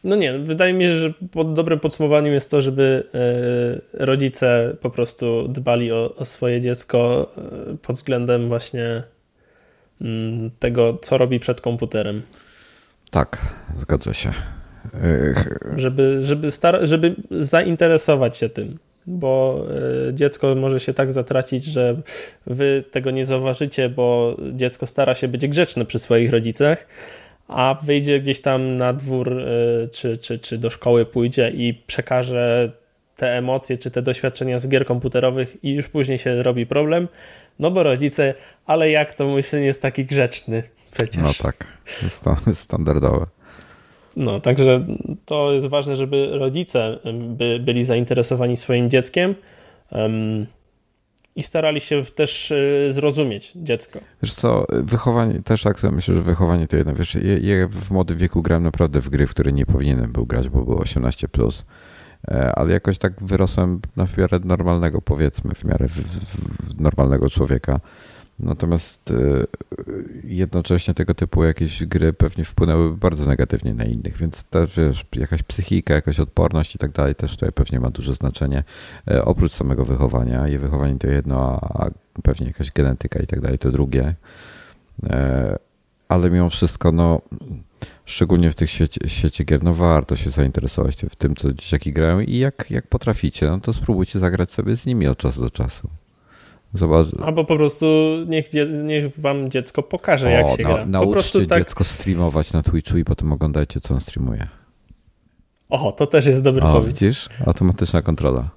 [0.05, 4.91] No nie, wydaje mi się, że pod dobrym podsumowaniem jest to, żeby e, rodzice po
[4.91, 7.33] prostu dbali o, o swoje dziecko
[7.73, 9.03] e, pod względem właśnie
[10.03, 12.23] Mm, tego, co robi przed komputerem.
[13.11, 13.39] Tak,
[13.77, 14.33] zgadza się.
[15.77, 19.65] Żeby, żeby, star- żeby zainteresować się tym, bo
[20.09, 21.97] e, dziecko może się tak zatracić, że
[22.47, 26.87] wy tego nie zauważycie, bo dziecko stara się być grzeczne przy swoich rodzicach,
[27.57, 32.73] a wyjdzie gdzieś tam na dwór e, czy, czy, czy do szkoły pójdzie i przekaże
[33.17, 37.09] te emocje czy te doświadczenia z gier komputerowych i już później się robi problem,
[37.59, 38.35] no bo rodzice,
[38.67, 40.63] ale jak to mój syn jest taki grzeczny
[40.97, 41.23] przecież.
[41.23, 41.67] No tak,
[42.03, 43.27] jest to standardowe.
[44.17, 44.85] No, także
[45.25, 49.35] to jest ważne, żeby rodzice by, byli zainteresowani swoim dzieckiem
[49.91, 50.47] um,
[51.37, 54.01] i starali się też e, zrozumieć dziecko.
[54.23, 56.95] Wiesz co, wychowanie, też tak sobie myślę, że wychowanie to jedno.
[56.95, 60.49] Wiesz, ja, w młodym wieku grałem naprawdę w gry, w które nie powinienem był grać,
[60.49, 61.29] bo było 18+.
[61.29, 61.65] Plus.
[62.29, 67.29] E, ale jakoś tak wyrosłem na w miarę normalnego, powiedzmy, w miarę w, w normalnego
[67.29, 67.81] człowieka.
[68.39, 69.15] Natomiast e,
[70.25, 75.43] jednocześnie tego typu jakieś gry pewnie wpłynęły bardzo negatywnie na innych, więc też wiesz, jakaś
[75.43, 78.65] psychika, jakaś odporność i tak dalej też tutaj pewnie ma duże znaczenie.
[79.11, 81.91] E, oprócz samego wychowania, i wychowanie to jedno, a
[82.23, 84.15] pewnie jakaś genetyka i tak dalej to drugie.
[86.09, 87.21] Ale mimo wszystko, no
[88.05, 92.21] szczególnie w tych świecie, świecie gier, no warto się zainteresować w tym, co dzieciaki grają
[92.21, 95.89] i jak, jak potraficie, no to spróbujcie zagrać sobie z nimi od czasu do czasu.
[96.75, 97.07] Zobacz.
[97.25, 97.87] Albo po prostu
[98.27, 98.51] niech,
[98.85, 100.87] niech wam dziecko pokaże, o, jak się na, gra.
[100.87, 101.59] Nauczcie tak...
[101.59, 104.49] dziecko streamować na Twitchu i potem oglądajcie, co on streamuje.
[105.69, 106.97] O, to też jest dobry o, pomysł.
[106.97, 107.29] Widzisz?
[107.47, 108.51] Automatyczna kontrola.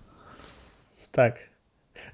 [1.12, 1.56] Tak.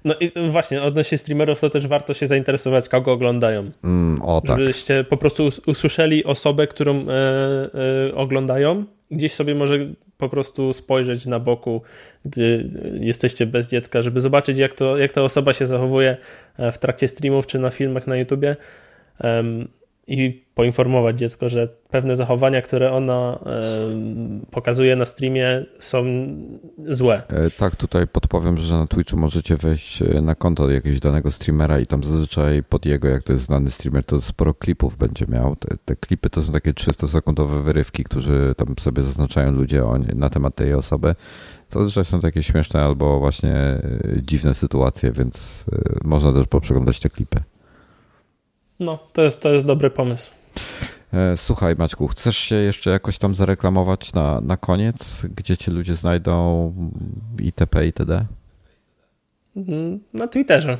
[0.04, 3.70] No i właśnie, odnośnie streamerów, to też warto się zainteresować, kogo oglądają.
[3.84, 4.58] Mm, o, tak.
[4.58, 7.04] Żebyście po prostu usłyszeli osobę, którą e,
[8.08, 8.84] e, oglądają.
[9.12, 9.78] Gdzieś sobie może
[10.18, 11.82] po prostu spojrzeć na boku,
[12.24, 12.70] gdy
[13.00, 16.16] jesteście bez dziecka, żeby zobaczyć, jak, to, jak ta osoba się zachowuje
[16.58, 18.56] e, w trakcie streamów czy na filmach na YouTubie.
[20.06, 23.38] I poinformować dziecko, że pewne zachowania, które ona
[24.50, 26.04] pokazuje na streamie są
[26.88, 27.22] złe.
[27.28, 31.80] E, tak, tutaj podpowiem, że na Twitchu możecie wejść e, na konto jakiegoś danego streamera
[31.80, 35.56] i tam zazwyczaj pod jego, jak to jest znany streamer, to sporo klipów będzie miał.
[35.56, 39.82] Te, te klipy to są takie 300-sekundowe wyrywki, którzy tam sobie zaznaczają ludzie
[40.14, 41.14] na temat tej osoby.
[41.70, 43.80] To zazwyczaj są takie śmieszne albo właśnie e,
[44.22, 45.64] dziwne sytuacje, więc
[46.04, 47.40] można też poprzeglądać te klipy.
[48.80, 50.41] No, to jest, to jest dobry pomysł.
[51.12, 55.26] E, słuchaj, Maćku, chcesz się jeszcze jakoś tam zareklamować na, na koniec?
[55.36, 56.74] Gdzie cię ludzie znajdą
[57.38, 57.86] itp.
[57.86, 58.24] itd.?
[59.56, 60.78] Mm, na Twitterze.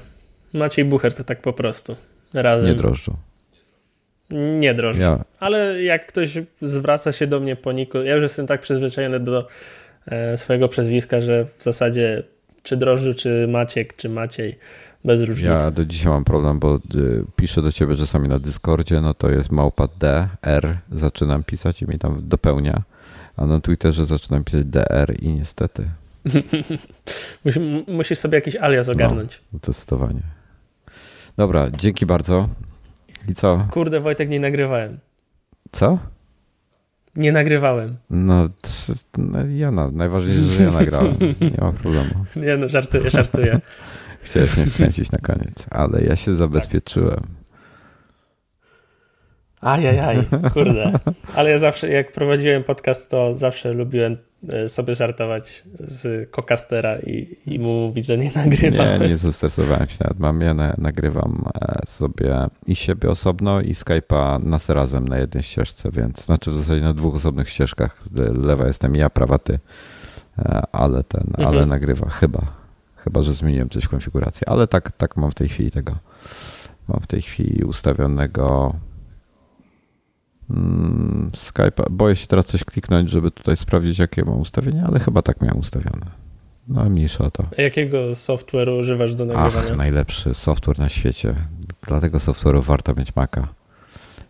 [0.55, 1.97] Maciej Bucher to tak po prostu.
[2.35, 2.66] Razem.
[2.66, 3.16] Nie drożdżą.
[4.61, 5.03] Nie drożdżą.
[5.03, 5.24] Ja.
[5.40, 9.49] Ale jak ktoś zwraca się do mnie po Niku, ja już jestem tak przyzwyczajony do
[10.07, 12.23] e, swojego przezwiska, że w zasadzie
[12.62, 14.59] czy drożdży, czy Maciek, czy Maciej,
[15.05, 15.53] bez różnicy.
[15.53, 19.31] Ja do dzisiaj mam problem, bo y, piszę do ciebie czasami na Discordzie, no to
[19.31, 22.83] jest małpa D, R, zaczynam pisać i mi tam dopełnia,
[23.37, 25.89] a na Twitterze zaczynam pisać DR i niestety.
[27.89, 29.43] Musisz sobie jakiś alias no, ogarnąć.
[29.53, 30.23] No, zdecydowanie.
[31.37, 32.49] Dobra, dzięki bardzo.
[33.29, 33.66] I co?
[33.70, 34.99] Kurde, Wojtek, nie nagrywałem.
[35.73, 35.99] Co?
[37.16, 37.97] Nie nagrywałem.
[38.11, 38.49] No,
[39.19, 41.15] no ja najważniejsze, że ja nagrałem.
[41.41, 42.11] Nie ma problemu.
[42.47, 43.61] Nie no, żartuję, żartuję.
[44.23, 47.43] Chciałeś mnie wkręcić na koniec, ale ja się zabezpieczyłem.
[49.62, 50.93] Ajajaj, kurde.
[51.36, 54.16] Ale ja zawsze, jak prowadziłem podcast, to zawsze lubiłem
[54.49, 59.01] e, sobie żartować z kokastera i, i mu mówić, że nie nagrywam.
[59.01, 60.19] Nie, nie zestresowałem się nawet.
[60.19, 62.36] Mam, ja na, nagrywam e, sobie
[62.66, 66.94] i siebie osobno i Skype'a nas razem na jednej ścieżce, więc znaczy w zasadzie na
[66.94, 68.03] dwóch osobnych ścieżkach.
[68.44, 69.59] Lewa jestem ja, prawa ty,
[70.39, 71.49] e, ale ten, mhm.
[71.49, 72.62] ale nagrywa chyba.
[73.05, 75.99] Chyba, że zmieniłem coś w konfiguracji, ale tak, tak mam w tej chwili tego.
[76.89, 78.74] Mam w tej chwili ustawionego
[80.51, 81.91] mm, Skype'a.
[81.91, 85.59] Boję się teraz coś kliknąć, żeby tutaj sprawdzić, jakie mam ustawienie, ale chyba tak miałem
[85.59, 86.07] ustawione.
[86.69, 87.45] No mniejsza o to.
[87.59, 89.70] A jakiego software'u używasz do nagrywania?
[89.70, 91.35] Ach, najlepszy software na świecie.
[91.87, 93.49] Dla tego software'u warto mieć Maca.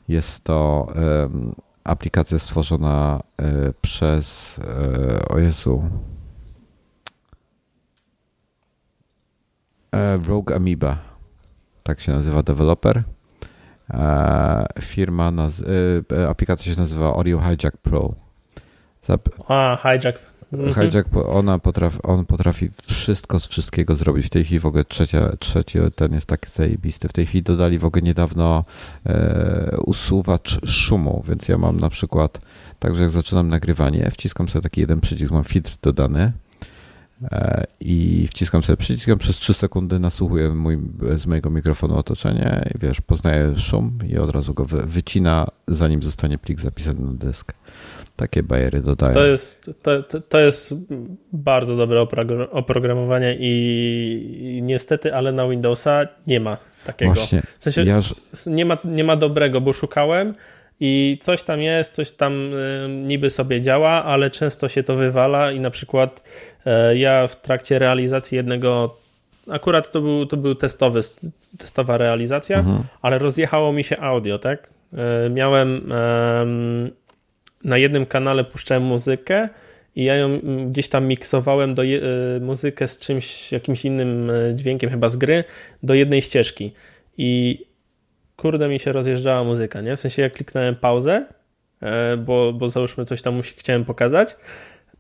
[0.08, 1.54] Jest to um,
[1.84, 4.66] aplikacja stworzona um, przez, um,
[5.28, 6.12] o Jezu, E,
[10.28, 10.96] Rogue Amoeba,
[11.82, 13.02] tak się nazywa deweloper.
[13.90, 15.64] E, firma, naz-
[16.18, 18.14] e, aplikacja się nazywa Audio Hijack Pro.
[19.06, 20.18] Zap- A, Hijack.
[20.52, 20.74] Mhm.
[20.90, 24.26] Hijack, ona potrafi, on potrafi wszystko z wszystkiego zrobić.
[24.26, 27.08] W tej chwili w ogóle trzecia, trzeci ten jest taki zajebisty.
[27.08, 28.64] W tej chwili dodali w ogóle niedawno
[29.06, 32.40] e, usuwacz szumu, więc ja mam na przykład,
[32.78, 36.32] także jak zaczynam nagrywanie, wciskam sobie taki jeden przycisk, mam filtr dodany E,
[37.80, 40.78] i wciskam sobie przycisk, przez 3 sekundy nasłuchuję mój,
[41.14, 46.38] z mojego mikrofonu otoczenie i wiesz, poznaję szum i od razu go wycina, zanim zostanie
[46.38, 47.52] plik zapisany na dysk.
[48.16, 49.14] Takie bajery dodaję.
[49.14, 50.74] To jest, to, to, to jest
[51.32, 52.06] bardzo dobre
[52.50, 57.12] oprogramowanie i, i niestety, ale na Windowsa nie ma takiego.
[57.12, 57.42] Właśnie.
[57.58, 58.00] W sensie ja...
[58.46, 60.32] nie, ma, nie ma dobrego, bo szukałem
[60.80, 65.52] i coś tam jest, coś tam y, niby sobie działa, ale często się to wywala
[65.52, 66.22] i na przykład
[66.92, 68.96] y, ja w trakcie realizacji jednego
[69.50, 71.00] akurat to był, to był testowy,
[71.58, 72.82] testowa realizacja, mhm.
[73.02, 74.70] ale rozjechało mi się audio, tak?
[75.26, 75.92] Y, miałem
[77.64, 79.48] na jednym kanale puszczałem muzykę
[79.96, 80.40] i ja ją
[80.70, 81.82] gdzieś tam miksowałem do
[82.40, 85.44] muzykę z czymś, jakimś innym dźwiękiem, chyba z gry,
[85.82, 86.72] do jednej ścieżki.
[87.18, 87.58] I
[88.42, 89.96] kurde mi się rozjeżdżała muzyka, nie?
[89.96, 91.26] W sensie jak kliknąłem pauzę,
[91.80, 94.36] e, bo, bo załóżmy coś tam chciałem pokazać,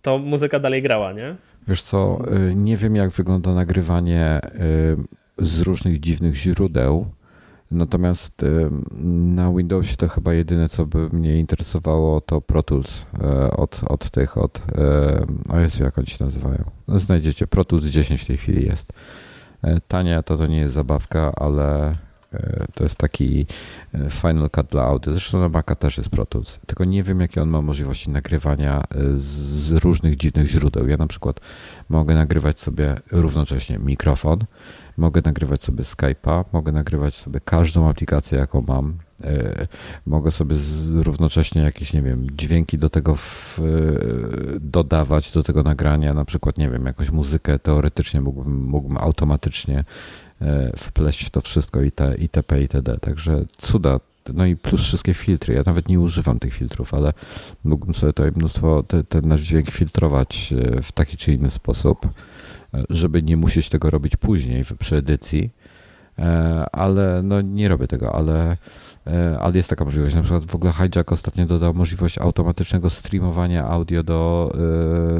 [0.02, 1.36] to muzyka dalej grała, nie?
[1.68, 2.18] Wiesz co,
[2.50, 4.40] y, nie wiem jak wygląda nagrywanie
[5.40, 7.06] y, z różnych dziwnych źródeł,
[7.70, 8.44] natomiast
[9.36, 13.06] na Windowsie to chyba jedyne, co by mnie interesowało, to Pro Tools
[13.56, 14.62] od, od tych, od,
[15.48, 16.64] o jak oni się nazywają?
[16.88, 18.92] No, znajdziecie, Pro Tools 10 w tej chwili jest.
[19.88, 22.11] Tania to to nie jest zabawka, ale E,
[22.74, 23.46] to jest taki
[23.94, 25.12] e, Final Cut dla audio.
[25.12, 26.60] Zresztą na Maca też jest Pro Tools.
[26.66, 28.84] Tylko nie wiem, jakie on ma możliwości nagrywania e,
[29.14, 30.88] z różnych dziwnych źródeł.
[30.88, 31.40] Ja na przykład
[31.88, 34.38] mogę nagrywać sobie równocześnie mikrofon,
[34.96, 38.98] mogę nagrywać sobie Skype'a, mogę nagrywać sobie każdą aplikację, jaką mam.
[40.06, 40.56] Mogę sobie
[40.92, 43.60] równocześnie jakieś, nie wiem, dźwięki do tego w,
[44.60, 49.84] dodawać, do tego nagrania, na przykład, nie wiem, jakąś muzykę teoretycznie mógłbym, mógłbym automatycznie
[50.31, 50.31] E,
[50.76, 52.62] wpleść w to wszystko i te, itp.
[52.62, 52.98] itd.
[52.98, 54.00] Także cuda.
[54.34, 55.54] No i plus wszystkie filtry.
[55.54, 57.12] Ja nawet nie używam tych filtrów, ale
[57.64, 62.06] mógłbym sobie tutaj mnóstwo, ten, ten nasz dźwięk filtrować e, w taki czy inny sposób,
[62.74, 65.50] e, żeby nie musieć tego robić później przy edycji.
[66.72, 68.56] Ale no nie robię tego, ale
[69.06, 70.14] E, ale jest taka możliwość.
[70.14, 74.52] Na przykład w ogóle Hijack ostatnio dodał możliwość automatycznego streamowania audio do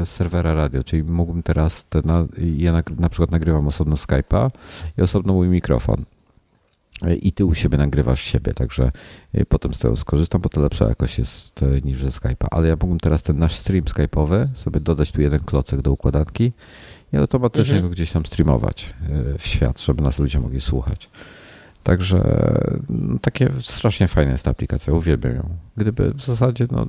[0.01, 2.25] y, serwera radio, czyli mógłbym teraz, te na,
[2.55, 4.49] ja na, na przykład nagrywam osobno Skype'a
[4.97, 6.03] i osobno mój mikrofon
[7.01, 8.91] e, i ty u siebie nagrywasz siebie, także
[9.49, 12.47] potem z tego skorzystam, bo to lepsza jakość jest niż ze Skype'a.
[12.51, 16.51] Ale ja mógłbym teraz ten nasz stream Skype'owy sobie dodać tu jeden klocek do układanki
[17.13, 17.89] i automatycznie mhm.
[17.89, 18.93] go gdzieś tam streamować
[19.39, 21.09] w świat, żeby nas ludzie mogli słuchać.
[21.83, 22.23] Także
[22.89, 25.49] no, takie strasznie fajna jest ta aplikacja, uwielbiam ją.
[25.77, 26.87] Gdyby w zasadzie no,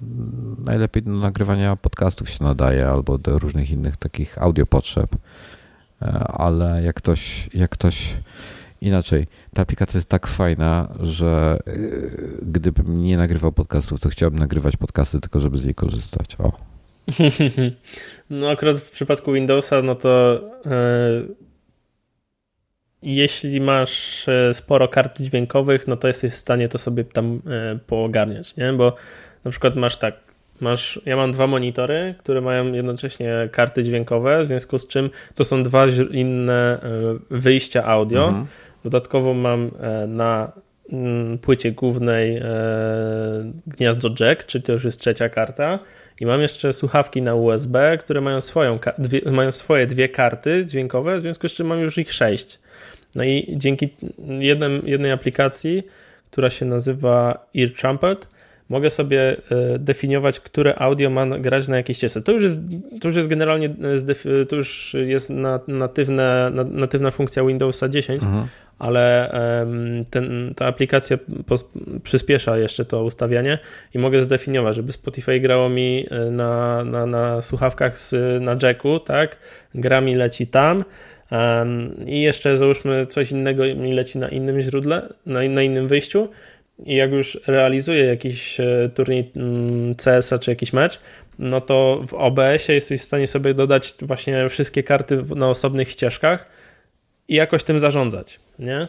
[0.64, 5.16] najlepiej do nagrywania podcastów się nadaje albo do różnych innych takich audio potrzeb,
[6.02, 8.16] e, ale jak ktoś, jak ktoś
[8.80, 9.26] inaczej.
[9.54, 15.20] Ta aplikacja jest tak fajna, że yy, gdybym nie nagrywał podcastów, to chciałbym nagrywać podcasty
[15.20, 16.36] tylko, żeby z niej korzystać.
[16.38, 16.73] O.
[18.30, 21.34] No akurat w przypadku Windowsa, no to yy,
[23.02, 27.78] jeśli masz e, sporo kart dźwiękowych, no to jesteś w stanie to sobie tam yy,
[27.86, 28.72] poogarniać, nie?
[28.72, 28.96] Bo
[29.44, 30.14] na przykład masz tak,
[30.60, 35.44] masz, ja mam dwa monitory, które mają jednocześnie karty dźwiękowe, w związku z czym to
[35.44, 36.78] są dwa inne
[37.30, 38.28] wyjścia audio.
[38.28, 38.46] Mhm.
[38.84, 39.70] Dodatkowo mam
[40.08, 40.52] na
[40.92, 42.42] mm, płycie głównej
[43.66, 45.78] gniazdo jack, czyli to już jest trzecia karta
[46.20, 51.18] i mam jeszcze słuchawki na USB, które mają, swoją, dwie, mają swoje dwie karty dźwiękowe,
[51.18, 52.58] w związku z czym mam już ich sześć.
[53.14, 53.88] No i dzięki
[54.38, 55.82] jednym, jednej aplikacji,
[56.30, 58.26] która się nazywa Ear Trumpet,
[58.68, 62.22] mogę sobie e, definiować, które audio ma grać na jakiej ścieżce.
[62.22, 62.60] To już jest,
[63.00, 65.32] to już jest generalnie e, to już jest
[65.68, 68.48] natywna, natywna funkcja Windowsa 10, mhm
[68.78, 69.30] ale
[70.10, 71.18] ten, ta aplikacja
[72.02, 73.58] przyspiesza jeszcze to ustawianie
[73.94, 79.00] i mogę zdefiniować, żeby Spotify grało mi e, na, na, na słuchawkach z, na jacku,
[79.00, 79.36] tak?
[79.74, 80.84] Gra mi leci tam
[82.06, 86.28] i jeszcze załóżmy coś innego mi leci na innym źródle, na, na innym wyjściu
[86.78, 91.00] i jak już realizuję jakiś e, turniej mm, CS-a czy jakiś mecz,
[91.38, 96.63] no to w OBS-ie jesteś w stanie sobie dodać właśnie wszystkie karty na osobnych ścieżkach
[97.28, 98.88] i jakoś tym zarządzać, nie?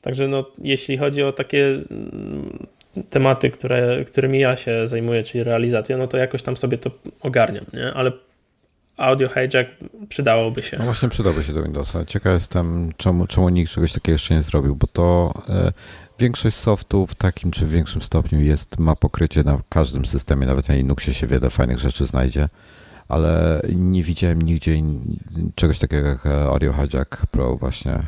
[0.00, 2.66] Także no, jeśli chodzi o takie mm,
[3.10, 6.90] tematy, które, którymi ja się zajmuję, czyli realizacja, no to jakoś tam sobie to
[7.20, 7.92] ogarniam, nie?
[7.94, 8.12] Ale
[8.96, 9.70] audio hijack
[10.08, 10.76] przydałoby się.
[10.78, 12.04] No właśnie przydałby się do Windowsa.
[12.04, 15.72] Ciekaw jestem, czemu, czemu nikt czegoś takiego jeszcze nie zrobił, bo to e,
[16.18, 20.74] większość softów w takim czy większym stopniu jest, ma pokrycie na każdym systemie, nawet na
[20.74, 22.48] Linuxie się wiele fajnych rzeczy znajdzie
[23.08, 24.76] ale nie widziałem nigdzie
[25.54, 28.02] czegoś takiego jak Audio Hijack Pro właśnie.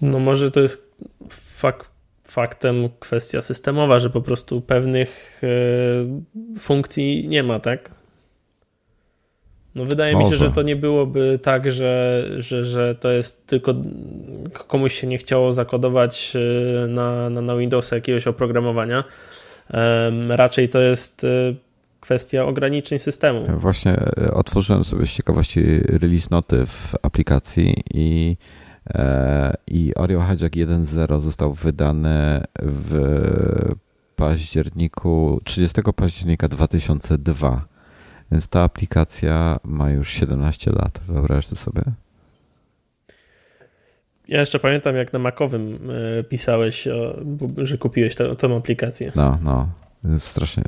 [0.00, 0.94] No może to jest
[1.30, 1.90] fakt,
[2.24, 7.90] faktem kwestia systemowa, że po prostu pewnych e, funkcji nie ma, tak?
[9.74, 10.24] No wydaje Może.
[10.24, 13.74] mi się, że to nie byłoby tak, że, że, że to jest tylko
[14.66, 19.04] komuś się nie chciało zakodować e, na, na, na Windowsa jakiegoś oprogramowania.
[20.28, 21.54] raczej to jest e,
[22.02, 23.46] kwestia ograniczeń systemu.
[23.58, 28.36] Właśnie e, otworzyłem sobie z ciekawości release noty w aplikacji i,
[28.94, 32.94] e, i Oreo Hijack 1.0 został wydany w
[34.16, 37.64] październiku, 30 października 2002.
[38.32, 41.00] Więc ta aplikacja ma już 17 lat.
[41.08, 41.82] Wyobraźcie sobie?
[44.28, 46.88] Ja jeszcze pamiętam, jak na Macowym e, pisałeś,
[47.58, 49.12] że kupiłeś tę aplikację.
[49.16, 49.68] No, no.
[50.18, 50.62] Strasznie.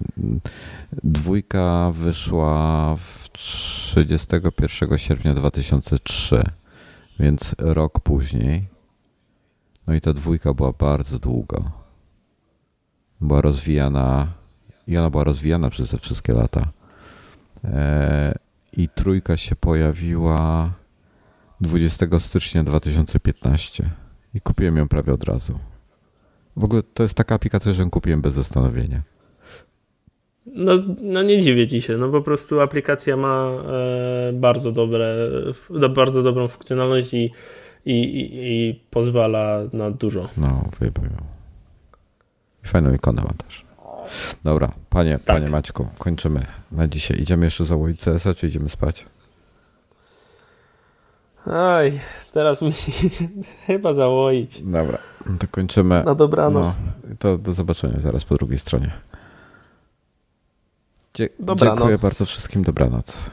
[0.92, 6.42] Dwójka wyszła w 31 sierpnia 2003,
[7.20, 8.68] więc rok później.
[9.86, 11.70] No i ta dwójka była bardzo długo.
[13.20, 14.32] Była rozwijana
[14.86, 16.68] i ona była rozwijana przez te wszystkie lata.
[17.64, 18.34] E,
[18.72, 20.72] I trójka się pojawiła
[21.60, 23.90] 20 stycznia 2015
[24.34, 25.58] i kupiłem ją prawie od razu.
[26.56, 29.13] W ogóle to jest taka aplikacja, że ją kupiłem bez zastanowienia.
[30.46, 35.16] No, no nie dziwię ci się, no po prostu aplikacja ma e, bardzo dobre,
[35.94, 37.32] bardzo dobrą funkcjonalność i,
[37.86, 40.28] i, i, i pozwala na dużo.
[40.36, 41.16] No, wypowiem.
[42.62, 43.64] Fajną ikonę ma też.
[44.44, 45.36] Dobra, panie, tak.
[45.36, 47.20] panie Maćku, kończymy na dzisiaj.
[47.20, 49.06] Idziemy jeszcze założyć CS-a, czy idziemy spać?
[51.46, 52.00] Oj,
[52.32, 52.72] teraz mi
[53.66, 54.62] chyba załoić.
[54.62, 54.98] Dobra,
[55.38, 56.02] to kończymy.
[56.04, 56.72] Na dobranoc.
[56.86, 58.92] No, to do zobaczenia zaraz po drugiej stronie.
[61.14, 61.78] Dzie Dobranoc.
[61.78, 62.62] Dziękuję bardzo wszystkim.
[62.62, 63.30] Dobranoc.